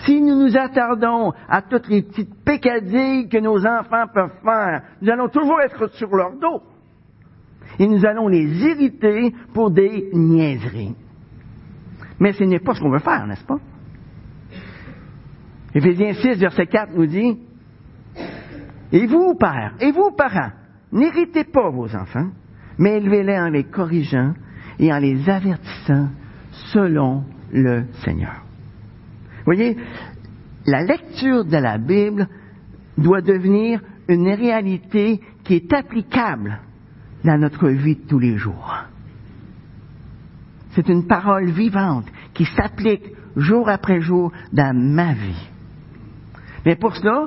Si 0.04 0.20
nous 0.20 0.46
nous 0.46 0.56
attardons 0.56 1.32
à 1.48 1.62
toutes 1.62 1.88
les 1.88 2.02
petites 2.02 2.34
pécadilles 2.44 3.28
que 3.28 3.38
nos 3.38 3.66
enfants 3.66 4.06
peuvent 4.12 4.40
faire, 4.42 4.82
nous 5.02 5.10
allons 5.10 5.28
toujours 5.28 5.60
être 5.60 5.88
sur 5.94 6.14
leur 6.14 6.32
dos 6.38 6.62
et 7.78 7.86
nous 7.86 8.04
allons 8.04 8.28
les 8.28 8.46
irriter 8.64 9.34
pour 9.52 9.70
des 9.70 10.10
niaiseries. 10.12 10.94
Mais 12.18 12.32
ce 12.32 12.44
n'est 12.44 12.58
pas 12.58 12.74
ce 12.74 12.80
qu'on 12.80 12.90
veut 12.90 12.98
faire, 12.98 13.26
n'est-ce 13.26 13.44
pas? 13.44 13.58
Éphésiens 15.74 16.12
6, 16.14 16.38
verset 16.38 16.66
4 16.66 16.92
nous 16.94 17.06
dit, 17.06 17.38
Et 18.92 19.06
vous, 19.06 19.34
pères, 19.34 19.74
et 19.80 19.92
vous, 19.92 20.10
parents, 20.10 20.50
n'irritez 20.92 21.44
pas 21.44 21.70
vos 21.70 21.94
enfants, 21.94 22.28
mais 22.78 22.98
élevez-les 22.98 23.38
en 23.38 23.48
les 23.48 23.64
corrigeant 23.64 24.34
et 24.78 24.92
en 24.92 24.98
les 24.98 25.28
avertissant 25.28 26.08
selon 26.72 27.24
le 27.52 27.84
Seigneur. 28.04 28.42
Voyez, 29.52 29.76
la 30.64 30.84
lecture 30.84 31.44
de 31.44 31.56
la 31.56 31.76
Bible 31.76 32.28
doit 32.96 33.20
devenir 33.20 33.80
une 34.06 34.28
réalité 34.28 35.20
qui 35.42 35.54
est 35.54 35.72
applicable 35.72 36.60
dans 37.24 37.36
notre 37.36 37.68
vie 37.68 37.96
de 37.96 38.06
tous 38.06 38.20
les 38.20 38.36
jours. 38.36 38.84
C'est 40.70 40.88
une 40.88 41.08
parole 41.08 41.50
vivante 41.50 42.06
qui 42.32 42.44
s'applique 42.44 43.02
jour 43.34 43.68
après 43.68 44.00
jour 44.00 44.30
dans 44.52 44.72
ma 44.72 45.14
vie. 45.14 45.48
Mais 46.64 46.76
pour 46.76 46.94
cela, 46.94 47.24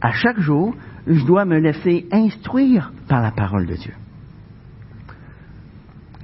à 0.00 0.10
chaque 0.10 0.40
jour, 0.40 0.74
je 1.06 1.24
dois 1.24 1.44
me 1.44 1.60
laisser 1.60 2.08
instruire 2.10 2.92
par 3.06 3.22
la 3.22 3.30
parole 3.30 3.66
de 3.66 3.74
Dieu. 3.76 3.94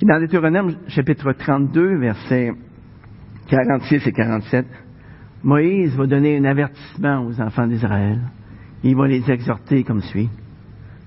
Dans 0.03 0.18
Deutéronome 0.18 0.78
chapitre 0.89 1.32
32, 1.32 1.99
versets 1.99 2.51
46 3.47 4.05
et 4.05 4.12
47, 4.12 4.66
Moïse 5.43 5.95
va 5.95 6.07
donner 6.07 6.36
un 6.36 6.45
avertissement 6.45 7.24
aux 7.24 7.41
enfants 7.41 7.66
d'Israël. 7.66 8.20
Il 8.82 8.97
va 8.97 9.07
les 9.07 9.30
exhorter 9.30 9.84
comme 9.84 10.03
suit. 10.03 10.30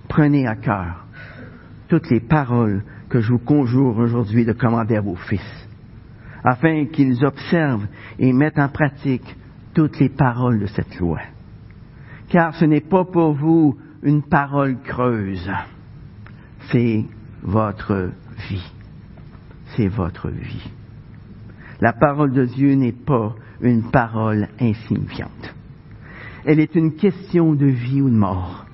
Prenez 0.07 0.47
à 0.47 0.55
cœur 0.55 1.05
toutes 1.87 2.09
les 2.09 2.21
paroles 2.21 2.83
que 3.09 3.19
je 3.19 3.33
vous 3.33 3.39
conjure 3.39 3.97
aujourd'hui 3.97 4.45
de 4.45 4.53
commander 4.53 4.95
à 4.95 5.01
vos 5.01 5.15
fils, 5.15 5.67
afin 6.43 6.85
qu'ils 6.85 7.25
observent 7.25 7.87
et 8.17 8.31
mettent 8.31 8.59
en 8.59 8.69
pratique 8.69 9.35
toutes 9.73 9.99
les 9.99 10.09
paroles 10.09 10.59
de 10.59 10.67
cette 10.67 10.97
loi. 10.99 11.19
Car 12.29 12.55
ce 12.55 12.63
n'est 12.63 12.79
pas 12.81 13.03
pour 13.03 13.33
vous 13.33 13.77
une 14.03 14.23
parole 14.23 14.77
creuse, 14.81 15.51
c'est 16.71 17.03
votre 17.43 18.11
vie. 18.49 18.71
C'est 19.75 19.87
votre 19.87 20.29
vie. 20.29 20.71
La 21.81 21.93
parole 21.93 22.31
de 22.31 22.45
Dieu 22.45 22.75
n'est 22.75 22.91
pas 22.91 23.33
une 23.59 23.89
parole 23.89 24.47
insignifiante. 24.59 25.55
Elle 26.45 26.59
est 26.59 26.75
une 26.75 26.95
question 26.95 27.53
de 27.53 27.65
vie 27.65 28.01
ou 28.01 28.09
de 28.09 28.15
mort. 28.15 28.65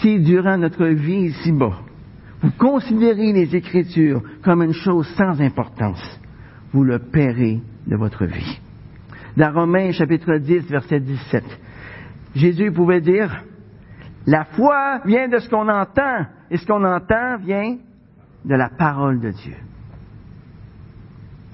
Si 0.00 0.18
durant 0.18 0.56
notre 0.56 0.86
vie 0.86 1.26
ici-bas, 1.26 1.78
vous 2.42 2.50
considérez 2.58 3.32
les 3.32 3.54
Écritures 3.54 4.22
comme 4.42 4.62
une 4.62 4.72
chose 4.72 5.06
sans 5.16 5.40
importance, 5.40 6.20
vous 6.72 6.84
le 6.84 6.98
paierez 6.98 7.60
de 7.86 7.96
votre 7.96 8.24
vie. 8.24 8.60
Dans 9.36 9.52
Romains 9.52 9.92
chapitre 9.92 10.36
10, 10.36 10.68
verset 10.70 11.00
17, 11.00 11.44
Jésus 12.34 12.72
pouvait 12.72 13.00
dire, 13.00 13.44
la 14.26 14.44
foi 14.44 15.00
vient 15.04 15.28
de 15.28 15.38
ce 15.38 15.48
qu'on 15.48 15.68
entend, 15.68 16.26
et 16.50 16.56
ce 16.56 16.66
qu'on 16.66 16.84
entend 16.84 17.36
vient 17.38 17.76
de 18.44 18.54
la 18.54 18.68
parole 18.68 19.20
de 19.20 19.30
Dieu. 19.30 19.54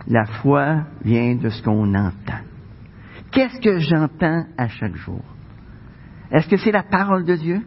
La 0.09 0.25
foi 0.25 0.85
vient 1.05 1.35
de 1.35 1.49
ce 1.49 1.63
qu'on 1.63 1.95
entend. 1.95 2.41
Qu'est-ce 3.33 3.61
que 3.61 3.79
j'entends 3.79 4.45
à 4.57 4.69
chaque 4.69 4.95
jour? 4.95 5.23
Est-ce 6.31 6.49
que 6.49 6.57
c'est 6.57 6.73
la 6.73 6.83
parole 6.83 7.25
de 7.25 7.35
Dieu? 7.35 7.61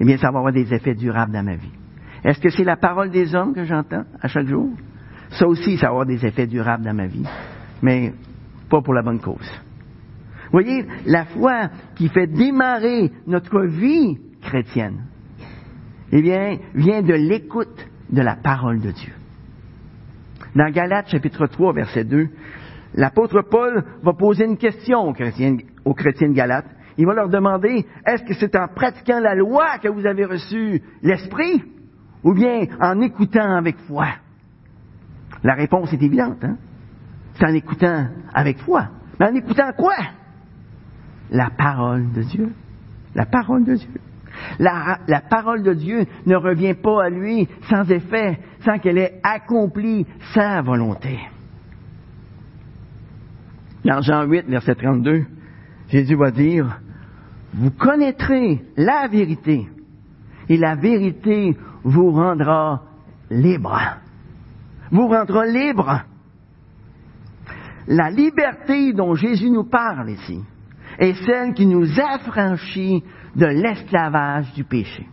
Eh 0.00 0.04
bien, 0.04 0.16
ça 0.16 0.30
va 0.30 0.38
avoir 0.38 0.52
des 0.52 0.72
effets 0.72 0.94
durables 0.94 1.32
dans 1.32 1.42
ma 1.44 1.56
vie. 1.56 1.72
Est-ce 2.24 2.40
que 2.40 2.50
c'est 2.50 2.64
la 2.64 2.76
parole 2.76 3.10
des 3.10 3.34
hommes 3.34 3.54
que 3.54 3.64
j'entends 3.64 4.04
à 4.20 4.28
chaque 4.28 4.46
jour? 4.46 4.70
Ça 5.30 5.46
aussi, 5.46 5.76
ça 5.76 5.86
va 5.86 5.90
avoir 5.90 6.06
des 6.06 6.26
effets 6.26 6.46
durables 6.46 6.84
dans 6.84 6.94
ma 6.94 7.06
vie, 7.06 7.26
mais 7.82 8.12
pas 8.68 8.82
pour 8.82 8.94
la 8.94 9.02
bonne 9.02 9.20
cause. 9.20 9.50
Vous 10.44 10.58
voyez, 10.58 10.84
la 11.06 11.26
foi 11.26 11.70
qui 11.94 12.08
fait 12.08 12.26
démarrer 12.26 13.12
notre 13.26 13.62
vie 13.62 14.18
chrétienne, 14.42 15.04
eh 16.10 16.20
bien, 16.20 16.58
vient 16.74 17.02
de 17.02 17.14
l'écoute 17.14 17.86
de 18.10 18.20
la 18.20 18.34
parole 18.34 18.80
de 18.80 18.90
Dieu. 18.90 19.12
Dans 20.54 20.70
Galates 20.70 21.08
chapitre 21.08 21.46
3, 21.46 21.72
verset 21.72 22.04
2, 22.04 22.28
l'apôtre 22.94 23.42
Paul 23.42 23.84
va 24.02 24.12
poser 24.14 24.44
une 24.44 24.56
question 24.56 25.08
aux 25.08 25.12
chrétiens, 25.12 25.52
de 25.54 26.34
Galates. 26.34 26.66
Il 26.98 27.06
va 27.06 27.14
leur 27.14 27.28
demander, 27.28 27.86
est-ce 28.06 28.24
que 28.24 28.34
c'est 28.34 28.56
en 28.56 28.66
pratiquant 28.68 29.20
la 29.20 29.34
loi 29.34 29.78
que 29.78 29.88
vous 29.88 30.06
avez 30.06 30.24
reçu 30.24 30.82
l'Esprit 31.02 31.62
ou 32.24 32.34
bien 32.34 32.66
en 32.80 33.00
écoutant 33.00 33.56
avec 33.56 33.78
foi? 33.86 34.08
La 35.42 35.54
réponse 35.54 35.92
est 35.92 36.02
évidente. 36.02 36.44
Hein? 36.44 36.56
C'est 37.34 37.46
en 37.46 37.54
écoutant 37.54 38.08
avec 38.34 38.58
foi. 38.58 38.88
Mais 39.18 39.26
en 39.26 39.34
écoutant 39.34 39.72
quoi? 39.76 39.94
La 41.30 41.50
parole 41.50 42.12
de 42.12 42.22
Dieu. 42.22 42.52
La 43.14 43.24
parole 43.24 43.64
de 43.64 43.74
Dieu. 43.76 44.00
La, 44.58 44.98
parole 45.28 45.62
de 45.62 45.74
Dieu 45.74 46.06
ne 46.26 46.36
revient 46.36 46.74
pas 46.74 47.04
à 47.04 47.08
lui 47.08 47.48
sans 47.68 47.90
effet, 47.90 48.38
sans 48.64 48.78
qu'elle 48.78 48.98
ait 48.98 49.20
accompli 49.22 50.06
sa 50.34 50.62
volonté. 50.62 51.18
Dans 53.84 54.02
Jean 54.02 54.24
8, 54.24 54.46
verset 54.48 54.74
32, 54.74 55.24
Jésus 55.88 56.14
va 56.14 56.30
dire, 56.30 56.80
vous 57.54 57.70
connaîtrez 57.70 58.62
la 58.76 59.08
vérité, 59.08 59.66
et 60.48 60.56
la 60.56 60.74
vérité 60.74 61.56
vous 61.82 62.10
rendra 62.10 62.82
libre. 63.30 63.78
Vous 64.90 65.08
rendra 65.08 65.46
libre. 65.46 66.02
La 67.86 68.10
liberté 68.10 68.92
dont 68.92 69.14
Jésus 69.14 69.50
nous 69.50 69.64
parle 69.64 70.10
ici 70.10 70.40
est 70.98 71.14
celle 71.24 71.54
qui 71.54 71.66
nous 71.66 71.88
affranchit 71.98 73.02
de 73.36 73.46
l'esclavage 73.46 74.52
du 74.54 74.64
péché. 74.64 75.06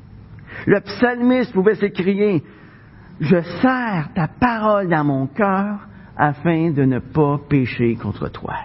Le 0.66 0.80
psalmiste 0.82 1.54
pouvait 1.54 1.76
s'écrier, 1.76 2.44
je 3.20 3.42
serre 3.62 4.10
ta 4.16 4.28
parole 4.28 4.90
dans 4.90 5.04
mon 5.04 5.28
cœur 5.28 5.88
afin 6.16 6.72
de 6.72 6.84
ne 6.84 7.00
pas 7.00 7.40
pécher 7.50 7.96
contre 7.96 8.30
toi. 8.30 8.56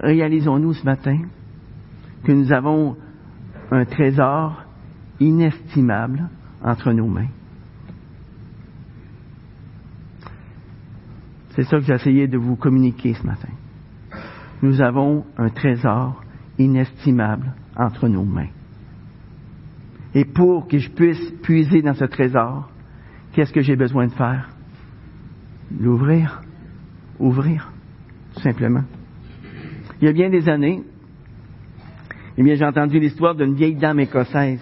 Réalisons-nous 0.00 0.74
ce 0.74 0.84
matin 0.84 1.18
que 2.24 2.32
nous 2.32 2.52
avons 2.52 2.96
un 3.70 3.84
trésor 3.84 4.62
inestimable 5.20 6.28
entre 6.62 6.92
nos 6.92 7.06
mains. 7.06 7.28
C'est 11.50 11.64
ça 11.64 11.78
que 11.78 11.84
j'ai 11.84 11.94
essayé 11.94 12.28
de 12.28 12.36
vous 12.36 12.56
communiquer 12.56 13.14
ce 13.14 13.26
matin. 13.26 13.48
Nous 14.62 14.82
avons 14.82 15.24
un 15.38 15.48
trésor 15.48 16.22
inestimable 16.58 17.52
entre 17.76 18.08
nos 18.08 18.24
mains. 18.24 18.50
Et 20.14 20.24
pour 20.24 20.66
que 20.66 20.78
je 20.78 20.90
puisse 20.90 21.30
puiser 21.42 21.82
dans 21.82 21.94
ce 21.94 22.04
trésor, 22.04 22.70
qu'est-ce 23.32 23.52
que 23.52 23.60
j'ai 23.60 23.76
besoin 23.76 24.06
de 24.06 24.12
faire? 24.12 24.48
L'ouvrir. 25.78 26.42
Ouvrir, 27.18 27.72
tout 28.34 28.40
simplement. 28.40 28.84
Il 30.00 30.06
y 30.06 30.08
a 30.08 30.12
bien 30.12 30.30
des 30.30 30.48
années, 30.48 30.82
eh 32.36 32.42
bien, 32.42 32.54
j'ai 32.54 32.64
entendu 32.64 33.00
l'histoire 33.00 33.34
d'une 33.34 33.54
vieille 33.54 33.76
dame 33.76 34.00
écossaise 34.00 34.60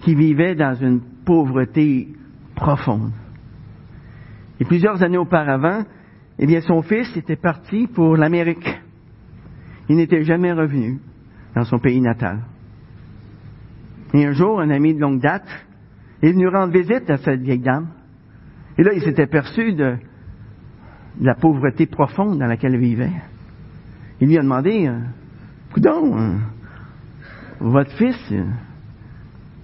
qui 0.00 0.14
vivait 0.14 0.54
dans 0.54 0.74
une 0.74 1.00
pauvreté 1.24 2.08
profonde. 2.54 3.12
Et 4.60 4.64
plusieurs 4.64 5.02
années 5.02 5.18
auparavant, 5.18 5.84
eh 6.38 6.46
bien, 6.46 6.60
son 6.60 6.82
fils 6.82 7.16
était 7.16 7.36
parti 7.36 7.88
pour 7.88 8.16
l'Amérique. 8.16 8.68
Il 9.88 9.96
n'était 9.96 10.24
jamais 10.24 10.52
revenu 10.52 10.98
dans 11.54 11.64
son 11.64 11.78
pays 11.78 12.00
natal. 12.00 12.40
Et 14.12 14.24
un 14.24 14.32
jour, 14.32 14.60
un 14.60 14.70
ami 14.70 14.94
de 14.94 15.00
longue 15.00 15.20
date 15.20 15.48
est 16.22 16.32
venu 16.32 16.48
rendre 16.48 16.72
visite 16.72 17.10
à 17.10 17.18
cette 17.18 17.40
vieille 17.40 17.58
dame. 17.58 17.88
Et 18.78 18.82
là, 18.82 18.92
il 18.92 19.02
s'était 19.02 19.26
perçu 19.26 19.72
de, 19.72 19.96
la 21.20 21.34
pauvreté 21.34 21.86
profonde 21.86 22.38
dans 22.38 22.46
laquelle 22.46 22.74
elle 22.74 22.80
vivait. 22.80 23.12
Il 24.20 24.28
lui 24.28 24.38
a 24.38 24.42
demandé, 24.42 24.90
Coudon, 25.72 26.18
euh, 26.18 26.34
votre 27.60 27.90
fils, 27.92 28.16
euh, 28.32 28.44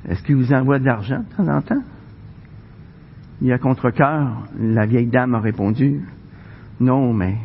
est-ce 0.08 0.22
qu'il 0.22 0.36
vous 0.36 0.52
envoie 0.52 0.78
de 0.78 0.84
l'argent 0.84 1.20
de 1.20 1.36
temps 1.36 1.48
en 1.48 1.60
temps? 1.60 1.82
Et 3.42 3.52
à 3.52 3.58
contre-cœur, 3.58 4.48
la 4.58 4.86
vieille 4.86 5.06
dame 5.06 5.34
a 5.34 5.40
répondu, 5.40 6.02
non, 6.78 7.12
mais 7.12 7.36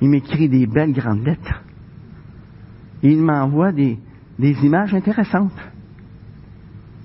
il 0.00 0.08
m'écrit 0.08 0.48
des 0.48 0.66
belles 0.66 0.92
grandes 0.92 1.24
lettres. 1.24 1.62
Il 3.02 3.22
m'envoie 3.22 3.72
des, 3.72 3.98
des 4.38 4.52
images 4.64 4.94
intéressantes. 4.94 5.52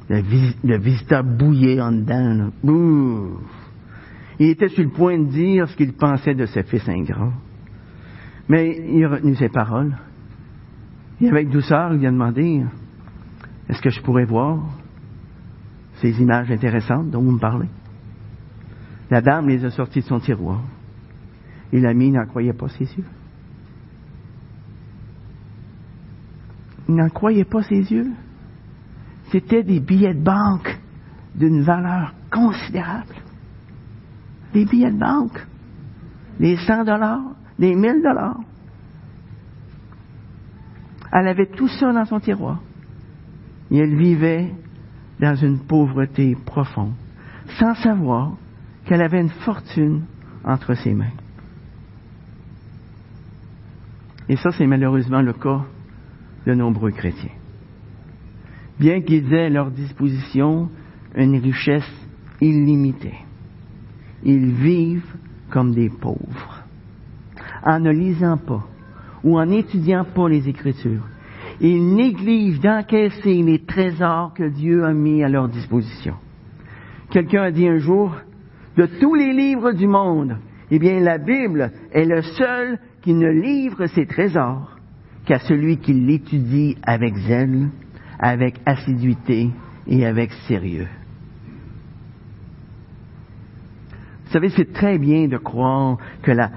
Le, 0.10 0.78
visiteur 0.78 1.24
bouillait 1.24 1.82
en 1.82 1.92
dedans. 1.92 2.52
Il 4.40 4.50
était 4.50 4.68
sur 4.68 4.84
le 4.84 4.90
point 4.90 5.18
de 5.18 5.30
dire 5.30 5.68
ce 5.68 5.76
qu'il 5.76 5.94
pensait 5.94 6.36
de 6.36 6.46
ses 6.46 6.64
fils 6.64 6.88
ingrats. 6.88 7.34
Mais 8.50 8.78
il 8.90 9.06
a 9.06 9.10
retenu 9.10 9.36
ses 9.36 9.50
paroles. 9.50 9.96
Et 11.22 11.30
avec 11.30 11.50
douceur, 11.50 11.94
il 11.94 12.00
lui 12.00 12.08
a 12.08 12.12
demandé 12.12 12.64
Est-ce 13.70 13.82
que 13.82 13.90
je 13.90 14.02
pourrais 14.02 14.26
voir 14.26 14.60
ces 16.02 16.22
images 16.22 16.52
intéressantes 16.52 17.10
dont 17.10 17.22
vous 17.22 17.32
me 17.32 17.40
parlez? 17.40 17.70
La 19.10 19.22
dame 19.22 19.48
les 19.48 19.64
a 19.64 19.70
sorties 19.70 20.02
de 20.02 20.06
son 20.06 20.20
tiroir. 20.20 20.62
Et 21.72 21.80
l'ami 21.80 22.12
n'en 22.12 22.26
croyait 22.26 22.54
pas 22.54 22.68
ses 22.68 22.84
yeux. 22.84 23.06
Il 26.88 26.96
n'en 26.96 27.10
croyait 27.10 27.46
pas 27.46 27.64
ses 27.64 27.92
yeux. 27.92 28.12
C'était 29.32 29.64
des 29.64 29.80
billets 29.80 30.14
de 30.14 30.24
banque 30.24 30.80
d'une 31.36 31.62
valeur 31.62 32.14
considérable. 32.32 33.16
Des 34.54 34.66
billets 34.66 34.92
de 34.92 35.00
banque. 35.00 35.46
Des 36.40 36.58
100 36.58 36.84
dollars, 36.84 37.22
des 37.58 37.76
1000 37.76 38.02
dollars. 38.04 38.40
Elle 41.12 41.28
avait 41.28 41.48
tout 41.48 41.68
ça 41.68 41.94
dans 41.94 42.06
son 42.06 42.20
tiroir. 42.20 42.60
Et 43.72 43.78
elle 43.78 43.96
vivait 43.96 44.52
dans 45.20 45.36
une 45.36 45.60
pauvreté 45.60 46.36
profonde, 46.46 46.94
sans 47.60 47.76
savoir 47.76 48.34
qu'elle 48.86 49.02
avait 49.02 49.22
une 49.22 49.30
fortune 49.30 50.04
entre 50.44 50.74
ses 50.74 50.94
mains. 50.94 51.14
Et 54.28 54.36
ça, 54.36 54.52
c'est 54.52 54.68
malheureusement 54.68 55.22
le 55.22 55.34
cas 55.34 55.62
de 56.46 56.54
nombreux 56.54 56.92
chrétiens. 56.92 57.32
Bien 58.80 59.02
qu'ils 59.02 59.34
aient 59.34 59.46
à 59.46 59.50
leur 59.50 59.72
disposition 59.72 60.70
une 61.16 61.38
richesse 61.38 62.08
illimitée, 62.42 63.18
ils 64.24 64.52
vivent 64.52 65.16
comme 65.50 65.74
des 65.74 65.90
pauvres. 65.90 66.64
En 67.64 67.80
ne 67.80 67.92
lisant 67.92 68.38
pas 68.38 68.66
ou 69.24 69.40
en 69.40 69.46
n'étudiant 69.46 70.06
pas 70.06 70.28
les 70.28 70.50
Écritures, 70.50 71.08
ils 71.62 71.96
négligent 71.96 72.60
d'encaisser 72.60 73.42
les 73.42 73.64
trésors 73.64 74.34
que 74.34 74.50
Dieu 74.50 74.84
a 74.84 74.92
mis 74.92 75.24
à 75.24 75.30
leur 75.30 75.48
disposition. 75.48 76.16
Quelqu'un 77.10 77.44
a 77.44 77.52
dit 77.52 77.68
un 77.68 77.78
jour, 77.78 78.16
de 78.76 78.88
tous 79.00 79.14
les 79.14 79.34
livres 79.34 79.72
du 79.72 79.88
monde, 79.88 80.38
eh 80.72 80.80
bien 80.80 81.00
la 81.00 81.20
Bible 81.20 81.72
est 81.92 82.06
le 82.06 82.24
seul 82.24 82.80
qui 83.02 83.14
ne 83.14 83.30
livre 83.30 83.86
ses 83.86 84.08
trésors 84.08 84.73
qu'à 85.26 85.40
celui 85.40 85.78
qui 85.78 85.94
l'étudie 85.94 86.78
avec 86.84 87.16
zèle, 87.16 87.70
avec 88.20 88.60
assiduité 88.66 89.50
et 89.88 90.06
avec 90.06 90.32
sérieux. 90.48 90.88
Vous 94.26 94.32
savez, 94.32 94.50
c'est 94.50 94.74
très 94.74 94.98
bien 94.98 95.28
de 95.28 95.38
croire 95.38 95.98
que 96.24 96.32
la 96.32 96.50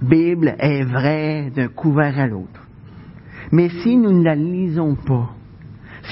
Bible 0.00 0.54
est 0.58 0.84
vraie 0.84 1.50
d'un 1.50 1.68
couvert 1.68 2.18
à 2.18 2.26
l'autre. 2.26 2.66
Mais 3.52 3.68
si 3.68 3.96
nous 3.96 4.12
ne 4.12 4.24
la 4.24 4.34
lisons 4.34 4.94
pas, 4.94 5.34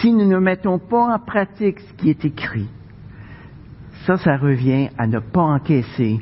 si 0.00 0.12
nous 0.12 0.26
ne 0.26 0.38
mettons 0.38 0.78
pas 0.78 1.14
en 1.14 1.18
pratique 1.18 1.80
ce 1.80 1.92
qui 1.94 2.10
est 2.10 2.24
écrit, 2.24 2.68
ça, 4.06 4.16
ça 4.16 4.36
revient 4.36 4.88
à 4.98 5.06
ne 5.06 5.20
pas 5.20 5.42
encaisser 5.42 6.20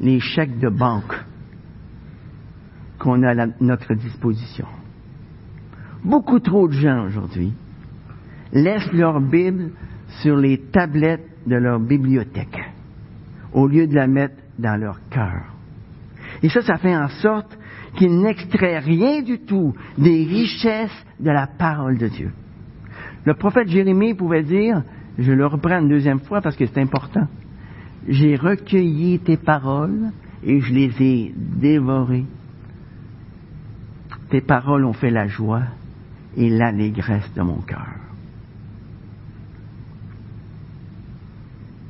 les 0.00 0.20
chèques 0.20 0.58
de 0.58 0.68
banque 0.68 1.14
qu'on 2.98 3.22
a 3.22 3.42
à 3.42 3.46
notre 3.60 3.94
disposition. 3.94 4.66
Beaucoup 6.04 6.38
trop 6.38 6.68
de 6.68 6.72
gens 6.72 7.06
aujourd'hui 7.06 7.52
laissent 8.52 8.92
leur 8.92 9.20
Bible 9.20 9.70
sur 10.22 10.36
les 10.36 10.58
tablettes 10.58 11.28
de 11.46 11.56
leur 11.56 11.80
bibliothèque 11.80 12.58
au 13.52 13.66
lieu 13.66 13.86
de 13.86 13.94
la 13.94 14.06
mettre 14.06 14.36
dans 14.58 14.76
leur 14.76 15.00
cœur. 15.10 15.54
Et 16.42 16.48
ça, 16.48 16.60
ça 16.60 16.76
fait 16.76 16.96
en 16.96 17.08
sorte 17.08 17.58
qu'ils 17.96 18.20
n'extraient 18.20 18.78
rien 18.78 19.22
du 19.22 19.40
tout 19.40 19.74
des 19.96 20.24
richesses 20.24 21.04
de 21.18 21.30
la 21.30 21.46
parole 21.46 21.98
de 21.98 22.08
Dieu. 22.08 22.30
Le 23.24 23.34
prophète 23.34 23.68
Jérémie 23.68 24.14
pouvait 24.14 24.42
dire, 24.42 24.82
je 25.18 25.32
le 25.32 25.46
reprends 25.46 25.80
une 25.80 25.88
deuxième 25.88 26.20
fois 26.20 26.40
parce 26.40 26.56
que 26.56 26.66
c'est 26.66 26.80
important, 26.80 27.26
j'ai 28.06 28.36
recueilli 28.36 29.18
tes 29.18 29.36
paroles 29.36 30.10
et 30.44 30.60
je 30.60 30.72
les 30.72 31.02
ai 31.02 31.34
dévorées. 31.36 32.24
Tes 34.30 34.40
paroles 34.40 34.84
ont 34.84 34.92
fait 34.92 35.10
la 35.10 35.26
joie 35.26 35.62
et 36.36 36.50
l'allégresse 36.50 37.32
de 37.34 37.42
mon 37.42 37.60
cœur. 37.62 37.86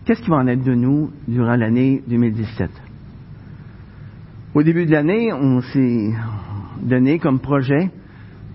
Qu'est-ce 0.04 0.22
qui 0.22 0.30
va 0.30 0.36
en 0.36 0.46
être 0.46 0.64
de 0.64 0.74
nous 0.74 1.10
durant 1.26 1.56
l'année 1.56 2.02
2017? 2.06 2.70
Au 4.54 4.62
début 4.62 4.86
de 4.86 4.92
l'année, 4.92 5.32
on 5.32 5.60
s'est 5.60 6.12
donné 6.82 7.18
comme 7.18 7.40
projet 7.40 7.90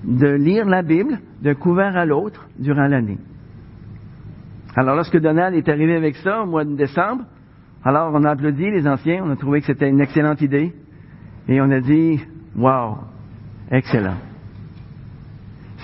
de 0.03 0.27
lire 0.27 0.65
la 0.65 0.81
Bible 0.81 1.19
d'un 1.41 1.53
couvert 1.53 1.95
à 1.95 2.05
l'autre 2.05 2.47
durant 2.57 2.87
l'année. 2.87 3.19
Alors 4.75 4.95
lorsque 4.95 5.19
Donald 5.19 5.55
est 5.55 5.69
arrivé 5.69 5.95
avec 5.95 6.15
ça 6.15 6.41
au 6.41 6.47
mois 6.47 6.65
de 6.65 6.75
décembre, 6.75 7.25
alors 7.83 8.11
on 8.13 8.23
a 8.23 8.31
applaudi 8.31 8.71
les 8.71 8.87
anciens, 8.87 9.23
on 9.23 9.29
a 9.29 9.35
trouvé 9.35 9.59
que 9.59 9.67
c'était 9.67 9.89
une 9.89 10.01
excellente 10.01 10.41
idée 10.41 10.73
et 11.47 11.61
on 11.61 11.69
a 11.69 11.79
dit, 11.79 12.19
wow, 12.55 12.97
excellent. 13.69 14.17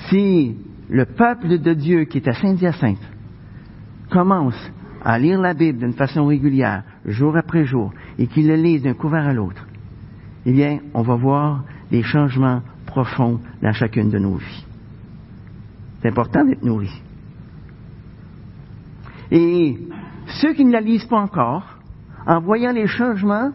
Si 0.10 0.58
le 0.90 1.06
peuple 1.06 1.60
de 1.60 1.74
Dieu 1.74 2.06
qui 2.06 2.18
est 2.18 2.28
à 2.28 2.34
Saint-Hyacinthe 2.34 2.98
commence 4.10 4.60
à 5.04 5.20
lire 5.20 5.40
la 5.40 5.54
Bible 5.54 5.80
d'une 5.80 5.94
façon 5.94 6.26
régulière, 6.26 6.84
jour 7.06 7.38
après 7.38 7.66
jour, 7.66 7.94
et 8.18 8.28
qu'il 8.28 8.48
le 8.48 8.56
lise 8.56 8.82
d'un 8.82 8.96
couvert 8.96 9.28
à 9.28 9.34
l'autre, 9.34 9.66
eh 10.46 10.52
bien, 10.52 10.80
on 10.94 11.04
va 11.04 11.16
voir 11.16 11.64
des 11.92 12.02
changements 12.02 12.62
profonds 12.86 13.40
dans 13.62 13.72
chacune 13.72 14.10
de 14.10 14.18
nos 14.18 14.36
vies. 14.36 14.66
C'est 16.02 16.10
important 16.10 16.44
d'être 16.44 16.64
nourri. 16.64 16.90
Et 19.32 19.78
ceux 20.42 20.54
qui 20.54 20.66
ne 20.66 20.72
la 20.72 20.82
lisent 20.82 21.06
pas 21.06 21.20
encore, 21.20 21.78
en 22.26 22.40
voyant 22.42 22.72
les 22.72 22.88
changements 22.88 23.52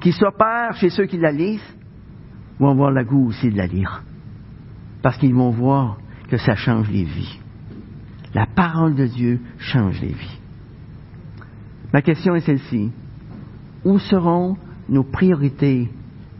qui 0.00 0.12
s'opèrent 0.12 0.76
chez 0.76 0.88
ceux 0.88 1.06
qui 1.06 1.18
la 1.18 1.32
lisent, 1.32 1.76
vont 2.58 2.70
avoir 2.70 2.90
le 2.90 3.04
goût 3.04 3.28
aussi 3.28 3.50
de 3.50 3.56
la 3.56 3.66
lire. 3.66 4.02
Parce 5.02 5.18
qu'ils 5.18 5.34
vont 5.34 5.50
voir 5.50 5.98
que 6.28 6.36
ça 6.36 6.54
change 6.54 6.90
les 6.90 7.04
vies. 7.04 7.38
La 8.34 8.46
parole 8.46 8.94
de 8.94 9.06
Dieu 9.06 9.40
change 9.58 10.00
les 10.00 10.08
vies. 10.12 10.40
Ma 11.92 12.02
question 12.02 12.34
est 12.34 12.40
celle-ci. 12.40 12.90
Où 13.84 13.98
seront 13.98 14.56
nos 14.88 15.04
priorités 15.04 15.88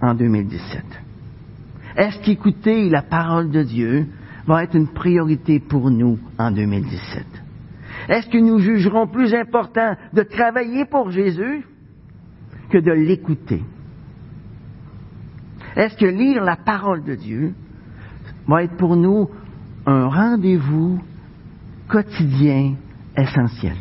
en 0.00 0.14
2017? 0.14 0.84
Est-ce 1.96 2.18
qu'écouter 2.20 2.90
la 2.90 3.02
parole 3.02 3.50
de 3.50 3.62
Dieu 3.62 4.06
va 4.46 4.64
être 4.64 4.76
une 4.76 4.88
priorité 4.88 5.60
pour 5.60 5.90
nous 5.90 6.18
en 6.38 6.50
2017? 6.50 7.26
Est-ce 8.08 8.28
que 8.28 8.38
nous 8.38 8.58
jugerons 8.58 9.06
plus 9.06 9.34
important 9.34 9.96
de 10.12 10.22
travailler 10.22 10.84
pour 10.84 11.10
Jésus 11.10 11.64
que 12.70 12.78
de 12.78 12.92
l'écouter? 12.92 13.62
Est-ce 15.76 15.96
que 15.96 16.06
lire 16.06 16.42
la 16.42 16.56
parole 16.56 17.04
de 17.04 17.14
Dieu 17.14 17.54
va 18.48 18.64
être 18.64 18.76
pour 18.76 18.96
nous 18.96 19.28
un 19.86 20.08
rendez-vous 20.08 21.00
quotidien 21.88 22.74
essentiel? 23.16 23.76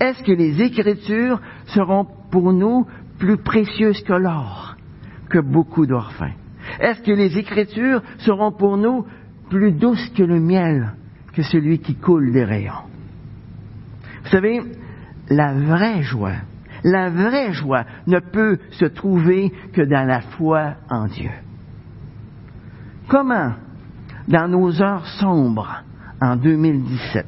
Est-ce 0.00 0.22
que 0.22 0.32
les 0.32 0.60
Écritures 0.60 1.40
seront 1.66 2.06
pour 2.30 2.52
nous 2.52 2.86
plus 3.18 3.36
précieuses 3.36 4.02
que 4.02 4.12
l'or, 4.12 4.76
que 5.28 5.38
beaucoup 5.38 5.86
d'orphins? 5.86 6.32
Est-ce 6.80 7.02
que 7.02 7.12
les 7.12 7.38
Écritures 7.38 8.02
seront 8.18 8.52
pour 8.52 8.76
nous 8.76 9.06
plus 9.48 9.72
douces 9.72 10.10
que 10.10 10.22
le 10.22 10.40
miel, 10.40 10.92
que 11.32 11.42
celui 11.42 11.78
qui 11.78 11.94
coule 11.94 12.32
des 12.32 12.44
rayons? 12.44 12.72
Vous 14.24 14.30
savez, 14.30 14.60
la 15.28 15.54
vraie 15.54 16.02
joie, 16.02 16.36
la 16.84 17.10
vraie 17.10 17.52
joie 17.52 17.84
ne 18.06 18.18
peut 18.18 18.58
se 18.72 18.86
trouver 18.86 19.52
que 19.72 19.82
dans 19.82 20.06
la 20.06 20.20
foi 20.20 20.74
en 20.90 21.06
Dieu. 21.06 21.30
Comment, 23.12 23.52
dans 24.26 24.48
nos 24.48 24.80
heures 24.80 25.06
sombres 25.20 25.82
en 26.18 26.34
2017, 26.36 27.26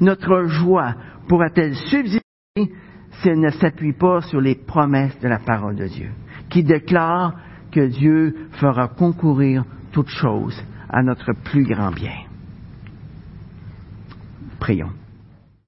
notre 0.00 0.44
joie 0.44 0.94
pourra-t-elle 1.28 1.74
subsister 1.74 2.22
si 2.56 3.28
elle 3.28 3.40
ne 3.40 3.50
s'appuie 3.50 3.92
pas 3.92 4.22
sur 4.22 4.40
les 4.40 4.54
promesses 4.54 5.20
de 5.20 5.28
la 5.28 5.40
parole 5.40 5.76
de 5.76 5.88
Dieu, 5.88 6.08
qui 6.48 6.64
déclare 6.64 7.34
que 7.70 7.86
Dieu 7.86 8.48
fera 8.52 8.88
concourir 8.88 9.66
toutes 9.92 10.08
choses 10.08 10.58
à 10.88 11.02
notre 11.02 11.34
plus 11.34 11.64
grand 11.64 11.90
bien? 11.90 12.24
Prions. 14.58 15.03